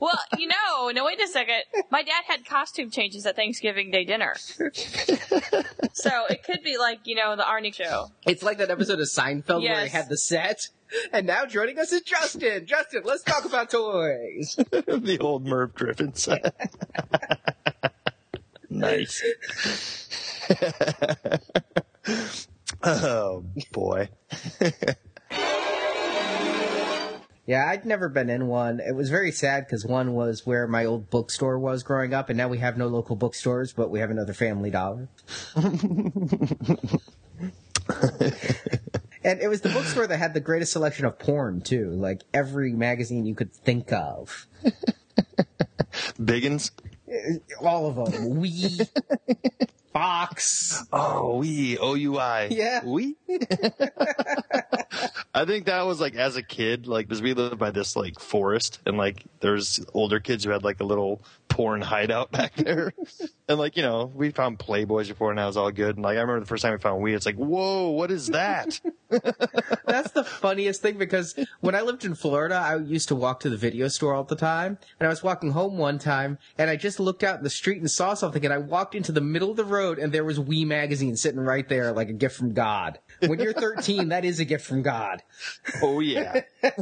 Well, 0.00 0.18
you 0.38 0.48
know, 0.48 0.90
no, 0.90 1.04
wait 1.04 1.20
a 1.20 1.28
second. 1.28 1.62
My 1.90 2.02
dad 2.02 2.24
had 2.26 2.44
costume 2.44 2.90
changes 2.90 3.26
at 3.26 3.36
Thanksgiving 3.36 3.90
Day 3.90 4.04
dinner. 4.04 4.34
so 4.36 6.26
it 6.28 6.42
could 6.44 6.62
be 6.62 6.78
like, 6.78 7.00
you 7.04 7.14
know, 7.14 7.36
the 7.36 7.42
Arnie 7.42 7.74
show. 7.74 8.10
It's 8.26 8.42
like 8.42 8.58
that 8.58 8.70
episode 8.70 9.00
of 9.00 9.06
Seinfeld 9.06 9.62
where 9.62 9.84
he 9.84 9.88
had 9.88 10.08
the 10.08 10.16
set. 10.16 10.68
And 11.12 11.26
now 11.26 11.46
joining 11.46 11.78
us 11.78 11.92
is 11.92 12.02
Justin. 12.02 12.66
Justin, 12.66 13.02
let's 13.04 13.22
talk 13.22 13.44
about 13.44 13.70
toys. 13.70 14.56
the 14.56 15.18
old 15.20 15.46
Merv 15.46 15.74
Griffins. 15.74 16.28
nice. 18.70 19.22
oh 22.82 23.44
boy. 23.72 24.08
Yeah, 27.46 27.68
I'd 27.68 27.86
never 27.86 28.08
been 28.08 28.28
in 28.28 28.48
one. 28.48 28.80
It 28.80 28.96
was 28.96 29.08
very 29.08 29.30
sad 29.30 29.66
because 29.66 29.86
one 29.86 30.14
was 30.14 30.44
where 30.44 30.66
my 30.66 30.84
old 30.84 31.10
bookstore 31.10 31.58
was 31.58 31.84
growing 31.84 32.12
up, 32.12 32.28
and 32.28 32.36
now 32.36 32.48
we 32.48 32.58
have 32.58 32.76
no 32.76 32.88
local 32.88 33.14
bookstores, 33.14 33.72
but 33.72 33.88
we 33.88 34.00
have 34.00 34.10
another 34.10 34.34
Family 34.34 34.70
Dollar. 34.70 35.08
and 35.56 36.10
it 39.40 39.48
was 39.48 39.60
the 39.60 39.70
bookstore 39.72 40.08
that 40.08 40.18
had 40.18 40.34
the 40.34 40.40
greatest 40.40 40.72
selection 40.72 41.04
of 41.04 41.20
porn 41.20 41.60
too, 41.60 41.90
like 41.90 42.22
every 42.34 42.72
magazine 42.72 43.26
you 43.26 43.36
could 43.36 43.52
think 43.52 43.92
of. 43.92 44.48
Biggins. 46.20 46.72
Uh, 47.08 47.38
all 47.64 47.86
of 47.86 48.12
them. 48.12 48.40
We, 48.40 48.70
Fox. 49.96 50.84
Oh, 50.92 51.38
we 51.38 51.78
O 51.78 51.94
U 51.94 52.18
I. 52.18 52.48
Yeah. 52.50 52.84
we. 52.84 53.16
I 55.34 55.46
think 55.46 55.64
that 55.66 55.86
was 55.86 56.02
like 56.02 56.14
as 56.16 56.36
a 56.36 56.42
kid, 56.42 56.86
like 56.86 57.08
because 57.08 57.22
we 57.22 57.32
lived 57.32 57.58
by 57.58 57.70
this 57.70 57.96
like 57.96 58.20
forest, 58.20 58.80
and 58.84 58.98
like 58.98 59.24
there's 59.40 59.82
older 59.94 60.20
kids 60.20 60.44
who 60.44 60.50
had 60.50 60.64
like 60.64 60.80
a 60.80 60.84
little 60.84 61.22
porn 61.56 61.80
hideout 61.80 62.30
back 62.30 62.54
there, 62.54 62.92
and 63.48 63.58
like 63.58 63.78
you 63.78 63.82
know 63.82 64.12
we 64.14 64.30
found 64.30 64.58
Playboys 64.58 65.08
before, 65.08 65.30
and 65.30 65.38
that 65.38 65.46
was 65.46 65.56
all 65.56 65.70
good. 65.70 65.96
And 65.96 66.04
like 66.04 66.18
I 66.18 66.20
remember 66.20 66.40
the 66.40 66.46
first 66.46 66.62
time 66.62 66.72
we 66.72 66.78
found 66.78 67.00
weed, 67.00 67.14
it's 67.14 67.24
like 67.24 67.36
whoa, 67.36 67.88
what 67.88 68.10
is 68.10 68.26
that? 68.28 68.78
That's 69.86 70.10
the 70.10 70.22
funniest 70.22 70.82
thing 70.82 70.98
because 70.98 71.34
when 71.60 71.74
I 71.74 71.80
lived 71.80 72.04
in 72.04 72.14
Florida, 72.14 72.56
I 72.56 72.76
used 72.76 73.08
to 73.08 73.14
walk 73.14 73.40
to 73.40 73.48
the 73.48 73.56
video 73.56 73.88
store 73.88 74.12
all 74.12 74.24
the 74.24 74.36
time. 74.36 74.78
And 75.00 75.06
I 75.06 75.10
was 75.10 75.22
walking 75.22 75.52
home 75.52 75.78
one 75.78 75.98
time 75.98 76.38
and 76.58 76.68
I 76.68 76.76
just 76.76 77.00
looked 77.00 77.24
out 77.24 77.38
in 77.38 77.44
the 77.44 77.50
street 77.50 77.78
and 77.78 77.90
saw 77.90 78.12
something 78.12 78.44
and 78.44 78.52
I 78.52 78.58
walked 78.58 78.94
into 78.94 79.12
the 79.12 79.20
middle 79.22 79.50
of 79.50 79.56
the 79.56 79.64
road 79.64 79.98
and 79.98 80.12
there 80.12 80.24
was 80.24 80.38
Oui 80.38 80.64
Magazine 80.64 81.16
sitting 81.16 81.40
right 81.40 81.66
there 81.68 81.92
like 81.92 82.10
a 82.10 82.12
gift 82.12 82.36
from 82.36 82.52
God. 82.52 82.98
When 83.20 83.38
you're 83.38 83.54
13, 83.54 84.08
that 84.08 84.24
is 84.24 84.40
a 84.40 84.44
gift 84.44 84.66
from 84.66 84.82
God. 84.82 85.22
oh 85.82 86.00
yeah. 86.00 86.42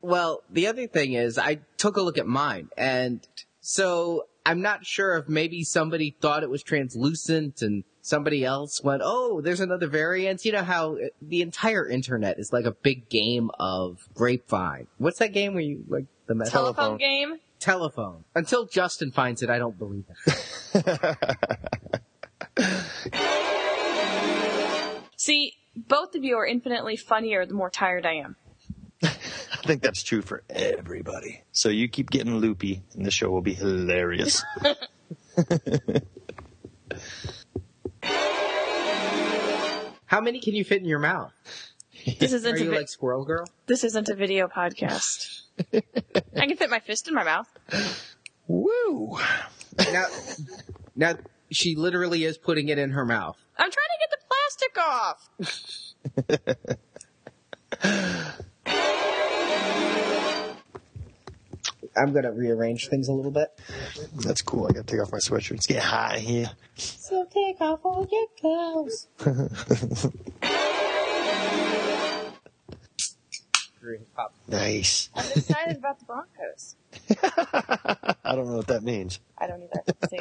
Well, 0.00 0.42
the 0.50 0.66
other 0.66 0.86
thing 0.86 1.14
is 1.14 1.38
I 1.38 1.60
took 1.76 1.96
a 1.96 2.02
look 2.02 2.18
at 2.18 2.26
mine 2.26 2.68
and 2.76 3.26
so 3.60 4.26
I'm 4.46 4.62
not 4.62 4.86
sure 4.86 5.18
if 5.18 5.28
maybe 5.28 5.64
somebody 5.64 6.16
thought 6.20 6.42
it 6.42 6.50
was 6.50 6.62
translucent 6.62 7.60
and 7.60 7.84
somebody 8.00 8.44
else 8.44 8.82
went, 8.82 9.02
oh, 9.04 9.42
there's 9.42 9.60
another 9.60 9.86
variant. 9.86 10.44
You 10.44 10.52
know 10.52 10.62
how 10.62 10.94
uh, 10.94 11.08
the 11.20 11.42
entire 11.42 11.86
internet 11.86 12.38
is 12.38 12.52
like 12.52 12.64
a 12.64 12.70
big 12.70 13.10
game 13.10 13.50
of 13.58 14.08
grapevine. 14.14 14.86
What's 14.96 15.18
that 15.18 15.34
game 15.34 15.54
where 15.54 15.62
you 15.62 15.84
like 15.88 16.06
the 16.26 16.34
metal? 16.34 16.50
Telephone, 16.50 16.74
Telephone. 16.74 16.98
game? 16.98 17.40
telephone. 17.58 18.24
Until 18.34 18.66
Justin 18.66 19.10
finds 19.10 19.42
it, 19.42 19.50
I 19.50 19.58
don't 19.58 19.78
believe 19.78 20.04
it. 20.26 21.16
See, 25.16 25.54
both 25.76 26.14
of 26.14 26.24
you 26.24 26.36
are 26.36 26.46
infinitely 26.46 26.96
funnier 26.96 27.44
the 27.46 27.54
more 27.54 27.70
tired 27.70 28.06
I 28.06 28.14
am. 28.14 28.36
I 29.52 29.56
think 29.66 29.82
that's 29.82 30.02
true 30.02 30.22
for 30.22 30.42
everybody. 30.50 31.42
So 31.52 31.68
you 31.68 31.88
keep 31.88 32.10
getting 32.10 32.36
loopy, 32.36 32.82
and 32.94 33.04
the 33.04 33.10
show 33.10 33.30
will 33.30 33.42
be 33.42 33.54
hilarious. 33.54 34.44
How 40.06 40.20
many 40.22 40.40
can 40.40 40.54
you 40.54 40.64
fit 40.64 40.80
in 40.80 40.86
your 40.88 40.98
mouth? 40.98 41.32
This 42.18 42.32
isn't 42.32 42.56
a 42.56 42.58
you 42.58 42.70
vi- 42.70 42.76
like 42.78 42.88
Squirrel 42.88 43.24
Girl? 43.24 43.44
this 43.66 43.84
isn't 43.84 44.08
a 44.08 44.14
video 44.14 44.48
podcast. 44.48 45.42
I 45.74 46.46
can 46.46 46.56
fit 46.56 46.70
my 46.70 46.78
fist 46.78 47.08
in 47.08 47.14
my 47.14 47.24
mouth. 47.24 47.48
Woo! 48.46 49.18
Now, 49.92 50.06
now 50.96 51.14
she 51.50 51.74
literally 51.76 52.24
is 52.24 52.38
putting 52.38 52.68
it 52.68 52.78
in 52.78 52.90
her 52.90 53.04
mouth. 53.04 53.36
I'm 53.58 53.70
trying 53.70 53.88
to 53.92 53.98
get 54.00 54.10
the 54.10 54.18
plastic 54.28 54.78
off. 57.82 58.24
I'm 61.98 62.12
gonna 62.12 62.32
rearrange 62.32 62.88
things 62.88 63.08
a 63.08 63.12
little 63.12 63.30
bit. 63.30 63.48
That's 64.16 64.42
cool. 64.42 64.66
I 64.66 64.72
gotta 64.72 64.84
take 64.84 65.00
off 65.00 65.10
my 65.12 65.18
sweatshirt. 65.18 65.56
It's 65.56 65.66
getting 65.66 65.82
hot 65.82 66.16
in 66.16 66.22
here. 66.22 66.50
So 66.76 67.26
take 67.32 67.60
off 67.60 67.80
all 67.84 68.06
your 68.10 68.26
clothes. 68.40 69.08
Green 73.80 74.06
pop. 74.16 74.34
Nice. 74.46 75.10
I'm 75.14 75.26
excited 75.34 75.76
about 75.76 75.98
the 75.98 76.04
Broncos. 76.04 76.76
I 78.24 78.34
don't 78.34 78.46
know 78.48 78.56
what 78.58 78.66
that 78.68 78.82
means. 78.82 79.20
I 79.36 79.46
don't 79.46 79.62
either. 79.62 79.82
See? 80.08 80.18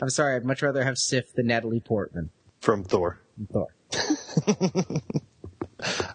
I'm 0.00 0.10
sorry, 0.10 0.36
I'd 0.36 0.44
much 0.44 0.62
rather 0.62 0.84
have 0.84 0.96
Sif 0.96 1.32
than 1.34 1.48
Natalie 1.48 1.80
Portman. 1.80 2.30
From 2.60 2.84
Thor. 2.84 3.18
Thor. 3.52 3.68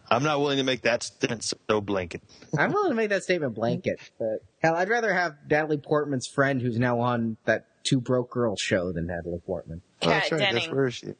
I'm 0.10 0.24
not 0.24 0.40
willing 0.40 0.58
to 0.58 0.64
make 0.64 0.82
that 0.82 1.04
statement 1.04 1.44
so 1.44 1.82
blanket. 1.82 2.22
I'm 2.58 2.74
willing 2.74 2.92
to 2.92 2.96
make 2.96 3.10
that 3.10 3.24
statement 3.24 3.56
blanket, 3.56 4.00
but 4.20 4.44
hell, 4.62 4.76
I'd 4.76 4.90
rather 4.90 5.14
have 5.14 5.36
Natalie 5.50 5.78
Portman's 5.78 6.28
friend 6.28 6.62
who's 6.62 6.78
now 6.78 7.00
on 7.00 7.38
that 7.46 7.68
Two 7.84 8.02
Broke 8.02 8.30
Girls 8.32 8.60
show 8.60 8.92
than 8.92 9.08
Natalie 9.08 9.42
Portman. 9.46 9.82
Oh, 10.02 10.08
Kat 10.08 10.30
that's 10.30 10.32
right. 10.32 10.40
That's 10.40 10.54
Denning. 10.54 10.76
where 10.76 10.88
is 10.88 10.94
she? 10.94 11.14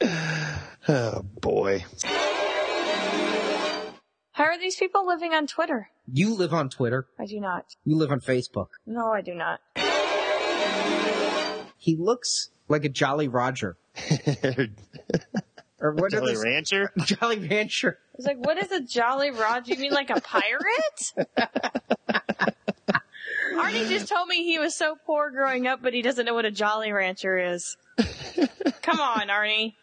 oh 0.88 1.22
boy. 1.40 1.84
How 4.32 4.44
are 4.44 4.58
these 4.58 4.76
people 4.76 5.06
living 5.06 5.34
on 5.34 5.46
Twitter? 5.46 5.88
You 6.12 6.34
live 6.34 6.54
on 6.54 6.70
Twitter. 6.70 7.06
I 7.18 7.26
do 7.26 7.40
not. 7.40 7.74
You 7.84 7.96
live 7.96 8.12
on 8.12 8.20
Facebook. 8.20 8.68
No, 8.86 9.12
I 9.12 9.20
do 9.20 9.34
not. 9.34 9.60
He 11.76 11.96
looks 11.96 12.50
like 12.68 12.84
a 12.84 12.88
Jolly 12.88 13.28
Roger. 13.28 13.76
Or 15.80 15.92
what 15.92 16.10
Jolly 16.10 16.34
those? 16.34 16.44
Rancher. 16.44 16.92
Jolly 17.04 17.38
Rancher. 17.38 17.98
It's 18.14 18.26
like, 18.26 18.38
what 18.38 18.58
is 18.58 18.72
a 18.72 18.80
Jolly 18.80 19.30
Roger? 19.30 19.74
You 19.74 19.78
mean 19.78 19.92
like 19.92 20.10
a 20.10 20.20
pirate? 20.20 21.12
Arnie 23.54 23.88
just 23.88 24.08
told 24.08 24.28
me 24.28 24.44
he 24.44 24.58
was 24.58 24.74
so 24.74 24.96
poor 25.06 25.30
growing 25.30 25.66
up, 25.66 25.80
but 25.82 25.94
he 25.94 26.02
doesn't 26.02 26.26
know 26.26 26.34
what 26.34 26.44
a 26.44 26.50
Jolly 26.50 26.92
Rancher 26.92 27.38
is. 27.38 27.76
Come 28.82 29.00
on, 29.00 29.28
Arnie. 29.28 29.74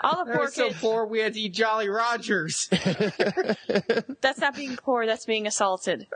All 0.00 0.24
the 0.24 0.30
I 0.30 0.34
poor 0.34 0.44
was 0.44 0.54
so 0.54 0.70
poor 0.70 1.06
we 1.06 1.18
had 1.20 1.34
to 1.34 1.40
eat 1.40 1.54
Jolly 1.54 1.88
Rogers. 1.88 2.68
That's 4.20 4.38
not 4.38 4.54
being 4.54 4.76
poor. 4.76 5.06
That's 5.06 5.24
being 5.24 5.46
assaulted. 5.46 6.06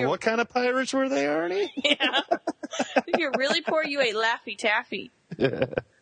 And 0.00 0.08
what 0.08 0.20
kind 0.20 0.40
of 0.40 0.48
pirates 0.48 0.92
were 0.92 1.08
they, 1.08 1.24
Arnie? 1.24 1.68
Yeah. 1.84 2.20
if 3.06 3.18
you're 3.18 3.32
really 3.36 3.60
poor, 3.62 3.82
you 3.84 4.00
ate 4.00 4.14
Laffy 4.14 4.56
Taffy. 4.56 5.10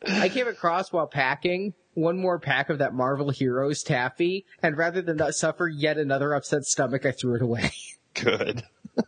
I 0.06 0.28
came 0.28 0.48
across 0.48 0.92
while 0.92 1.06
packing 1.06 1.74
one 1.94 2.18
more 2.18 2.38
pack 2.38 2.70
of 2.70 2.78
that 2.78 2.92
Marvel 2.94 3.30
Heroes 3.30 3.82
taffy, 3.82 4.46
and 4.62 4.76
rather 4.76 5.00
than 5.00 5.16
not 5.16 5.34
suffer 5.34 5.68
yet 5.68 5.96
another 5.98 6.34
upset 6.34 6.64
stomach, 6.64 7.06
I 7.06 7.12
threw 7.12 7.36
it 7.36 7.42
away. 7.42 7.70
Good. 8.14 8.64